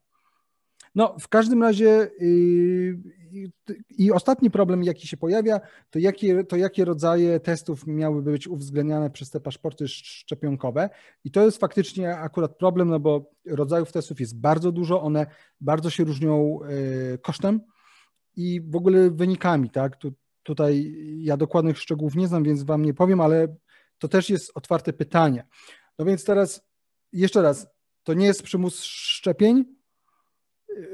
No, 0.96 1.16
w 1.20 1.28
każdym 1.28 1.64
razie 1.64 2.12
yy, 2.20 3.52
i 3.90 4.12
ostatni 4.12 4.52
problem, 4.52 4.84
jaki 4.84 5.08
się 5.08 5.18
pojawia, 5.18 5.60
to 5.90 6.00
jakie, 6.00 6.44
to 6.44 6.56
jakie 6.56 6.86
rodzaje 6.86 7.40
testów 7.40 7.88
miałyby 7.88 8.32
być 8.32 8.48
uwzględniane 8.48 9.10
przez 9.10 9.30
te 9.30 9.40
paszporty 9.40 9.88
szczepionkowe. 9.88 10.90
I 11.24 11.32
to 11.32 11.46
jest 11.46 11.60
faktycznie 11.60 12.18
akurat 12.18 12.58
problem, 12.58 12.90
no 12.90 13.00
bo 13.00 13.32
rodzajów 13.46 13.92
testów 13.92 14.20
jest 14.20 14.40
bardzo 14.40 14.72
dużo, 14.72 15.02
one 15.02 15.26
bardzo 15.62 15.90
się 15.90 16.04
różnią 16.04 16.60
yy, 16.70 17.18
kosztem 17.18 17.62
i 18.36 18.62
w 18.62 18.76
ogóle 18.76 19.12
wynikami, 19.12 19.70
tak? 19.70 19.96
Tu, 19.96 20.14
tutaj 20.44 20.96
ja 21.18 21.38
dokładnych 21.38 21.80
szczegółów 21.80 22.16
nie 22.16 22.28
znam, 22.28 22.44
więc 22.44 22.64
wam 22.64 22.86
nie 22.86 22.94
powiem, 22.94 23.22
ale 23.22 23.56
to 23.98 24.08
też 24.08 24.30
jest 24.30 24.52
otwarte 24.56 24.94
pytanie. 24.94 25.48
No 26.00 26.06
więc 26.06 26.26
teraz 26.26 26.65
jeszcze 27.16 27.42
raz, 27.42 27.68
to 28.04 28.14
nie 28.14 28.26
jest 28.26 28.44
przymus 28.44 28.84
szczepień, 28.84 29.66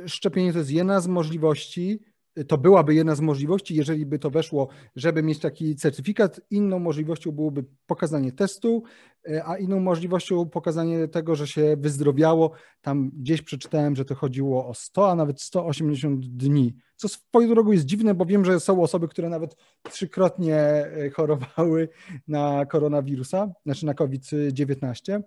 szczepienie 0.07 0.53
to 0.53 0.59
jest 0.59 0.71
jedna 0.71 1.01
z 1.01 1.07
możliwości, 1.07 1.99
to 2.47 2.57
byłaby 2.57 2.93
jedna 2.93 3.15
z 3.15 3.21
możliwości, 3.21 3.75
jeżeli 3.75 4.05
by 4.05 4.19
to 4.19 4.29
weszło, 4.29 4.67
żeby 4.95 5.23
mieć 5.23 5.39
taki 5.39 5.75
certyfikat. 5.75 6.41
Inną 6.49 6.79
możliwością 6.79 7.31
byłoby 7.31 7.65
pokazanie 7.85 8.31
testu, 8.31 8.83
e, 9.29 9.45
a 9.45 9.57
inną 9.57 9.79
możliwością 9.79 10.49
pokazanie 10.49 11.07
tego, 11.07 11.35
że 11.35 11.47
się 11.47 11.75
wyzdrowiało. 11.77 12.51
Tam 12.81 13.11
gdzieś 13.13 13.41
przeczytałem, 13.41 13.95
że 13.95 14.05
to 14.05 14.15
chodziło 14.15 14.67
o 14.67 14.73
100, 14.73 15.11
a 15.11 15.15
nawet 15.15 15.41
180 15.41 16.25
dni. 16.25 16.75
Co 16.95 17.07
swoją 17.07 17.49
drogą 17.49 17.71
jest 17.71 17.85
dziwne, 17.85 18.13
bo 18.13 18.25
wiem, 18.25 18.45
że 18.45 18.59
są 18.59 18.81
osoby, 18.81 19.07
które 19.07 19.29
nawet 19.29 19.55
trzykrotnie 19.91 20.55
e, 20.55 21.09
chorowały 21.09 21.89
na 22.27 22.65
koronawirusa, 22.65 23.51
znaczy 23.65 23.85
na 23.85 23.93
COVID-19. 23.93 25.21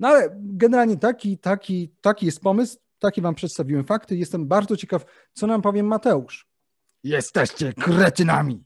No 0.00 0.08
ale 0.08 0.36
generalnie 0.40 0.96
taki, 0.96 1.38
taki, 1.38 1.90
taki 2.00 2.26
jest 2.26 2.40
pomysł. 2.40 2.78
Takie 2.98 3.22
wam 3.22 3.34
przedstawiłem 3.34 3.84
fakty. 3.84 4.16
Jestem 4.16 4.48
bardzo 4.48 4.76
ciekaw, 4.76 5.04
co 5.32 5.46
nam 5.46 5.62
powie 5.62 5.82
Mateusz. 5.82 6.48
Jesteście 7.04 7.72
kretynami. 7.72 8.64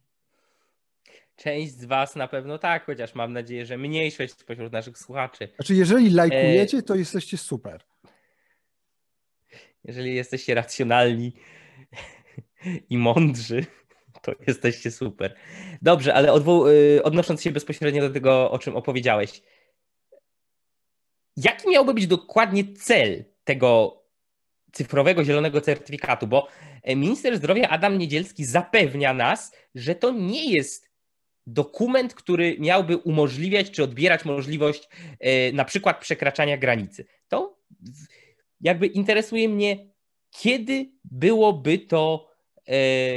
Część 1.36 1.72
z 1.72 1.84
was 1.84 2.16
na 2.16 2.28
pewno 2.28 2.58
tak, 2.58 2.86
chociaż 2.86 3.14
mam 3.14 3.32
nadzieję, 3.32 3.66
że 3.66 3.78
mniejszość 3.78 4.38
spośród 4.38 4.72
naszych 4.72 4.98
słuchaczy. 4.98 5.48
Znaczy, 5.56 5.74
jeżeli 5.74 6.10
lajkujecie, 6.10 6.82
to 6.82 6.94
jesteście 6.94 7.38
super. 7.38 7.80
Jeżeli 9.84 10.14
jesteście 10.14 10.54
racjonalni 10.54 11.32
i 12.90 12.98
mądrzy, 12.98 13.66
to 14.22 14.32
jesteście 14.46 14.90
super. 14.90 15.34
Dobrze, 15.82 16.14
ale 16.14 16.28
y, 16.68 17.02
odnosząc 17.02 17.42
się 17.42 17.50
bezpośrednio 17.50 18.08
do 18.08 18.10
tego, 18.10 18.50
o 18.50 18.58
czym 18.58 18.76
opowiedziałeś, 18.76 19.42
jaki 21.36 21.68
miałby 21.70 21.94
być 21.94 22.06
dokładnie 22.06 22.74
cel 22.74 23.24
tego 23.44 24.00
cyfrowego 24.72 25.24
zielonego 25.24 25.60
certyfikatu, 25.60 26.26
bo 26.26 26.48
e, 26.82 26.96
minister 26.96 27.36
zdrowia 27.36 27.68
Adam 27.68 27.98
Niedzielski 27.98 28.44
zapewnia 28.44 29.14
nas, 29.14 29.56
że 29.74 29.94
to 29.94 30.10
nie 30.10 30.50
jest 30.52 30.90
dokument, 31.46 32.14
który 32.14 32.56
miałby 32.58 32.96
umożliwiać 32.96 33.70
czy 33.70 33.82
odbierać 33.82 34.24
możliwość 34.24 34.88
e, 35.20 35.52
na 35.52 35.64
przykład 35.64 36.00
przekraczania 36.00 36.58
granicy. 36.58 37.06
To 37.28 37.58
jakby 38.60 38.86
interesuje 38.86 39.48
mnie, 39.48 39.94
kiedy 40.30 40.90
byłoby 41.04 41.78
to 41.78 42.30
e, 42.66 42.74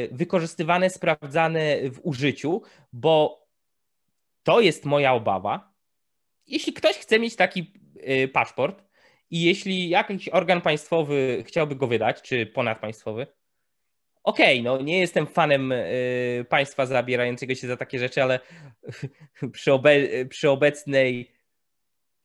wykorzystywane, 0.08 0.90
sprawdzane 0.90 1.90
w 1.90 2.00
użyciu, 2.04 2.62
bo 2.94 3.46
to 4.44 4.62
jest 4.62 4.86
moja 4.86 5.14
obawa. 5.14 5.74
Jeśli 6.48 6.74
ktoś 6.74 6.96
chce 6.96 7.20
mieć 7.20 7.36
taki 7.36 7.74
paszport, 8.34 8.84
i 9.30 9.42
jeśli 9.42 9.90
jakiś 9.90 10.30
organ 10.30 10.62
państwowy 10.62 11.44
chciałby 11.48 11.76
go 11.76 11.88
wydać, 11.88 12.22
czy 12.22 12.46
ponadpaństwowy, 12.46 13.28
okej, 14.24 14.60
okay, 14.60 14.64
no 14.64 14.82
nie 14.82 15.00
jestem 15.00 15.28
fanem 15.28 15.72
y, 15.72 16.46
państwa 16.50 16.86
zabierającego 16.86 17.56
się 17.56 17.68
za 17.68 17.78
takie 17.78 18.00
rzeczy, 18.00 18.24
ale 18.24 18.40
przy, 19.52 19.74
obe 19.74 19.96
przy 20.26 20.50
obecnej 20.50 21.32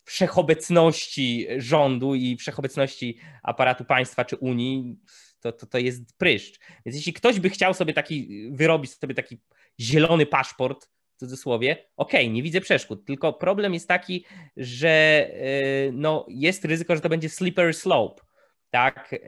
wszechobecności 0.05 1.47
rządu 1.57 2.15
i 2.15 2.37
wszechobecności 2.37 3.19
aparatu 3.43 3.85
państwa 3.85 4.25
czy 4.25 4.37
Unii, 4.37 4.97
to, 5.41 5.53
to, 5.53 5.67
to 5.67 5.79
jest 5.79 6.19
pryszcz. 6.19 6.61
Więc 6.87 6.97
jeśli 6.97 7.13
ktoś 7.13 7.41
by 7.41 7.51
chciał 7.51 7.75
sobie 7.75 7.93
taki, 7.93 8.49
wyrobić 8.53 8.93
sobie 8.93 9.15
taki 9.15 9.41
zielony 9.81 10.27
paszport, 10.27 10.89
cudzysłowie, 11.23 11.73
okej, 11.97 12.21
okay, 12.25 12.35
nie 12.35 12.43
widzę 12.43 12.61
przeszkód, 12.61 13.05
tylko 13.05 13.33
problem 13.33 13.75
jest 13.75 13.89
taki, 13.89 14.25
że 14.57 14.89
e, 14.89 15.93
no, 15.93 16.27
jest 16.29 16.65
ryzyko, 16.65 16.95
że 16.95 17.01
to 17.01 17.09
będzie 17.09 17.29
slippery 17.29 17.73
slope. 17.73 18.23
Tak, 18.71 19.15
e, 19.15 19.19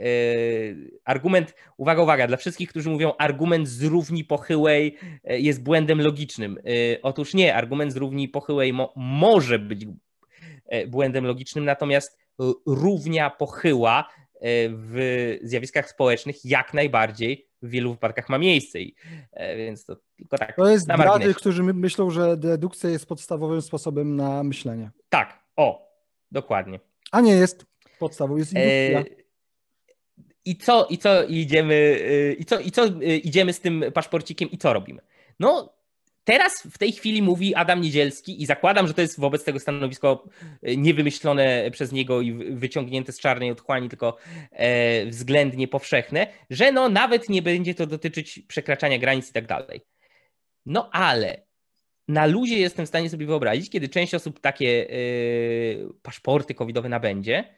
argument, 1.04 1.54
uwaga, 1.76 2.02
uwaga, 2.02 2.26
dla 2.26 2.36
wszystkich, 2.36 2.68
którzy 2.68 2.90
mówią, 2.90 3.12
argument 3.18 3.68
z 3.68 3.82
równi 3.82 4.24
pochyłej 4.24 4.96
e, 5.24 5.40
jest 5.40 5.62
błędem 5.62 6.00
logicznym. 6.00 6.58
Otóż 7.02 7.34
nie, 7.34 7.54
argument 7.54 7.92
z 7.92 7.96
równi 7.96 8.28
pochyłej 8.28 8.72
mo 8.72 8.92
może 8.96 9.58
być 9.58 9.86
błędem 10.88 11.26
logicznym, 11.26 11.64
natomiast 11.64 12.18
równia 12.66 13.30
pochyła 13.30 14.08
w 14.68 15.36
zjawiskach 15.42 15.90
społecznych 15.90 16.44
jak 16.44 16.74
najbardziej 16.74 17.48
w 17.64 17.70
wielu 17.70 17.92
wypadkach 17.92 18.28
ma 18.28 18.38
miejsce. 18.38 18.80
I, 18.80 18.94
e, 19.32 19.56
więc 19.56 19.84
to 19.84 19.96
tylko 20.16 20.38
tak. 20.38 20.56
To 20.56 20.70
jest 20.70 20.86
dla 20.86 21.18
tych, 21.18 21.36
którzy 21.36 21.62
myślą, 21.62 22.10
że 22.10 22.36
dedukcja 22.36 22.90
jest 22.90 23.06
podstawowym 23.06 23.62
sposobem 23.62 24.16
na 24.16 24.42
myślenie. 24.42 24.90
Tak, 25.08 25.44
o, 25.56 25.92
dokładnie. 26.30 26.80
A 27.12 27.20
nie 27.20 27.32
jest 27.32 27.66
podstawą, 27.98 28.36
jest 28.36 28.52
indukcja. 28.52 29.00
E... 29.00 29.24
I 30.44 30.56
co, 30.56 30.86
i 30.90 30.98
co 30.98 31.24
idziemy, 31.24 32.00
e, 32.04 32.32
i 32.32 32.44
co, 32.44 32.58
i 32.58 32.70
co 32.70 32.84
e, 32.84 33.16
idziemy 33.16 33.52
z 33.52 33.60
tym 33.60 33.84
paszporcikiem 33.94 34.50
i 34.50 34.58
co 34.58 34.72
robimy? 34.72 35.02
No, 35.40 35.74
Teraz 36.24 36.62
w 36.62 36.78
tej 36.78 36.92
chwili 36.92 37.22
mówi 37.22 37.54
Adam 37.54 37.80
Niedzielski 37.80 38.42
i 38.42 38.46
zakładam, 38.46 38.86
że 38.86 38.94
to 38.94 39.00
jest 39.00 39.20
wobec 39.20 39.44
tego 39.44 39.60
stanowisko 39.60 40.24
e, 40.62 40.76
niewymyślone 40.76 41.70
przez 41.70 41.92
niego 41.92 42.20
i 42.20 42.32
wyciągnięte 42.32 43.12
z 43.12 43.20
czarnej 43.20 43.50
otchłani, 43.50 43.88
tylko 43.88 44.16
e, 44.50 45.06
względnie 45.06 45.68
powszechne, 45.68 46.26
że 46.50 46.72
no 46.72 46.88
nawet 46.88 47.28
nie 47.28 47.42
będzie 47.42 47.74
to 47.74 47.86
dotyczyć 47.86 48.42
przekraczania 48.48 48.98
granic 48.98 49.30
i 49.30 49.32
tak 49.32 49.46
dalej. 49.46 49.80
No 50.66 50.90
ale 50.92 51.46
na 52.08 52.26
luzie 52.26 52.58
jestem 52.58 52.86
w 52.86 52.88
stanie 52.88 53.10
sobie 53.10 53.26
wyobrazić, 53.26 53.70
kiedy 53.70 53.88
część 53.88 54.14
osób 54.14 54.40
takie 54.40 54.90
e, 54.90 54.94
paszporty 56.02 56.54
covidowe 56.54 56.88
nabędzie, 56.88 57.54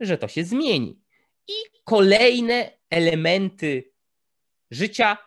że 0.00 0.18
to 0.18 0.28
się 0.28 0.44
zmieni. 0.44 1.00
I 1.48 1.52
kolejne 1.84 2.70
elementy 2.90 3.92
życia, 4.70 5.18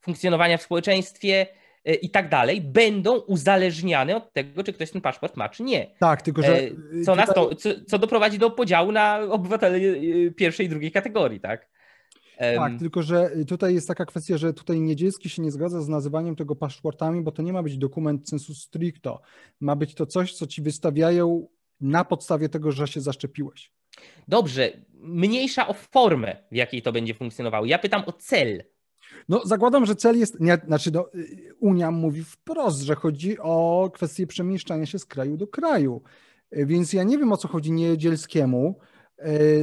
funkcjonowania 0.00 0.58
w 0.58 0.62
społeczeństwie, 0.62 1.46
i 1.94 2.10
tak 2.10 2.28
dalej, 2.28 2.60
będą 2.60 3.18
uzależniane 3.18 4.16
od 4.16 4.32
tego, 4.32 4.64
czy 4.64 4.72
ktoś 4.72 4.90
ten 4.90 5.00
paszport 5.00 5.36
ma, 5.36 5.48
czy 5.48 5.62
nie. 5.62 5.94
Tak, 5.98 6.22
tylko 6.22 6.42
że. 6.42 6.58
E, 6.58 6.70
co, 7.04 7.16
nas 7.16 7.34
to, 7.34 7.54
co, 7.54 7.68
co 7.86 7.98
doprowadzi 7.98 8.38
do 8.38 8.50
podziału 8.50 8.92
na 8.92 9.20
obywateli 9.20 9.86
e, 10.26 10.30
pierwszej 10.30 10.66
i 10.66 10.68
drugiej 10.68 10.92
kategorii, 10.92 11.40
tak? 11.40 11.68
Tak, 12.56 12.78
tylko 12.78 13.02
że 13.02 13.30
tutaj 13.48 13.74
jest 13.74 13.88
taka 13.88 14.06
kwestia, 14.06 14.36
że 14.36 14.52
tutaj 14.52 14.80
Niedzielski 14.80 15.28
się 15.28 15.42
nie 15.42 15.50
zgadza 15.50 15.82
z 15.82 15.88
nazywaniem 15.88 16.36
tego 16.36 16.56
paszportami, 16.56 17.22
bo 17.22 17.32
to 17.32 17.42
nie 17.42 17.52
ma 17.52 17.62
być 17.62 17.78
dokument 17.78 18.28
sensu 18.28 18.54
stricto. 18.54 19.20
Ma 19.60 19.76
być 19.76 19.94
to 19.94 20.06
coś, 20.06 20.34
co 20.34 20.46
ci 20.46 20.62
wystawiają 20.62 21.48
na 21.80 22.04
podstawie 22.04 22.48
tego, 22.48 22.72
że 22.72 22.86
się 22.86 23.00
zaszczepiłeś. 23.00 23.72
Dobrze, 24.28 24.72
mniejsza 24.94 25.68
o 25.68 25.74
formę, 25.74 26.36
w 26.52 26.56
jakiej 26.56 26.82
to 26.82 26.92
będzie 26.92 27.14
funkcjonowało. 27.14 27.66
Ja 27.66 27.78
pytam 27.78 28.02
o 28.06 28.12
cel. 28.12 28.64
No, 29.28 29.42
zakładam, 29.44 29.86
że 29.86 29.94
cel 29.94 30.18
jest, 30.18 30.40
nie, 30.40 30.58
znaczy 30.66 30.90
no, 30.90 31.08
Unia 31.60 31.90
mówi 31.90 32.24
wprost, 32.24 32.80
że 32.80 32.94
chodzi 32.94 33.38
o 33.38 33.90
kwestię 33.94 34.26
przemieszczania 34.26 34.86
się 34.86 34.98
z 34.98 35.06
kraju 35.06 35.36
do 35.36 35.46
kraju. 35.46 36.02
Więc 36.52 36.92
ja 36.92 37.02
nie 37.02 37.18
wiem, 37.18 37.32
o 37.32 37.36
co 37.36 37.48
chodzi 37.48 37.72
Niedzielskiemu. 37.72 38.78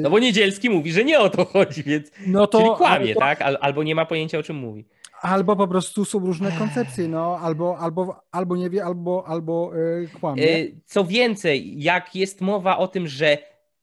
No 0.01 0.09
bo 0.09 0.19
Niedzielski 0.19 0.69
mówi, 0.69 0.91
że 0.91 1.03
nie 1.03 1.19
o 1.19 1.29
to 1.29 1.45
chodzi, 1.45 1.83
więc 1.83 2.11
no 2.27 2.47
to, 2.47 2.59
czyli 2.59 2.71
kłamie, 2.77 3.13
to... 3.13 3.19
tak? 3.19 3.41
Albo 3.41 3.83
nie 3.83 3.95
ma 3.95 4.05
pojęcia, 4.05 4.37
o 4.37 4.43
czym 4.43 4.55
mówi. 4.55 4.85
Albo 5.21 5.55
po 5.55 5.67
prostu 5.67 6.05
są 6.05 6.19
różne 6.19 6.51
koncepcje, 6.51 7.07
no, 7.07 7.39
albo, 7.41 7.77
albo, 7.77 8.21
albo 8.31 8.55
nie 8.55 8.69
wie, 8.69 8.85
albo, 8.85 9.23
albo 9.27 9.71
yy, 9.75 10.07
kłamie. 10.19 10.43
E, 10.43 10.65
co 10.85 11.05
więcej, 11.05 11.81
jak 11.81 12.15
jest 12.15 12.41
mowa 12.41 12.77
o 12.77 12.87
tym, 12.87 13.07
że 13.07 13.37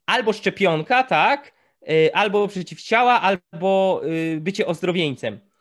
albo 0.06 0.32
szczepionka, 0.32 1.02
tak, 1.02 1.52
e, 1.88 2.16
albo 2.16 2.48
przeciwciała, 2.48 3.20
albo 3.20 4.00
bycie 4.40 4.66
ozdrowieńcem 4.66 5.34
E, 5.34 5.51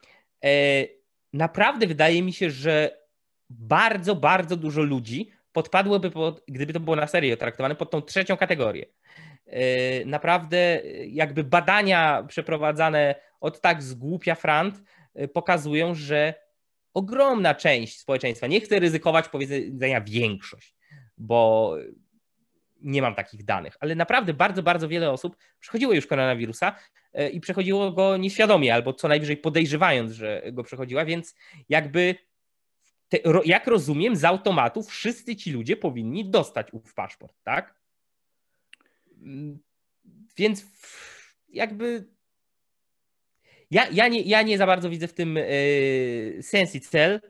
naprawdę 1.33 1.87
wydaje 1.87 2.23
mi 2.23 2.33
się, 2.33 2.51
że 2.51 2.97
bardzo, 3.49 4.15
bardzo 4.15 4.55
dużo 4.55 4.81
ludzi 4.81 5.31
podpadłoby, 5.51 6.11
pod, 6.11 6.43
gdyby 6.47 6.73
to 6.73 6.79
było 6.79 6.95
na 6.95 7.07
serio 7.07 7.37
traktowane, 7.37 7.75
pod 7.75 7.91
tą 7.91 8.01
trzecią 8.01 8.37
kategorię. 8.37 8.85
E, 9.45 10.05
naprawdę 10.05 10.81
jakby 11.07 11.43
badania 11.43 12.23
przeprowadzane 12.27 13.15
od 13.39 13.61
tak 13.61 13.83
z 13.83 13.93
głupia 13.93 14.35
frant 14.35 14.81
e, 15.13 15.27
pokazują, 15.27 15.95
że 15.95 16.33
ogromna 16.93 17.55
część 17.55 17.99
społeczeństwa, 17.99 18.47
nie 18.47 18.61
chcę 18.61 18.79
ryzykować 18.79 19.29
powiedzenia 19.29 20.01
większość, 20.01 20.75
bo 21.17 21.75
nie 22.81 23.01
mam 23.01 23.15
takich 23.15 23.45
danych, 23.45 23.77
ale 23.79 23.95
naprawdę 23.95 24.33
bardzo, 24.33 24.63
bardzo 24.63 24.87
wiele 24.87 25.11
osób 25.11 25.37
przechodziło 25.59 25.93
już 25.93 26.07
koronawirusa 26.07 26.67
e, 26.69 27.00
i 27.34 27.39
przechodziło 27.39 27.91
go 27.91 28.18
nieświadomie, 28.18 28.74
albo 28.74 28.93
co 28.93 29.07
najwyżej 29.07 29.38
podejrzewając, 29.38 30.12
że 30.12 30.43
go 30.51 30.64
przechodziła, 30.64 31.05
więc 31.05 31.36
jakby 31.70 32.16
te, 33.09 33.18
jak 33.45 33.68
rozumiem, 33.68 34.16
z 34.16 34.24
automatu 34.24 34.84
wszyscy 34.84 35.36
ci 35.36 35.51
ludzie 35.51 35.78
powinni 35.78 36.30
dostać 36.30 36.68
ów 36.72 36.93
paszport, 36.93 37.36
tak? 37.43 37.76
Mm, 39.22 39.59
więc 40.38 40.66
jakby 41.49 42.07
ja, 43.72 43.88
ja, 43.91 44.07
nie, 44.07 44.22
ja 44.22 44.41
nie 44.41 44.57
za 44.57 44.66
bardzo 44.66 44.89
widzę 44.89 45.07
w 45.07 45.14
tym 45.14 45.36
yy, 45.36 46.38
sens 46.41 46.76
i 46.76 46.82
cel. 46.82 47.22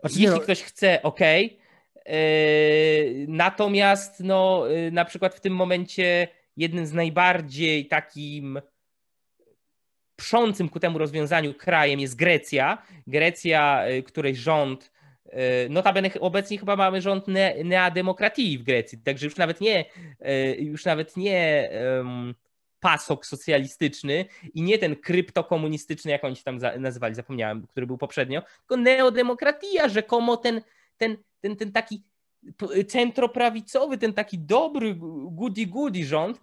Znaczy, 0.00 0.14
Jeśli 0.20 0.26
no... 0.26 0.40
ktoś 0.40 0.62
chce, 0.62 1.02
ok, 1.02 1.20
Yy, 2.08 3.26
natomiast 3.28 4.20
no, 4.20 4.66
yy, 4.66 4.90
na 4.90 5.04
przykład 5.04 5.34
w 5.34 5.40
tym 5.40 5.54
momencie 5.54 6.28
jednym 6.56 6.86
z 6.86 6.92
najbardziej 6.92 7.86
takim 7.86 8.60
przącym 10.16 10.68
ku 10.68 10.80
temu 10.80 10.98
rozwiązaniu 10.98 11.54
krajem 11.54 12.00
jest 12.00 12.16
Grecja. 12.16 12.82
Grecja, 13.06 13.88
yy, 13.88 14.02
której 14.02 14.36
rząd, 14.36 14.92
notabene 15.70 16.10
obecnie 16.20 16.58
chyba 16.58 16.76
mamy 16.76 17.02
rząd 17.02 17.28
ne, 17.28 17.54
neademokratii 17.64 18.58
w 18.58 18.62
Grecji, 18.62 18.98
także 18.98 19.26
już 19.26 19.36
nawet 19.36 19.60
nie, 19.60 19.84
już 20.58 20.84
nawet 20.84 21.16
nie 21.16 21.70
um, 21.96 22.34
pasok 22.80 23.26
socjalistyczny 23.26 24.24
i 24.54 24.62
nie 24.62 24.78
ten 24.78 24.96
kryptokomunistyczny, 24.96 26.10
jak 26.10 26.24
oni 26.24 26.36
się 26.36 26.42
tam 26.42 26.58
nazywali, 26.78 27.14
zapomniałem, 27.14 27.66
który 27.66 27.86
był 27.86 27.98
poprzednio, 27.98 28.42
tylko 28.58 28.76
neodemokratia, 28.76 29.88
rzekomo 29.88 30.36
ten, 30.36 30.60
ten 30.96 31.16
ten, 31.40 31.56
ten 31.56 31.72
taki 31.72 32.02
centroprawicowy, 32.88 33.98
ten 33.98 34.12
taki 34.12 34.38
dobry 34.38 34.94
goody-goody 35.30 36.04
rząd, 36.04 36.40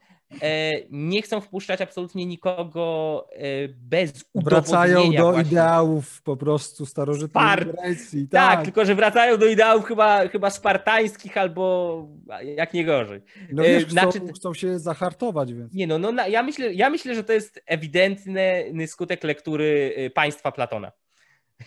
nie 0.90 1.22
chcą 1.22 1.42
wpuszczać 1.42 1.82
absolutnie 1.82 2.26
nikogo 2.26 3.28
e, 3.32 3.68
bez 3.68 4.26
Wracają 4.36 5.12
do 5.12 5.24
właśnie. 5.24 5.42
ideałów 5.42 6.22
po 6.22 6.38
prostu 6.38 6.86
starożytnej 6.86 7.46
Spart- 7.46 7.72
Grecji. 7.72 8.28
Tak. 8.28 8.56
tak. 8.56 8.66
tylko 8.66 8.86
że 8.86 8.96
wracają 8.96 9.38
do 9.38 9.46
ideałów 9.46 9.86
chyba, 9.86 10.28
chyba 10.28 10.50
spartańskich 10.50 11.38
albo 11.38 12.08
jak 12.56 12.74
nie 12.74 12.86
gorzej. 12.86 13.22
No 13.52 13.64
wiesz, 13.64 13.90
znaczy, 13.90 14.20
chcą, 14.20 14.34
chcą 14.34 14.54
się 14.54 14.80
zahartować, 14.80 15.54
więc... 15.54 15.74
Nie 15.74 15.88
no, 15.88 16.00
no 16.00 16.28
ja, 16.28 16.44
myślę, 16.44 16.74
ja 16.74 16.90
myślę, 16.90 17.16
że 17.16 17.24
to 17.24 17.34
jest 17.34 17.64
ewidentny 17.66 18.88
skutek 18.88 19.24
lektury 19.24 19.96
państwa 20.16 20.52
Platona. 20.52 20.92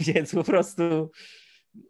Więc 0.07 0.35
po 0.35 0.45
prostu 0.45 1.11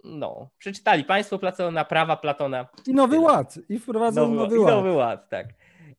no, 0.04 0.50
przeczytali 0.58 1.04
państwo 1.04 1.38
Platona, 1.38 1.84
prawa 1.84 2.16
Platona. 2.16 2.66
I 2.86 2.94
nowy 2.94 3.18
ład. 3.18 3.58
I 3.68 3.78
wprowadzą 3.78 4.20
nowy, 4.20 4.36
nowy 4.36 4.60
ład. 4.60 4.72
I 4.72 4.76
nowy 4.76 4.92
ład, 4.92 5.28
tak. 5.28 5.46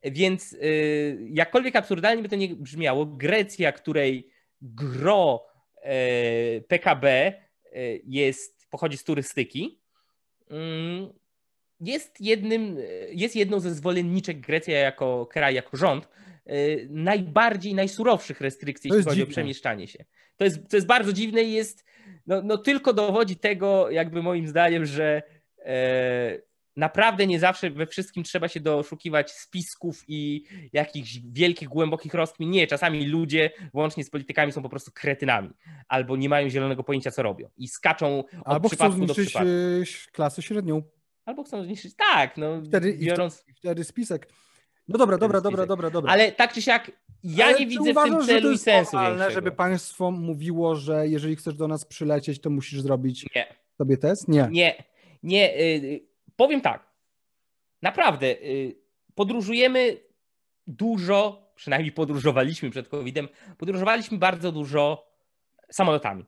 Więc 0.04 0.54
y, 0.54 1.28
jakkolwiek 1.34 1.76
absurdalnie 1.76 2.24
by 2.24 2.30
to 2.30 2.36
nie 2.36 2.56
brzmiało, 2.56 3.06
Grecja, 3.06 3.72
której 3.72 4.30
gro 4.62 5.46
y, 5.78 6.64
PKB 6.68 7.34
y, 7.66 8.02
jest, 8.06 8.68
pochodzi 8.70 8.98
z 8.98 9.04
turystyki, 9.04 9.82
mm, 10.50 11.14
jest 11.80 12.22
jednym, 12.22 12.78
jest 13.12 13.36
jedną 13.36 13.60
ze 13.60 13.74
zwolenniczek 13.74 14.40
Grecja 14.40 14.80
jako 14.80 15.26
kraj, 15.26 15.56
jako 15.56 15.78
rząd, 15.78 16.10
y, 16.50 16.88
najbardziej, 16.92 17.74
najsurowszych 17.74 18.42
restrykcji, 18.42 18.90
jeśli 18.90 19.04
chodzi 19.04 19.16
dziwne. 19.16 19.32
o 19.32 19.32
przemieszczanie 19.32 19.88
się. 19.88 20.06
To 20.38 20.44
jest, 20.44 20.70
to 20.70 20.78
jest 20.78 20.88
bardzo 20.88 21.14
dziwne 21.14 21.44
i 21.44 21.54
jest 21.54 21.88
no, 22.28 22.42
no 22.44 22.58
tylko 22.58 22.94
dowodzi 22.94 23.36
tego, 23.36 23.90
jakby 23.90 24.24
moim 24.24 24.48
zdaniem, 24.48 24.86
że 24.86 25.24
e, 25.60 26.42
naprawdę 26.78 27.28
nie 27.28 27.40
zawsze 27.40 27.70
we 27.70 27.88
wszystkim 27.88 28.24
trzeba 28.24 28.48
się 28.48 28.60
doszukiwać 28.60 29.32
spisków 29.32 30.04
i 30.08 30.44
jakichś 30.74 31.20
wielkich, 31.32 31.68
głębokich 31.68 32.14
rozkmin. 32.14 32.50
Nie, 32.50 32.68
czasami 32.68 33.06
ludzie, 33.06 33.50
łącznie 33.74 34.04
z 34.04 34.10
politykami, 34.10 34.52
są 34.52 34.62
po 34.62 34.70
prostu 34.70 34.92
kretynami 34.92 35.50
albo 35.88 36.18
nie 36.18 36.30
mają 36.30 36.50
zielonego 36.50 36.84
pojęcia, 36.84 37.12
co 37.12 37.24
robią 37.24 37.50
i 37.58 37.68
skaczą 37.68 38.20
od 38.20 38.28
albo 38.46 38.70
przypadku 38.70 39.06
do 39.06 39.14
przypadku. 39.14 39.50
klasę 40.12 40.42
średnią. 40.42 40.82
Albo 41.26 41.44
chcą 41.44 41.64
zniszczyć, 41.64 41.96
tak, 41.96 42.38
no 42.38 42.62
wtedy, 42.68 42.98
biorąc... 42.98 43.46
wtedy 43.58 43.84
spisek. 43.84 44.30
No 44.88 44.98
dobra, 44.98 45.18
dobra, 45.18 45.42
dobra, 45.42 45.66
dobra, 45.66 45.90
dobra. 45.90 46.12
Ale 46.12 46.32
tak 46.32 46.54
czy 46.54 46.62
siak, 46.62 46.92
ja 47.24 47.46
Ale 47.46 47.60
nie 47.60 47.68
widzę 47.68 47.92
uważasz, 47.92 48.14
w 48.14 48.18
tym 48.18 48.28
celu 48.28 48.52
i 48.52 48.58
sensu 48.58 48.96
normalne, 48.96 49.32
żeby 49.32 49.52
państwo 49.52 50.12
mówiło, 50.12 50.76
że 50.76 51.08
jeżeli 51.08 51.36
chcesz 51.36 51.56
do 51.56 51.68
nas 51.68 51.86
przylecieć, 51.86 52.42
to 52.42 52.50
musisz 52.50 52.82
zrobić 52.82 53.26
nie. 53.36 53.56
sobie 53.78 53.98
test? 53.98 54.28
Nie. 54.28 54.48
Nie, 54.52 54.84
nie. 55.24 55.54
Powiem 56.38 56.62
tak. 56.62 56.88
Naprawdę, 57.82 58.28
yy, 58.28 58.76
podróżujemy 59.16 59.98
dużo, 60.68 61.52
przynajmniej 61.56 61.92
podróżowaliśmy 61.92 62.70
przed 62.70 62.88
COVID-em, 62.88 63.28
podróżowaliśmy 63.58 64.18
bardzo 64.18 64.52
dużo 64.52 65.12
samolotami. 65.72 66.26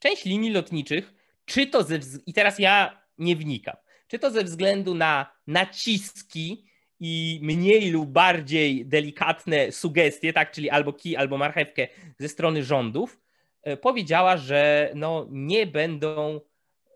Część 0.00 0.24
linii 0.24 0.52
lotniczych, 0.52 1.14
czy 1.44 1.66
to 1.66 1.82
ze, 1.82 1.98
i 2.26 2.32
teraz 2.32 2.58
ja 2.58 3.02
nie 3.18 3.36
wnikam, 3.36 3.76
czy 4.06 4.18
to 4.18 4.30
ze 4.30 4.44
względu 4.44 4.94
na 4.94 5.32
naciski, 5.46 6.72
i 7.04 7.40
mniej 7.42 7.90
lub 7.90 8.10
bardziej 8.10 8.86
delikatne 8.86 9.72
sugestie, 9.72 10.32
tak, 10.32 10.52
czyli 10.52 10.70
albo 10.70 10.92
kij, 10.92 11.16
albo 11.16 11.38
marchewkę 11.38 11.88
ze 12.18 12.28
strony 12.28 12.64
rządów, 12.64 13.20
e, 13.62 13.76
powiedziała, 13.76 14.36
że 14.36 14.90
no, 14.94 15.26
nie 15.30 15.66
będą 15.66 16.40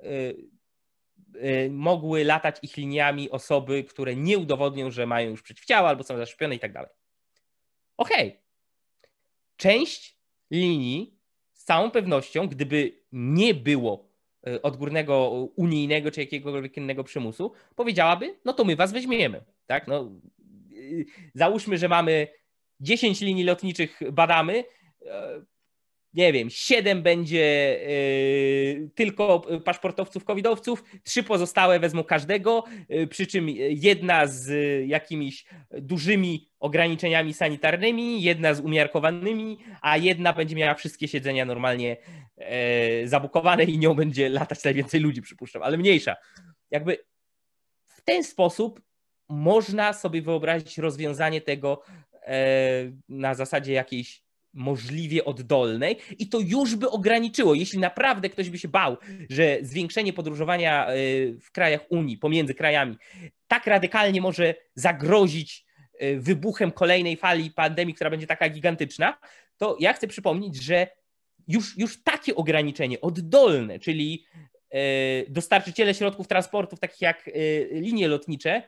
e, 0.00 0.04
mogły 1.70 2.24
latać 2.24 2.56
ich 2.62 2.76
liniami 2.76 3.30
osoby, 3.30 3.84
które 3.84 4.16
nie 4.16 4.38
udowodnią, 4.38 4.90
że 4.90 5.06
mają 5.06 5.30
już 5.30 5.42
przeciwciała 5.42 5.88
albo 5.88 6.04
są 6.04 6.16
zaszczepione 6.16 6.54
i 6.54 6.58
tak 6.58 6.72
dalej. 6.72 6.90
Okej. 7.96 8.28
Okay. 8.28 8.40
Część 9.56 10.18
linii 10.50 11.18
z 11.52 11.64
całą 11.64 11.90
pewnością, 11.90 12.48
gdyby 12.48 13.02
nie 13.12 13.54
było 13.54 14.08
odgórnego 14.62 15.30
unijnego 15.56 16.10
czy 16.10 16.20
jakiegokolwiek 16.20 16.76
innego 16.76 17.04
przymusu, 17.04 17.52
powiedziałaby, 17.74 18.38
no 18.44 18.52
to 18.52 18.64
my 18.64 18.76
was 18.76 18.92
weźmiemy. 18.92 19.44
Tak? 19.66 19.88
No, 19.88 20.10
załóżmy, 21.34 21.78
że 21.78 21.88
mamy 21.88 22.28
10 22.80 23.20
linii 23.20 23.44
lotniczych 23.44 24.00
badamy, 24.12 24.64
nie 26.16 26.32
wiem, 26.32 26.50
7 26.50 27.02
będzie 27.02 27.78
yy, 28.78 28.90
tylko 28.94 29.42
paszportowców 29.64 30.24
covidowców, 30.24 30.84
trzy 31.02 31.22
pozostałe 31.22 31.80
wezmą 31.80 32.04
każdego, 32.04 32.64
yy, 32.88 33.06
przy 33.06 33.26
czym 33.26 33.48
jedna 33.70 34.26
z 34.26 34.48
yy, 34.48 34.86
jakimiś 34.86 35.46
dużymi 35.70 36.50
ograniczeniami 36.60 37.34
sanitarnymi, 37.34 38.22
jedna 38.22 38.54
z 38.54 38.60
umiarkowanymi, 38.60 39.58
a 39.82 39.96
jedna 39.96 40.32
będzie 40.32 40.56
miała 40.56 40.74
wszystkie 40.74 41.08
siedzenia 41.08 41.44
normalnie 41.44 41.96
yy, 42.36 42.46
zabukowane 43.08 43.64
i 43.64 43.78
nią 43.78 43.94
będzie 43.94 44.28
latać 44.28 44.64
najwięcej 44.64 45.00
ludzi, 45.00 45.22
przypuszczam, 45.22 45.62
ale 45.62 45.76
mniejsza. 45.76 46.16
Jakby 46.70 46.98
w 47.84 48.00
ten 48.04 48.24
sposób 48.24 48.80
można 49.28 49.92
sobie 49.92 50.22
wyobrazić 50.22 50.78
rozwiązanie 50.78 51.40
tego 51.40 51.82
yy, 52.12 52.30
na 53.08 53.34
zasadzie 53.34 53.72
jakiejś 53.72 54.25
możliwie 54.56 55.24
oddolnej 55.24 55.96
i 56.18 56.28
to 56.28 56.38
już 56.40 56.76
by 56.76 56.90
ograniczyło, 56.90 57.54
jeśli 57.54 57.78
naprawdę 57.78 58.28
ktoś 58.30 58.50
by 58.50 58.58
się 58.58 58.68
bał, 58.68 58.96
że 59.30 59.58
zwiększenie 59.62 60.12
podróżowania 60.12 60.94
y, 60.94 61.38
w 61.40 61.50
krajach 61.50 61.80
Unii, 61.90 62.18
pomiędzy 62.18 62.54
krajami, 62.54 62.96
tak 63.48 63.66
radykalnie 63.66 64.20
może 64.20 64.54
zagrozić 64.74 65.64
y, 66.02 66.20
wybuchem 66.20 66.72
kolejnej 66.72 67.16
fali 67.16 67.50
pandemii, 67.50 67.94
która 67.94 68.10
będzie 68.10 68.26
taka 68.26 68.48
gigantyczna, 68.48 69.18
to 69.56 69.76
ja 69.80 69.92
chcę 69.92 70.06
przypomnieć, 70.06 70.62
że 70.62 70.86
już, 71.48 71.78
już 71.78 72.02
takie 72.02 72.34
ograniczenie 72.34 73.00
oddolne, 73.00 73.78
czyli 73.78 74.24
y, 74.74 74.78
dostarczyciele 75.28 75.94
środków 75.94 76.28
transportu, 76.28 76.76
takich 76.76 77.00
jak 77.00 77.30
linie 77.70 78.08
lotnicze, 78.08 78.62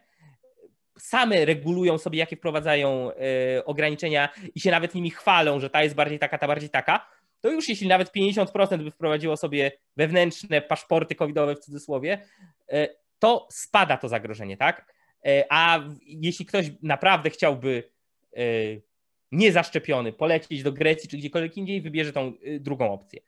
same 1.08 1.44
regulują 1.44 1.98
sobie, 1.98 2.18
jakie 2.18 2.36
wprowadzają 2.36 3.10
e, 3.12 3.64
ograniczenia 3.64 4.28
i 4.54 4.60
się 4.60 4.70
nawet 4.70 4.94
nimi 4.94 5.10
chwalą, 5.10 5.60
że 5.60 5.70
ta 5.70 5.82
jest 5.82 5.94
bardziej 5.94 6.18
taka, 6.18 6.38
ta 6.38 6.46
bardziej 6.46 6.70
taka, 6.70 7.06
to 7.40 7.50
już 7.50 7.68
jeśli 7.68 7.88
nawet 7.88 8.12
50% 8.12 8.84
by 8.84 8.90
wprowadziło 8.90 9.36
sobie 9.36 9.72
wewnętrzne 9.96 10.62
paszporty 10.62 11.14
covidowe 11.14 11.54
w 11.54 11.58
cudzysłowie, 11.58 12.18
e, 12.68 12.88
to 13.18 13.48
spada 13.50 13.96
to 13.96 14.08
zagrożenie, 14.08 14.56
tak? 14.56 14.94
E, 15.26 15.44
a 15.50 15.80
jeśli 16.02 16.46
ktoś 16.46 16.66
naprawdę 16.82 17.30
chciałby 17.30 17.90
niezaszczepiony 19.32 20.12
polecieć 20.12 20.62
do 20.62 20.72
Grecji 20.72 21.08
czy 21.08 21.16
gdziekolwiek 21.16 21.56
indziej, 21.56 21.82
wybierze 21.82 22.12
tą 22.12 22.32
drugą 22.60 22.92
opcję. 22.92 23.20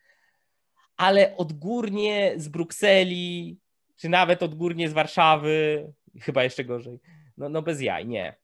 Ale 0.97 1.37
odgórnie 1.37 2.33
z 2.37 2.49
Brukseli, 2.49 3.59
czy 3.97 4.09
nawet 4.09 4.43
odgórnie 4.43 4.89
z 4.89 4.93
Warszawy, 4.93 5.87
chyba 6.21 6.45
jeszcze 6.45 6.65
gorzej, 6.65 7.01
no, 7.41 7.49
no 7.49 7.63
bez 7.63 7.81
jaj, 7.81 8.07
nie. 8.07 8.37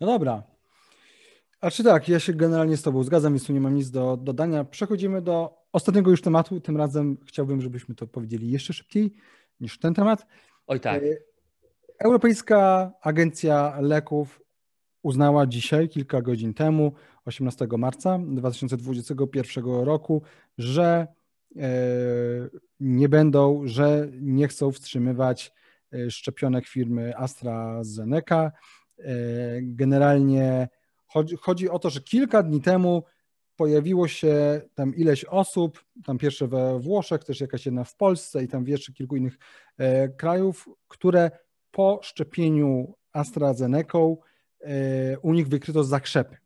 No 0.00 0.06
dobra. 0.06 0.42
A 1.60 1.70
czy 1.70 1.84
tak, 1.84 2.08
ja 2.08 2.20
się 2.20 2.32
generalnie 2.32 2.76
z 2.76 2.82
Tobą 2.82 3.02
zgadzam, 3.02 3.32
więc 3.32 3.46
tu 3.46 3.52
nie 3.52 3.60
mam 3.60 3.74
nic 3.74 3.90
do 3.90 4.16
dodania. 4.16 4.64
Przechodzimy 4.64 5.22
do 5.22 5.58
ostatniego 5.72 6.10
już 6.10 6.22
tematu. 6.22 6.60
Tym 6.60 6.76
razem 6.76 7.16
chciałbym, 7.26 7.60
żebyśmy 7.60 7.94
to 7.94 8.06
powiedzieli 8.06 8.50
jeszcze 8.50 8.72
szybciej 8.72 9.12
niż 9.60 9.78
ten 9.78 9.94
temat. 9.94 10.26
Oj 10.66 10.80
tak. 10.80 11.02
E, 11.02 11.06
Europejska 11.98 12.92
Agencja 13.00 13.76
Leków 13.80 14.40
uznała 15.02 15.46
dzisiaj, 15.46 15.88
kilka 15.88 16.22
godzin 16.22 16.54
temu, 16.54 16.92
18 17.24 17.66
marca 17.78 18.18
2021 18.18 19.64
roku, 19.64 20.22
że 20.58 21.06
e, 21.56 21.68
nie 22.80 23.08
będą, 23.08 23.62
że 23.64 24.08
nie 24.20 24.48
chcą 24.48 24.72
wstrzymywać 24.72 25.52
szczepionek 26.10 26.66
firmy 26.66 27.16
AstraZeneca. 27.16 28.52
E, 28.98 29.12
generalnie 29.62 30.68
chodzi, 31.06 31.36
chodzi 31.36 31.68
o 31.68 31.78
to, 31.78 31.90
że 31.90 32.00
kilka 32.00 32.42
dni 32.42 32.60
temu 32.60 33.04
pojawiło 33.56 34.08
się 34.08 34.60
tam 34.74 34.94
ileś 34.94 35.24
osób, 35.24 35.84
tam 36.04 36.18
pierwsze 36.18 36.48
we 36.48 36.78
Włoszech, 36.80 37.24
też 37.24 37.40
jakaś 37.40 37.66
jedna 37.66 37.84
w 37.84 37.96
Polsce 37.96 38.44
i 38.44 38.48
tam 38.48 38.68
jeszcze 38.68 38.92
kilku 38.92 39.16
innych 39.16 39.38
e, 39.78 40.08
krajów, 40.08 40.68
które 40.88 41.30
po 41.70 42.00
szczepieniu 42.02 42.94
AstraZeneca 43.12 43.98
u 45.22 45.32
nich 45.32 45.48
wykryto 45.48 45.84
zakrzepy. 45.84 46.36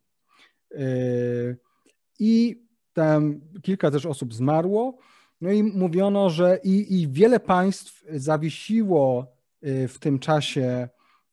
I 2.18 2.62
tam 2.92 3.40
kilka 3.62 3.90
też 3.90 4.06
osób 4.06 4.34
zmarło. 4.34 4.98
No 5.40 5.52
i 5.52 5.62
mówiono, 5.62 6.30
że 6.30 6.58
i, 6.64 7.00
i 7.00 7.08
wiele 7.08 7.40
państw 7.40 8.04
zawiesiło 8.10 9.37
w 9.62 9.98
tym 10.00 10.18
czasie 10.18 10.88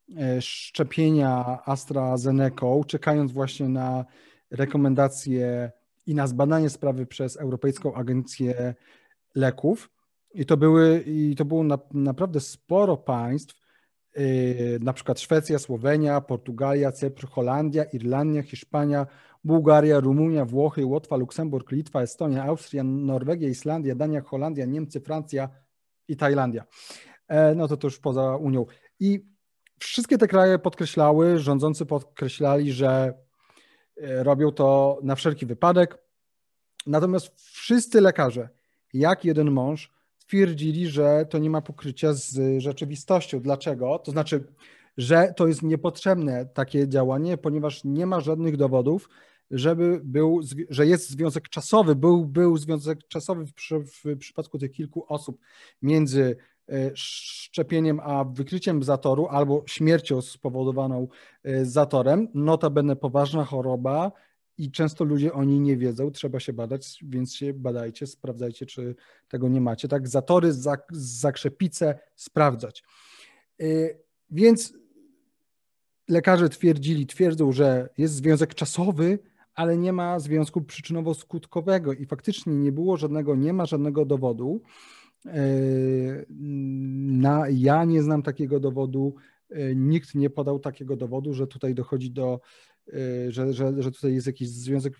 y, 0.10 0.42
szczepienia 0.42 1.60
AstraZeneca, 1.66 2.66
czekając 2.88 3.32
właśnie 3.32 3.70
na 3.70 4.06
rekomendacje 4.52 5.72
i 6.06 6.16
na 6.16 6.28
zbadanie 6.28 6.70
sprawy 6.70 7.06
przez 7.06 7.38
Europejską 7.38 7.94
Agencję 7.94 8.74
Leków. 9.36 9.90
I 10.34 10.46
to, 10.46 10.58
były, 10.58 11.04
i 11.06 11.36
to 11.36 11.46
było 11.46 11.64
na, 11.64 11.78
naprawdę 11.94 12.40
sporo 12.40 12.98
państw, 12.98 13.62
yy, 14.16 14.24
na 14.82 14.94
przykład 14.94 15.20
Szwecja, 15.20 15.60
Słowenia, 15.60 16.22
Portugalia, 16.22 16.92
Cypr, 16.92 17.28
Holandia, 17.28 17.84
Irlandia, 17.84 18.44
Hiszpania, 18.44 19.08
Bułgaria, 19.44 20.00
Rumunia, 20.00 20.46
Włochy, 20.46 20.86
Łotwa, 20.86 21.16
Luksemburg, 21.16 21.72
Litwa, 21.72 22.02
Estonia, 22.02 22.44
Austria, 22.44 22.84
Norwegia, 22.84 23.50
Islandia, 23.50 23.96
Dania, 23.96 24.22
Holandia, 24.22 24.66
Niemcy, 24.66 25.02
Francja 25.02 25.50
i 26.08 26.18
Tajlandia. 26.18 26.66
E, 27.28 27.56
no 27.56 27.68
to 27.68 27.78
to 27.78 27.88
już 27.88 28.00
poza 28.00 28.36
Unią. 28.36 28.66
I 29.00 29.26
wszystkie 29.80 30.18
te 30.18 30.28
kraje 30.28 30.60
podkreślały, 30.60 31.40
rządzący 31.40 31.86
podkreślali, 31.86 32.72
że 32.72 33.14
e, 33.98 34.24
robią 34.24 34.52
to 34.52 35.00
na 35.04 35.16
wszelki 35.16 35.46
wypadek. 35.46 35.98
Natomiast 36.88 37.32
wszyscy 37.36 38.02
lekarze, 38.02 38.50
jak 38.94 39.26
jeden 39.26 39.52
mąż, 39.52 39.92
twierdzili, 40.18 40.88
że 40.88 41.26
to 41.30 41.38
nie 41.38 41.50
ma 41.50 41.62
pokrycia 41.62 42.14
z 42.14 42.62
rzeczywistością. 42.62 43.40
Dlaczego? 43.40 44.00
To 44.00 44.12
znaczy, 44.12 44.44
że 44.98 45.34
to 45.38 45.48
jest 45.48 45.64
niepotrzebne 45.64 46.46
takie 46.46 46.88
działanie, 46.88 47.38
ponieważ 47.38 47.84
nie 47.84 48.06
ma 48.06 48.20
żadnych 48.20 48.58
dowodów, 48.58 49.10
żeby 49.52 50.02
był, 50.04 50.42
że 50.70 50.88
jest 50.88 51.10
związek 51.10 51.50
czasowy, 51.50 51.96
był, 51.96 52.26
był 52.26 52.58
związek 52.58 53.08
czasowy 53.08 53.46
w, 53.46 53.54
w 54.04 54.18
przypadku 54.18 54.58
tych 54.58 54.72
kilku 54.72 55.06
osób 55.08 55.40
między 55.82 56.38
szczepieniem 56.95 57.99
a 58.03 58.24
wykryciem 58.24 58.84
zatoru 58.84 59.28
albo 59.28 59.63
śmiercią 59.68 60.22
spowodowaną 60.22 61.07
e, 61.43 61.66
zatorem. 61.66 62.28
Notabene 62.34 62.95
poważna 62.95 63.45
choroba 63.45 64.11
i 64.57 64.72
często 64.72 65.03
ludzie 65.03 65.34
o 65.34 65.43
niej 65.43 65.59
nie 65.59 65.78
wiedzą, 65.78 66.11
trzeba 66.11 66.39
się 66.39 66.53
badać, 66.53 66.99
więc 67.03 67.36
się 67.36 67.53
badajcie, 67.53 68.07
sprawdzajcie, 68.07 68.66
czy 68.66 68.95
tego 69.28 69.47
nie 69.47 69.61
macie. 69.61 69.88
Tak, 69.88 70.07
zatory, 70.07 70.53
zakrzepice 70.91 71.99
sprawdzać. 72.16 72.84
E, 73.61 73.66
więc 74.30 74.74
lekarze 76.09 76.49
twierdzili, 76.49 77.07
twierdzą, 77.07 77.51
że 77.51 77.89
jest 77.97 78.13
związek 78.13 78.55
czasowy, 78.55 79.20
ale 79.55 79.78
nie 79.78 79.93
ma 79.93 80.20
związku 80.20 80.61
przyczynowo-skutkowego 80.61 81.93
i 81.99 82.05
faktycznie 82.05 82.53
nie 82.53 82.72
było 82.72 82.97
żadnego, 82.97 83.36
nie 83.36 83.53
ma 83.53 83.66
żadnego 83.66 84.05
dowodu, 84.05 84.61
na, 86.30 87.46
ja 87.50 87.86
nie 87.86 88.04
znam 88.04 88.24
takiego 88.24 88.60
dowodu, 88.60 89.16
yy, 89.50 89.76
nikt 89.76 90.16
nie 90.16 90.30
podał 90.30 90.60
takiego 90.60 90.96
dowodu, 90.96 91.34
że 91.34 91.48
tutaj 91.48 91.76
dochodzi 91.76 92.12
do, 92.12 92.40
yy, 92.88 93.32
że, 93.32 93.54
że, 93.54 93.84
że 93.84 93.92
tutaj 93.92 94.14
jest 94.14 94.28
jakiś 94.28 94.50
związek 94.50 94.98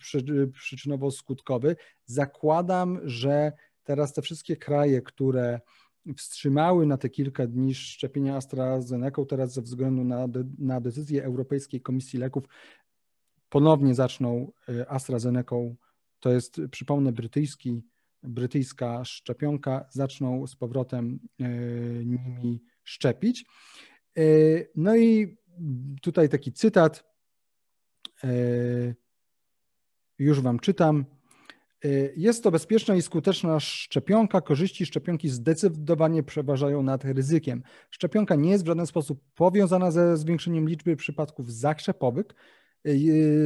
przyczynowo-skutkowy. 0.52 1.76
Zakładam, 2.06 3.00
że 3.04 3.52
teraz 3.84 4.14
te 4.14 4.22
wszystkie 4.22 4.56
kraje, 4.58 5.02
które 5.02 5.60
wstrzymały 6.18 6.86
na 6.86 6.98
te 6.98 7.10
kilka 7.10 7.48
dni 7.48 7.76
szczepienia 7.76 8.36
AstraZeneca, 8.36 9.26
teraz 9.26 9.54
ze 9.54 9.62
względu 9.62 10.04
na, 10.04 10.28
na 10.58 10.82
decyzję 10.82 11.24
Europejskiej 11.24 11.82
Komisji 11.82 12.20
Leków 12.20 12.44
ponownie 13.50 13.96
zaczną 13.96 14.52
AstraZeneca, 14.88 15.56
to 16.20 16.32
jest, 16.32 16.62
przypomnę, 16.72 17.12
brytyjski 17.12 17.82
brytyjska 18.28 19.06
szczepionka, 19.06 19.86
zaczną 19.90 20.48
z 20.48 20.56
powrotem 20.56 21.20
e, 21.40 21.46
nimi 22.06 22.64
szczepić. 22.84 23.46
E, 24.18 24.22
no 24.76 24.96
i 24.96 25.38
tutaj 26.02 26.30
taki 26.30 26.54
cytat, 26.54 27.04
e, 28.24 28.30
już 30.20 30.42
Wam 30.42 30.60
czytam. 30.60 31.06
Jest 32.18 32.44
to 32.44 32.52
bezpieczna 32.52 32.96
i 32.96 33.02
skuteczna 33.02 33.60
szczepionka. 33.60 34.42
Korzyści 34.42 34.86
szczepionki 34.86 35.30
zdecydowanie 35.30 36.24
przeważają 36.24 36.84
nad 36.84 37.06
ryzykiem. 37.06 37.64
Szczepionka 37.90 38.36
nie 38.36 38.50
jest 38.50 38.64
w 38.64 38.68
żaden 38.68 38.88
sposób 38.88 39.24
powiązana 39.36 39.92
ze 39.92 40.18
zwiększeniem 40.18 40.70
liczby 40.70 40.96
przypadków 40.96 41.54
zakrzepowych, 41.54 42.26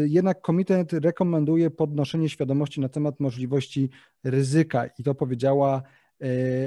jednak 0.06 0.42
komitet 0.42 0.94
rekomenduje 0.94 1.70
podnoszenie 1.70 2.30
świadomości 2.30 2.82
na 2.82 2.90
temat 2.90 3.20
możliwości 3.20 3.90
ryzyka 4.24 4.88
i 5.00 5.04
to 5.04 5.16
powiedziała 5.16 5.82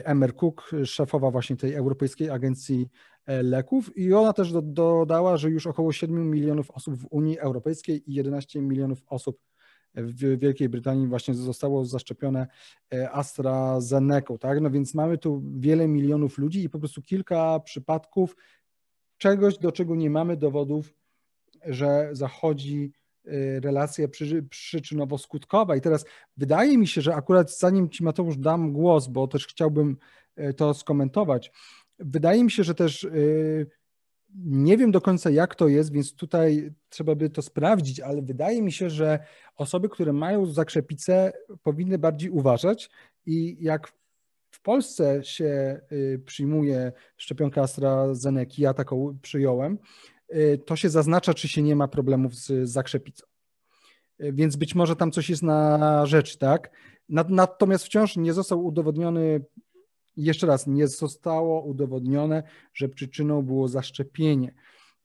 Emer 0.05 0.35
Cook, 0.35 0.71
szefowa 0.85 1.31
właśnie 1.31 1.57
tej 1.57 1.75
Europejskiej 1.75 2.31
Agencji 2.31 2.89
Leków 3.27 3.97
i 3.97 4.13
ona 4.13 4.33
też 4.33 4.53
dodała, 4.63 5.37
że 5.37 5.51
już 5.51 5.67
około 5.67 5.93
7 5.93 6.31
milionów 6.31 6.71
osób 6.71 6.97
w 6.97 7.07
Unii 7.11 7.39
Europejskiej 7.39 8.11
i 8.11 8.15
11 8.15 8.63
milionów 8.63 9.03
osób 9.07 9.39
w 9.95 10.39
Wielkiej 10.39 10.69
Brytanii 10.69 11.07
właśnie 11.07 11.35
zostało 11.35 11.85
zaszczepione 11.85 12.47
AstraZeneca, 13.13 14.39
tak? 14.39 14.61
No 14.61 14.71
więc 14.71 14.95
mamy 14.95 15.19
tu 15.19 15.43
wiele 15.57 15.89
milionów 15.89 16.39
ludzi 16.39 16.65
i 16.65 16.69
po 16.69 16.79
prostu 16.79 17.03
kilka 17.03 17.61
przypadków 17.61 18.37
czegoś, 19.19 19.59
do 19.59 19.73
czego 19.73 19.97
nie 19.97 20.11
mamy 20.11 20.37
dowodów, 20.37 20.95
że 21.67 22.09
zachodzi 22.13 22.93
e, 23.25 23.61
relacja 23.61 24.09
przyczynowo-skutkowa. 24.51 25.77
I 25.77 25.81
teraz 25.81 26.05
wydaje 26.37 26.79
mi 26.79 26.87
się, 26.87 27.01
że 27.01 27.15
akurat 27.15 27.59
zanim 27.59 27.91
Ci 27.91 28.05
Mateusz 28.05 28.37
dam 28.37 28.73
głos, 28.73 29.09
bo 29.09 29.29
też 29.29 29.47
chciałbym 29.47 29.97
e, 30.37 30.53
to 30.53 30.75
skomentować, 30.75 31.53
wydaje 31.99 32.45
mi 32.45 32.51
się, 32.51 32.65
że 32.65 32.75
też 32.75 33.07
nie 34.35 34.77
wiem 34.77 34.91
do 34.91 35.01
końca, 35.01 35.31
jak 35.31 35.55
to 35.55 35.69
jest, 35.69 35.93
więc 35.93 36.15
tutaj 36.15 36.73
trzeba 36.89 37.15
by 37.15 37.31
to 37.31 37.43
sprawdzić, 37.43 38.01
ale 38.01 38.23
wydaje 38.23 38.63
mi 38.63 38.73
się, 38.73 38.91
że 38.91 39.19
osoby, 39.57 39.89
które 39.89 40.13
mają 40.13 40.47
zakrzepicę, 40.47 41.33
powinny 41.63 41.99
bardziej 41.99 42.31
uważać 42.31 42.91
i 43.27 43.57
jak 43.61 43.93
w 44.51 44.61
Polsce 44.63 45.25
się 45.25 45.81
y, 45.93 46.23
przyjmuje 46.27 46.93
szczepionkę 47.17 47.61
AstraZeneca, 47.61 48.55
ja 48.59 48.75
taką 48.75 49.19
przyjąłem, 49.23 49.73
y, 49.73 49.79
to 50.67 50.77
się 50.77 50.89
zaznacza, 50.89 51.35
czy 51.35 51.49
się 51.49 51.63
nie 51.63 51.77
ma 51.77 51.89
problemów 51.89 52.35
z 52.35 52.71
zakrzepicą. 52.71 53.27
Y, 54.21 54.33
więc 54.33 54.57
być 54.57 54.75
może 54.75 54.97
tam 54.97 55.13
coś 55.13 55.31
jest 55.31 55.43
na 55.43 56.07
rzecz, 56.07 56.37
tak? 56.37 56.71
Natomiast 57.09 57.85
wciąż 57.85 58.17
nie 58.17 58.33
został 58.33 58.65
udowodniony 58.65 59.45
jeszcze 60.17 60.47
raz, 60.47 60.67
nie 60.67 60.89
zostało 60.89 61.63
udowodnione, 61.63 62.43
że 62.75 62.89
przyczyną 62.89 63.43
było 63.43 63.69
zaszczepienie. 63.69 64.55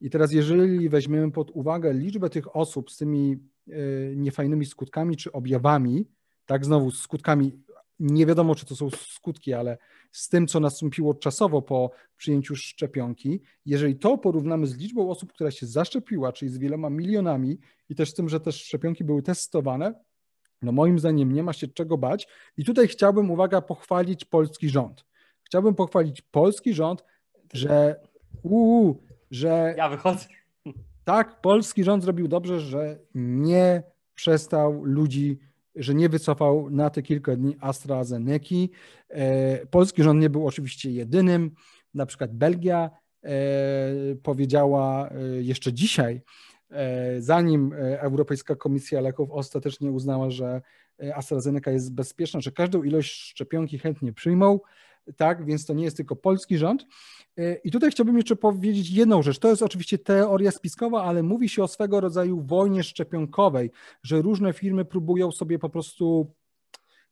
I 0.02 0.10
teraz, 0.10 0.32
jeżeli 0.32 0.90
weźmiemy 0.90 1.32
pod 1.32 1.52
uwagę 1.52 1.94
liczbę 1.94 2.30
tych 2.30 2.56
osób 2.56 2.92
z 2.92 2.98
tymi 2.98 3.38
e, 3.68 3.76
niefajnymi 4.16 4.66
skutkami 4.66 5.18
czy 5.18 5.32
objawami, 5.32 6.08
tak 6.46 6.66
znowu 6.66 6.92
skutkami, 6.92 7.64
nie 8.00 8.26
wiadomo 8.26 8.56
czy 8.56 8.66
to 8.66 8.76
są 8.76 8.90
skutki, 8.90 9.54
ale 9.54 9.78
z 10.12 10.30
tym, 10.30 10.48
co 10.48 10.60
nastąpiło 10.60 11.14
czasowo 11.14 11.62
po 11.62 11.92
przyjęciu 12.18 12.56
szczepionki, 12.56 13.42
jeżeli 13.66 13.96
to 13.96 14.18
porównamy 14.18 14.68
z 14.68 14.78
liczbą 14.78 15.10
osób, 15.10 15.34
która 15.34 15.52
się 15.52 15.66
zaszczepiła, 15.66 16.34
czyli 16.34 16.52
z 16.52 16.58
wieloma 16.58 16.90
milionami 16.90 17.60
i 17.90 17.96
też 17.96 18.10
z 18.10 18.14
tym, 18.14 18.30
że 18.30 18.40
te 18.40 18.52
szczepionki 18.52 19.04
były 19.04 19.22
testowane, 19.22 19.94
no 20.62 20.72
moim 20.72 21.00
zdaniem 21.00 21.32
nie 21.32 21.44
ma 21.44 21.54
się 21.54 21.68
czego 21.68 21.98
bać. 21.98 22.28
I 22.58 22.66
tutaj 22.66 22.88
chciałbym, 22.88 23.32
uwaga, 23.32 23.62
pochwalić 23.62 24.26
polski 24.26 24.70
rząd. 24.70 25.06
Chciałbym 25.44 25.76
pochwalić 25.76 26.22
polski 26.22 26.74
rząd, 26.74 27.04
że 27.54 27.96
uu, 28.44 29.04
że 29.32 29.74
ja 29.78 29.90
wychodzę. 29.90 30.26
Tak, 31.04 31.42
polski 31.42 31.84
rząd 31.84 32.04
zrobił 32.04 32.28
dobrze, 32.28 32.60
że 32.60 33.00
nie 33.16 33.84
przestał 34.16 34.84
ludzi, 34.84 35.40
że 35.78 35.96
nie 35.96 36.10
wycofał 36.10 36.70
na 36.70 36.90
te 36.90 37.02
kilka 37.02 37.36
dni 37.36 37.56
AstraZeneca. 37.60 38.56
E, 39.10 39.66
polski 39.66 40.04
rząd 40.04 40.22
nie 40.22 40.30
był 40.30 40.48
oczywiście 40.48 40.92
jedynym. 40.92 41.52
Na 41.94 42.06
przykład 42.06 42.34
Belgia 42.34 42.90
e, 43.24 43.30
powiedziała 44.24 45.10
e, 45.10 45.44
jeszcze 45.44 45.74
dzisiaj, 45.74 46.22
zanim 47.20 47.74
Europejska 48.00 48.56
Komisja 48.56 49.02
Leków 49.02 49.32
ostatecznie 49.32 49.92
uznała, 49.92 50.30
że 50.30 50.62
AstraZeneca 51.16 51.72
jest 51.72 51.94
bezpieczna, 51.94 52.42
że 52.42 52.52
każdą 52.52 52.84
ilość 52.84 53.12
szczepionki 53.12 53.80
chętnie 53.80 54.14
przyjmą, 54.14 54.60
tak, 55.16 55.46
więc 55.46 55.66
to 55.66 55.74
nie 55.74 55.84
jest 55.84 55.98
tylko 55.98 56.16
polski 56.16 56.58
rząd. 56.58 56.86
I 57.64 57.72
tutaj 57.72 57.92
chciałbym 57.92 58.18
jeszcze 58.18 58.36
powiedzieć 58.36 58.90
jedną 58.90 59.22
rzecz. 59.22 59.40
To 59.40 59.50
jest 59.50 59.62
oczywiście 59.62 59.98
teoria 59.98 60.52
spiskowa, 60.52 61.04
ale 61.04 61.24
mówi 61.24 61.50
się 61.50 61.64
o 61.64 61.68
swego 61.68 62.00
rodzaju 62.00 62.42
wojnie 62.42 62.84
szczepionkowej, 62.84 63.72
że 64.04 64.22
różne 64.22 64.54
firmy 64.54 64.86
próbują 64.86 65.32
sobie 65.32 65.60
po 65.60 65.70
prostu 65.70 66.34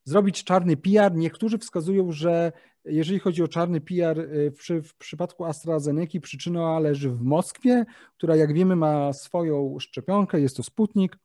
zrobić 0.04 0.44
czarny 0.44 0.78
PR. 0.78 1.16
Niektórzy 1.16 1.58
wskazują, 1.58 2.12
że 2.12 2.52
jeżeli 2.86 3.20
chodzi 3.20 3.44
o 3.44 3.48
czarny 3.48 3.82
PR, 3.82 4.20
y, 4.20 4.52
w, 4.52 4.88
w 4.88 4.98
przypadku 4.98 5.46
AstraZeneca 5.46 6.20
przyczyna 6.20 6.80
leży 6.80 7.10
w 7.10 7.22
Moskwie, 7.22 7.86
która 8.18 8.36
jak 8.36 8.54
wiemy 8.54 8.76
ma 8.76 9.14
swoją 9.14 9.80
szczepionkę, 9.80 10.42
jest 10.42 10.58
to 10.58 10.64
Sputnik, 10.64 11.18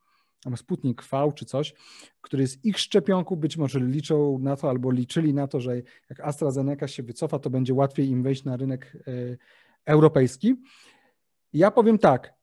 albo 0.44 0.56
Sputnik 0.56 1.02
V 1.02 1.32
czy 1.34 1.44
coś, 1.44 1.74
który 2.20 2.42
jest 2.42 2.64
ich 2.64 2.78
szczepionką, 2.78 3.36
być 3.36 3.56
może 3.56 3.80
liczą 3.80 4.38
na 4.38 4.56
to 4.56 4.70
albo 4.70 4.90
liczyli 4.90 5.34
na 5.34 5.46
to, 5.46 5.60
że 5.60 5.76
jak 6.10 6.20
AstraZeneca 6.20 6.88
się 6.88 7.02
wycofa, 7.02 7.38
to 7.38 7.50
będzie 7.50 7.74
łatwiej 7.74 8.08
im 8.08 8.22
wejść 8.22 8.44
na 8.44 8.56
rynek 8.56 8.96
y, 9.08 9.38
europejski. 9.86 10.56
Ja 11.52 11.70
powiem 11.70 11.98
tak, 11.98 12.34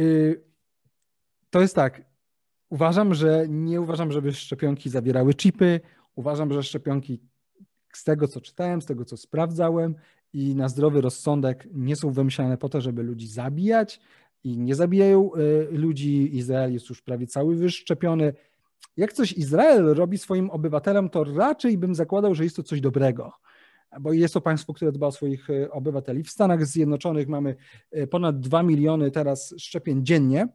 y, 0.00 0.44
to 1.50 1.60
jest 1.60 1.74
tak, 1.74 2.02
uważam, 2.68 3.14
że 3.14 3.46
nie 3.48 3.80
uważam, 3.80 4.12
żeby 4.12 4.32
szczepionki 4.32 4.90
zawierały 4.90 5.34
chipy, 5.34 5.80
uważam, 6.14 6.52
że 6.52 6.62
szczepionki 6.62 7.20
z 7.92 8.04
tego, 8.04 8.28
co 8.28 8.40
czytałem, 8.40 8.82
z 8.82 8.86
tego, 8.86 9.04
co 9.04 9.16
sprawdzałem 9.16 9.94
i 10.32 10.54
na 10.54 10.68
zdrowy 10.68 11.00
rozsądek 11.00 11.68
nie 11.72 11.96
są 11.96 12.10
wymyślane 12.10 12.58
po 12.58 12.68
to, 12.68 12.80
żeby 12.80 13.02
ludzi 13.02 13.28
zabijać 13.28 14.00
i 14.44 14.58
nie 14.58 14.74
zabijają 14.74 15.30
y, 15.34 15.68
ludzi. 15.70 16.36
Izrael 16.36 16.72
jest 16.72 16.88
już 16.88 17.02
prawie 17.02 17.26
cały 17.26 17.56
wyszczepiony. 17.56 18.32
Jak 18.96 19.12
coś 19.12 19.32
Izrael 19.32 19.94
robi 19.94 20.18
swoim 20.18 20.50
obywatelom, 20.50 21.10
to 21.10 21.24
raczej 21.24 21.78
bym 21.78 21.94
zakładał, 21.94 22.34
że 22.34 22.44
jest 22.44 22.56
to 22.56 22.62
coś 22.62 22.80
dobrego 22.80 23.32
bo 24.00 24.12
jest 24.12 24.34
to 24.34 24.40
państwo, 24.40 24.74
które 24.74 24.92
dba 24.92 25.06
o 25.06 25.12
swoich 25.12 25.50
y, 25.50 25.70
obywateli. 25.70 26.22
W 26.22 26.30
Stanach 26.30 26.66
Zjednoczonych 26.66 27.28
mamy 27.28 27.56
y, 27.96 28.06
ponad 28.06 28.40
2 28.40 28.62
miliony 28.62 29.10
teraz 29.10 29.54
szczepień 29.58 30.06
dziennie 30.06 30.48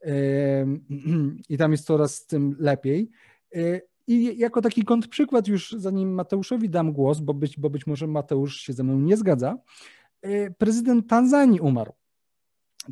i 1.48 1.58
tam 1.58 1.72
jest 1.72 1.86
coraz 1.86 2.26
tym 2.26 2.56
lepiej. 2.58 3.10
I 4.06 4.38
jako 4.38 4.62
taki 4.62 4.84
kontrprzykład, 4.84 5.48
już 5.48 5.72
zanim 5.72 6.14
Mateuszowi 6.14 6.70
dam 6.70 6.92
głos, 6.92 7.20
bo 7.20 7.34
być, 7.34 7.58
bo 7.58 7.70
być 7.70 7.86
może 7.86 8.06
Mateusz 8.06 8.56
się 8.56 8.72
ze 8.72 8.82
mną 8.82 9.00
nie 9.00 9.16
zgadza, 9.16 9.58
prezydent 10.58 11.08
Tanzanii 11.08 11.60
umarł. 11.60 11.92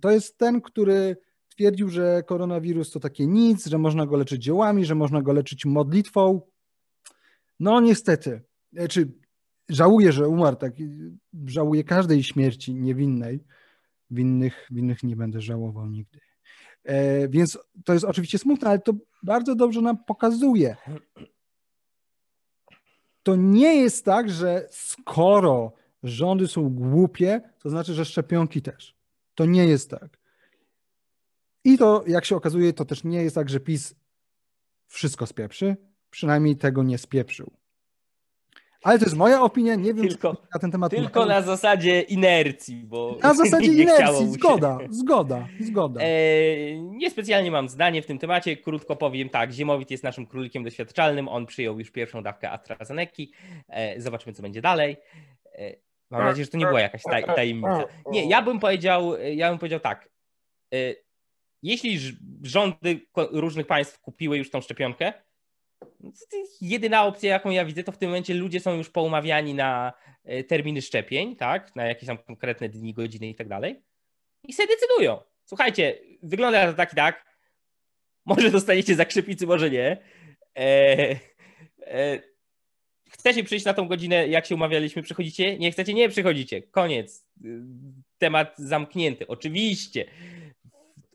To 0.01 0.11
jest 0.11 0.39
ten, 0.39 0.61
który 0.61 1.17
twierdził, 1.49 1.89
że 1.89 2.23
koronawirus 2.27 2.91
to 2.91 3.01
takie 3.01 3.27
nic, 3.27 3.67
że 3.67 3.79
można 3.79 4.07
go 4.07 4.17
leczyć 4.17 4.43
dziełami, 4.43 4.85
że 4.85 4.95
można 4.95 5.23
go 5.23 5.33
leczyć 5.33 5.65
modlitwą. 5.65 6.41
No 7.61 7.81
niestety, 7.81 8.43
czy 8.91 9.13
żałuję, 9.69 10.13
że 10.13 10.29
umarł, 10.29 10.57
tak, 10.57 10.73
żałuję 11.47 11.85
każdej 11.85 12.23
śmierci 12.23 12.75
niewinnej. 12.75 13.45
Winnych, 14.11 14.67
winnych 14.71 15.03
nie 15.03 15.17
będę 15.17 15.41
żałował 15.41 15.87
nigdy. 15.87 16.21
E, 16.85 17.29
więc 17.29 17.59
to 17.85 17.93
jest 17.93 18.05
oczywiście 18.05 18.39
smutne, 18.39 18.69
ale 18.69 18.79
to 18.79 18.93
bardzo 19.23 19.55
dobrze 19.55 19.81
nam 19.81 20.05
pokazuje. 20.05 20.77
To 23.23 23.37
nie 23.37 23.75
jest 23.75 24.05
tak, 24.05 24.31
że 24.31 24.69
skoro 24.71 25.73
rządy 26.03 26.47
są 26.47 26.71
głupie, 26.71 27.41
to 27.59 27.71
znaczy, 27.71 27.95
że 27.95 28.05
szczepionki 28.05 28.63
też. 28.63 28.98
To 29.39 29.47
nie 29.47 29.67
jest 29.67 29.91
tak. 29.91 30.19
I 31.65 31.79
to, 31.79 32.05
jak 32.07 32.25
się 32.25 32.37
okazuje, 32.37 32.73
to 32.73 32.85
też 32.85 33.05
nie 33.05 33.23
jest 33.23 33.35
tak, 33.35 33.49
że 33.49 33.61
PiS 33.61 33.95
wszystko 34.87 35.27
spieprzy. 35.27 35.77
Przynajmniej 36.11 36.57
tego 36.57 36.83
nie 36.83 36.99
spieprzył. 36.99 37.53
Ale 38.83 38.99
to 38.99 39.05
jest 39.05 39.17
moja 39.17 39.43
opinia, 39.43 39.75
nie 39.75 39.95
wiem 39.95 40.09
tylko, 40.09 40.37
na 40.55 40.61
ten 40.61 40.71
temat. 40.71 40.91
Tylko 40.91 41.27
na 41.27 41.43
zasadzie 41.43 42.01
inercji, 42.01 42.85
bo. 42.85 43.19
Na 43.23 43.35
zasadzie 43.45 43.73
inercji, 43.73 44.33
zgoda, 44.33 44.79
zgoda, 44.91 45.47
zgoda. 45.61 46.01
E, 46.01 46.81
niespecjalnie 46.81 47.51
mam 47.51 47.69
zdanie 47.69 48.03
w 48.03 48.07
tym 48.07 48.19
temacie. 48.19 48.57
Krótko 48.57 48.97
powiem 48.97 49.29
tak: 49.29 49.53
Ziemowit 49.53 49.91
jest 49.91 50.05
naszym 50.05 50.27
królikiem 50.27 50.65
doświadczalnym. 50.65 51.29
On 51.29 51.47
przyjął 51.47 51.79
już 51.79 51.91
pierwszą 51.91 52.23
dawkę 52.23 52.51
AstraZeneca. 52.51 53.23
E, 53.69 54.01
zobaczymy, 54.01 54.33
co 54.33 54.43
będzie 54.43 54.61
dalej. 54.63 54.97
E, 55.55 55.88
mam 56.11 56.25
nadzieję, 56.25 56.45
że 56.45 56.51
to 56.51 56.59
nie 56.59 56.67
była 56.67 56.81
jakaś 56.81 57.03
taj, 57.03 57.25
tajemnica. 57.25 57.85
Nie, 58.11 58.29
ja 58.29 58.43
bym 58.43 58.61
powiedział, 58.61 59.19
ja 59.19 59.51
bym 59.51 59.59
powiedział 59.59 59.81
tak. 59.81 60.09
E, 60.75 60.77
jeśli 61.63 61.99
rządy 62.43 63.01
różnych 63.17 63.67
państw 63.67 64.01
kupiły 64.01 64.39
już 64.39 64.51
tą 64.51 64.61
szczepionkę, 64.61 65.13
jedyna 66.61 67.05
opcja, 67.05 67.31
jaką 67.31 67.51
ja 67.51 67.65
widzę, 67.65 67.85
to 67.85 67.93
w 67.93 67.99
tym 67.99 68.09
momencie 68.09 68.35
ludzie 68.35 68.61
są 68.61 68.75
już 68.75 68.91
poumawiani 68.91 69.55
na 69.55 69.93
e, 70.25 70.45
terminy 70.45 70.83
szczepień, 70.83 71.37
tak? 71.37 71.77
Na 71.77 71.87
jakieś 71.87 72.07
tam 72.07 72.19
konkretne 72.19 72.69
dni, 72.69 72.95
godziny 72.95 73.29
i 73.29 73.35
tak 73.35 73.49
dalej. 73.49 73.83
I 74.45 74.53
sobie 74.53 74.69
decydują. 74.69 75.21
Słuchajcie, 75.45 75.99
wygląda 76.23 76.67
to 76.67 76.75
tak 76.75 76.93
i 76.93 76.97
tak. 76.97 77.29
Może 78.25 78.51
dostaniecie 78.51 78.95
zakrzepicy, 78.95 79.47
może 79.47 79.71
nie. 79.71 79.97
E, 80.59 81.17
e, 81.81 82.19
chcecie 83.09 83.45
przyjść 83.45 83.65
na 83.65 83.75
tą 83.75 83.89
godzinę, 83.89 84.29
jak 84.29 84.47
się 84.47 84.55
umawialiśmy, 84.55 85.03
przychodzicie? 85.03 85.59
Nie 85.59 85.71
chcecie? 85.73 85.95
Nie 85.95 86.09
przychodzicie. 86.09 86.63
Koniec. 86.63 87.27
Temat 88.19 88.55
zamknięty. 88.59 89.27
Oczywiście 89.27 90.07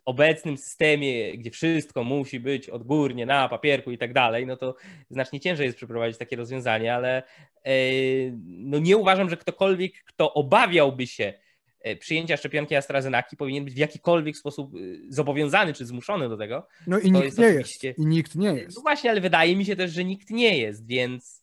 obecnym 0.06 0.58
systemie, 0.58 1.38
gdzie 1.38 1.52
wszystko 1.52 2.04
musi 2.04 2.40
być 2.40 2.70
odgórnie 2.70 3.26
na 3.26 3.50
papierku 3.50 3.92
i 3.92 3.98
tak 3.98 4.14
dalej, 4.14 4.46
no 4.46 4.58
to 4.58 4.76
znacznie 5.10 5.40
ciężej 5.40 5.66
jest 5.66 5.78
przeprowadzić 5.78 6.18
takie 6.18 6.36
rozwiązanie, 6.36 6.96
ale 6.96 7.24
e, 7.64 7.74
no 8.46 8.80
nie 8.80 8.98
uważam, 8.98 9.30
że 9.30 9.38
ktokolwiek, 9.38 9.94
kto 10.06 10.34
obawiałby 10.34 11.08
się 11.08 11.34
e, 11.82 11.96
przyjęcia 11.96 12.38
szczepionki 12.38 12.76
AstraZeneca 12.76 13.36
powinien 13.38 13.66
być 13.66 13.74
w 13.74 13.78
jakikolwiek 13.78 14.38
sposób 14.38 14.76
e, 14.76 14.80
zobowiązany 15.10 15.74
czy 15.74 15.86
zmuszony 15.86 16.30
do 16.30 16.38
tego. 16.38 16.68
No 16.88 17.00
i 17.00 17.12
nikt 17.12 17.26
jest 17.26 17.38
nie 17.38 17.48
oczywiście... 17.48 17.88
jest. 17.88 18.00
I 18.00 18.06
nikt 18.06 18.36
nie 18.36 18.54
jest. 18.54 18.76
No 18.78 18.82
właśnie, 18.82 19.10
ale 19.10 19.22
wydaje 19.22 19.56
mi 19.56 19.66
się 19.66 19.76
też, 19.76 19.92
że 19.92 20.04
nikt 20.04 20.30
nie 20.30 20.58
jest, 20.58 20.88
więc 20.88 21.43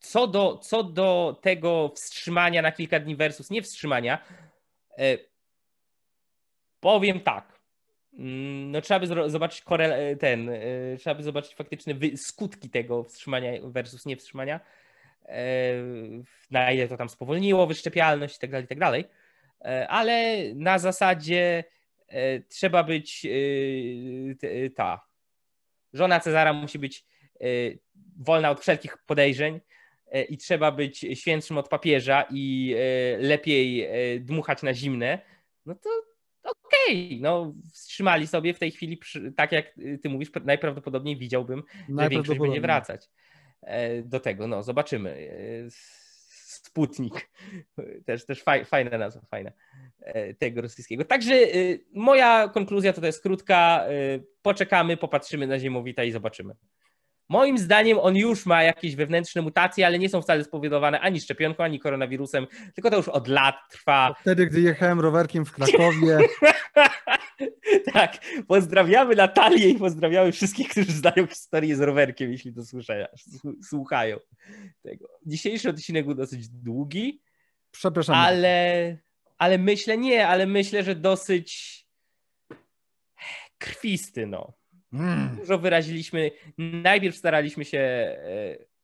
co 0.00 0.26
do, 0.26 0.58
co 0.58 0.82
do 0.82 1.40
tego 1.42 1.92
wstrzymania 1.96 2.62
na 2.62 2.72
kilka 2.72 3.00
dni 3.00 3.16
versus 3.16 3.50
nie 3.50 3.62
wstrzymania, 3.62 4.24
E, 4.98 5.18
powiem 6.80 7.20
tak. 7.20 7.60
Mm, 8.18 8.70
no, 8.70 8.80
trzeba 8.80 9.00
by 9.00 9.30
zobaczyć 9.30 9.62
korel- 9.62 10.16
ten, 10.16 10.48
e, 10.48 10.96
trzeba 10.98 11.14
by 11.14 11.22
zobaczyć 11.22 11.54
faktyczne 11.54 11.94
skutki 12.16 12.70
tego 12.70 13.04
wstrzymania 13.04 13.52
versus 13.64 14.06
nie 14.06 14.16
wstrzymania. 14.16 14.60
E, 15.28 15.72
na 16.50 16.72
ile 16.72 16.88
to 16.88 16.96
tam 16.96 17.08
spowolniło 17.08 17.66
wyszczepialność 17.66 18.36
i 18.36 18.40
tak 18.40 18.50
dalej, 18.50 18.64
i 18.64 18.68
tak. 18.68 18.78
Ale 19.88 20.36
na 20.54 20.78
zasadzie 20.78 21.64
trzeba 22.48 22.84
być 22.84 23.26
ta. 24.76 25.09
Żona 25.92 26.20
Cezara 26.20 26.52
musi 26.52 26.78
być 26.78 27.04
wolna 28.16 28.50
od 28.50 28.60
wszelkich 28.60 28.96
podejrzeń 29.06 29.60
E, 30.10 30.22
i 30.22 30.36
trzeba 30.36 30.72
być 30.72 31.06
świętszym 31.14 31.58
od 31.58 31.68
papieża 31.68 32.24
i 32.30 32.74
e, 32.78 33.18
lepiej 33.18 33.84
e, 33.84 34.20
dmuchać 34.20 34.62
na 34.62 34.74
zimne, 34.74 35.18
no 35.66 35.74
to 35.74 35.90
okej, 36.42 37.06
okay. 37.06 37.18
no 37.20 37.54
wstrzymali 37.72 38.26
sobie 38.26 38.54
w 38.54 38.58
tej 38.58 38.70
chwili, 38.70 39.00
tak 39.36 39.52
jak 39.52 39.74
ty 40.02 40.08
mówisz, 40.08 40.30
najprawdopodobniej 40.44 41.16
widziałbym, 41.16 41.62
że 41.98 42.08
większość 42.08 42.40
będzie 42.40 42.60
wracać 42.60 43.08
do 44.04 44.20
tego, 44.20 44.46
no 44.46 44.62
zobaczymy. 44.62 45.30
Sputnik, 46.70 47.30
też, 48.06 48.26
też 48.26 48.42
fajna 48.64 48.98
nazwa, 48.98 49.20
fajna 49.30 49.50
tego 50.38 50.60
rosyjskiego. 50.62 51.04
Także 51.04 51.34
moja 51.94 52.48
konkluzja 52.48 52.92
to 52.92 53.06
jest 53.06 53.22
krótka, 53.22 53.84
poczekamy, 54.42 54.96
popatrzymy 54.96 55.46
na 55.46 55.58
Ziemowita 55.58 56.04
i 56.04 56.12
zobaczymy. 56.12 56.54
Moim 57.30 57.58
zdaniem 57.58 57.98
on 57.98 58.16
już 58.16 58.46
ma 58.46 58.62
jakieś 58.62 58.96
wewnętrzne 58.96 59.42
mutacje, 59.42 59.86
ale 59.86 59.98
nie 59.98 60.08
są 60.08 60.22
wcale 60.22 60.44
spowodowane 60.44 61.00
ani 61.00 61.20
szczepionką, 61.20 61.64
ani 61.64 61.80
koronawirusem, 61.80 62.46
tylko 62.74 62.90
to 62.90 62.96
już 62.96 63.08
od 63.08 63.28
lat 63.28 63.54
trwa. 63.70 64.14
Wtedy, 64.20 64.46
gdy 64.46 64.60
jechałem 64.60 65.00
rowerkiem 65.00 65.44
w 65.44 65.52
Krakowie. 65.52 66.18
tak, 67.92 68.18
pozdrawiamy 68.48 69.16
Natalię 69.16 69.68
i 69.68 69.74
pozdrawiamy 69.78 70.32
wszystkich, 70.32 70.68
którzy 70.68 70.92
znają 70.92 71.26
historię 71.26 71.76
z 71.76 71.80
rowerkiem, 71.80 72.32
jeśli 72.32 72.54
to 72.54 72.62
słuchają 73.62 74.16
tego. 74.82 75.08
Dzisiejszy 75.26 75.68
odcinek 75.68 76.06
był 76.06 76.14
dosyć 76.14 76.48
długi. 76.48 77.22
Przepraszam. 77.70 78.14
Ale, 78.14 78.96
ale 79.38 79.58
myślę, 79.58 79.96
nie, 79.98 80.28
ale 80.28 80.46
myślę, 80.46 80.82
że 80.82 80.94
dosyć 80.94 81.80
krwisty, 83.58 84.26
no. 84.26 84.59
Mm. 84.92 85.36
Dużo 85.36 85.58
wyraziliśmy. 85.58 86.30
Najpierw 86.58 87.16
staraliśmy 87.16 87.64
się 87.64 87.78
e, 87.78 88.16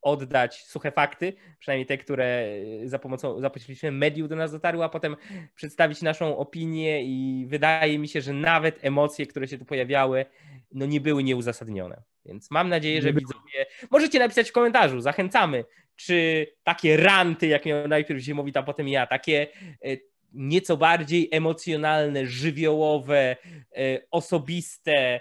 oddać 0.03 0.65
suche 0.65 0.91
fakty, 0.91 1.33
przynajmniej 1.59 1.87
te, 1.87 1.99
które 1.99 2.47
za 2.85 2.99
pomocą 2.99 3.41
zapośrednictwem 3.41 3.99
mediów 3.99 4.29
do 4.29 4.37
nas 4.37 4.53
dotarły, 4.53 4.85
a 4.85 4.89
potem 4.89 5.17
przedstawić 5.55 6.03
naszą 6.03 6.39
opinię 6.39 7.05
i 7.05 7.47
wydaje 7.49 7.99
mi 7.99 8.09
się, 8.09 8.21
że 8.21 8.33
nawet 8.33 8.85
emocje, 8.85 9.27
które 9.27 9.49
się 9.49 9.59
tu 9.59 9.65
pojawiały, 9.65 10.27
no 10.73 10.87
nie 10.87 11.01
były 11.01 11.25
nieuzasadnione. 11.25 12.03
Więc 12.25 12.51
mam 12.51 12.69
nadzieję, 12.69 13.03
że 13.03 13.13
widzowie. 13.13 13.67
Możecie 13.91 14.19
napisać 14.19 14.51
w 14.51 14.53
komentarzu, 14.53 15.01
zachęcamy, 15.01 15.65
czy 15.97 16.47
takie 16.65 16.97
ranty, 16.97 17.47
jak 17.47 17.67
miał 17.67 17.89
najpierw 17.89 18.21
Ziemowit, 18.21 18.57
a 18.57 18.63
potem 18.63 18.89
ja, 18.89 19.07
takie 19.07 19.47
e, 19.85 19.97
nieco 20.33 20.77
bardziej 20.77 21.29
emocjonalne, 21.33 22.27
żywiołowe, 22.27 23.37
e, 23.77 24.01
osobiste, 24.11 25.21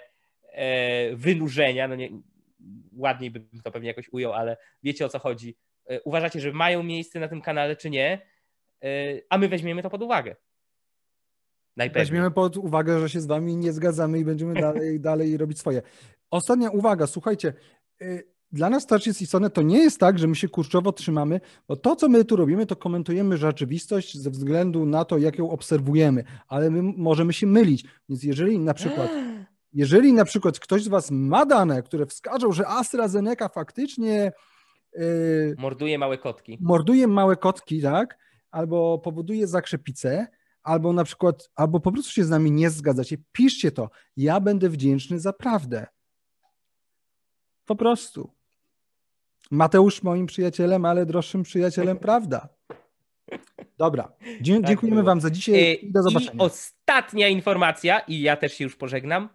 wynurzenia, 1.14 1.88
no 1.88 1.94
nie, 1.94 2.08
ładniej 2.92 3.30
bym 3.30 3.48
to 3.64 3.70
pewnie 3.70 3.88
jakoś 3.88 4.08
ujął, 4.12 4.32
ale 4.32 4.56
wiecie 4.82 5.06
o 5.06 5.08
co 5.08 5.18
chodzi. 5.18 5.56
E, 5.86 6.02
uważacie, 6.02 6.40
że 6.40 6.52
mają 6.52 6.82
miejsce 6.82 7.20
na 7.20 7.28
tym 7.28 7.40
kanale, 7.40 7.76
czy 7.76 7.90
nie? 7.90 8.26
E, 8.82 8.88
a 9.30 9.38
my 9.38 9.48
weźmiemy 9.48 9.82
to 9.82 9.90
pod 9.90 10.02
uwagę. 10.02 10.36
Najpewniej. 11.76 12.04
Weźmiemy 12.04 12.30
pod 12.30 12.56
uwagę, 12.56 13.00
że 13.00 13.08
się 13.08 13.20
z 13.20 13.26
wami 13.26 13.56
nie 13.56 13.72
zgadzamy 13.72 14.18
i 14.18 14.24
będziemy 14.24 14.54
dalej, 14.54 15.00
dalej 15.10 15.36
robić 15.36 15.58
swoje. 15.58 15.82
Ostatnia 16.30 16.70
uwaga, 16.70 17.06
słuchajcie. 17.06 17.52
Dla 18.52 18.70
nas 18.70 18.86
jest 19.06 19.22
istotne, 19.22 19.50
to 19.50 19.62
nie 19.62 19.78
jest 19.78 20.00
tak, 20.00 20.18
że 20.18 20.26
my 20.26 20.36
się 20.36 20.48
kurczowo 20.48 20.92
trzymamy, 20.92 21.40
bo 21.68 21.76
to, 21.76 21.96
co 21.96 22.08
my 22.08 22.24
tu 22.24 22.36
robimy, 22.36 22.66
to 22.66 22.76
komentujemy 22.76 23.36
rzeczywistość 23.36 24.18
ze 24.18 24.30
względu 24.30 24.86
na 24.86 25.04
to, 25.04 25.18
jak 25.18 25.38
ją 25.38 25.50
obserwujemy, 25.50 26.24
ale 26.48 26.70
my 26.70 26.82
możemy 26.82 27.32
się 27.32 27.46
mylić. 27.46 27.84
Więc 28.08 28.22
jeżeli 28.22 28.58
na 28.58 28.74
przykład 28.74 29.10
jeżeli 29.76 30.12
na 30.12 30.24
przykład 30.24 30.58
ktoś 30.58 30.82
z 30.82 30.88
Was 30.88 31.10
ma 31.10 31.46
dane, 31.46 31.82
które 31.82 32.06
wskażą, 32.06 32.52
że 32.52 32.68
AstraZeneca 32.68 33.48
faktycznie 33.48 34.32
yy, 34.94 35.54
morduje 35.58 35.98
małe 35.98 36.18
kotki, 36.18 36.58
morduje 36.60 37.06
małe 37.06 37.36
kotki, 37.36 37.82
tak, 37.82 38.18
albo 38.50 38.98
powoduje 38.98 39.46
zakrzepicę, 39.46 40.26
albo 40.62 40.92
na 40.92 41.04
przykład, 41.04 41.50
albo 41.54 41.80
po 41.80 41.92
prostu 41.92 42.10
się 42.12 42.24
z 42.24 42.30
nami 42.30 42.50
nie 42.50 42.70
zgadzacie, 42.70 43.16
piszcie 43.32 43.72
to. 43.72 43.90
Ja 44.16 44.40
będę 44.40 44.68
wdzięczny 44.68 45.20
za 45.20 45.32
prawdę. 45.32 45.86
Po 47.64 47.76
prostu. 47.76 48.30
Mateusz 49.50 50.02
moim 50.02 50.26
przyjacielem, 50.26 50.84
ale 50.84 51.06
droższym 51.06 51.42
przyjacielem, 51.42 51.98
prawda? 51.98 52.48
Dobra. 53.78 54.12
Dzie 54.40 54.56
tak 54.56 54.66
dziękujemy 54.66 55.02
Wam 55.02 55.20
za 55.20 55.30
dzisiaj 55.30 55.54
e, 55.54 55.74
i 55.74 55.92
do 55.92 56.02
zobaczenia. 56.02 56.32
I 56.32 56.38
ostatnia 56.38 57.28
informacja, 57.28 57.98
i 57.98 58.20
ja 58.20 58.36
też 58.36 58.52
się 58.54 58.64
już 58.64 58.76
pożegnam 58.76 59.28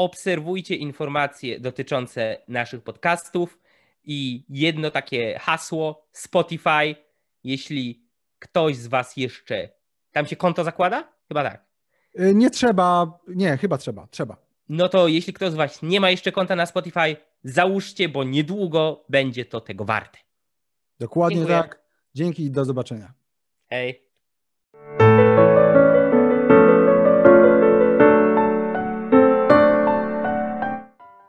obserwujcie 0.00 0.76
informacje 0.76 1.60
dotyczące 1.60 2.36
naszych 2.48 2.82
podcastów 2.82 3.58
i 4.04 4.44
jedno 4.48 4.90
takie 4.90 5.38
hasło 5.38 6.06
Spotify, 6.12 6.94
jeśli 7.44 8.02
ktoś 8.38 8.76
z 8.76 8.86
Was 8.86 9.16
jeszcze. 9.16 9.68
Tam 10.12 10.26
się 10.26 10.36
konto 10.36 10.64
zakłada? 10.64 11.08
Chyba 11.28 11.42
tak. 11.42 11.64
Y, 12.20 12.34
nie 12.34 12.50
trzeba, 12.50 13.18
nie, 13.28 13.56
chyba 13.56 13.78
trzeba, 13.78 14.06
trzeba. 14.10 14.36
No 14.68 14.88
to 14.88 15.08
jeśli 15.08 15.32
ktoś 15.32 15.50
z 15.50 15.54
Was 15.54 15.82
nie 15.82 16.00
ma 16.00 16.10
jeszcze 16.10 16.32
konta 16.32 16.56
na 16.56 16.66
Spotify, 16.66 17.16
załóżcie, 17.44 18.08
bo 18.08 18.24
niedługo 18.24 19.04
będzie 19.08 19.44
to 19.44 19.60
tego 19.60 19.84
warte. 19.84 20.18
Dokładnie 21.00 21.36
Dziękuję. 21.36 21.58
tak. 21.58 21.82
Dzięki 22.14 22.44
i 22.44 22.50
do 22.50 22.64
zobaczenia. 22.64 23.12
Hej. 23.70 24.09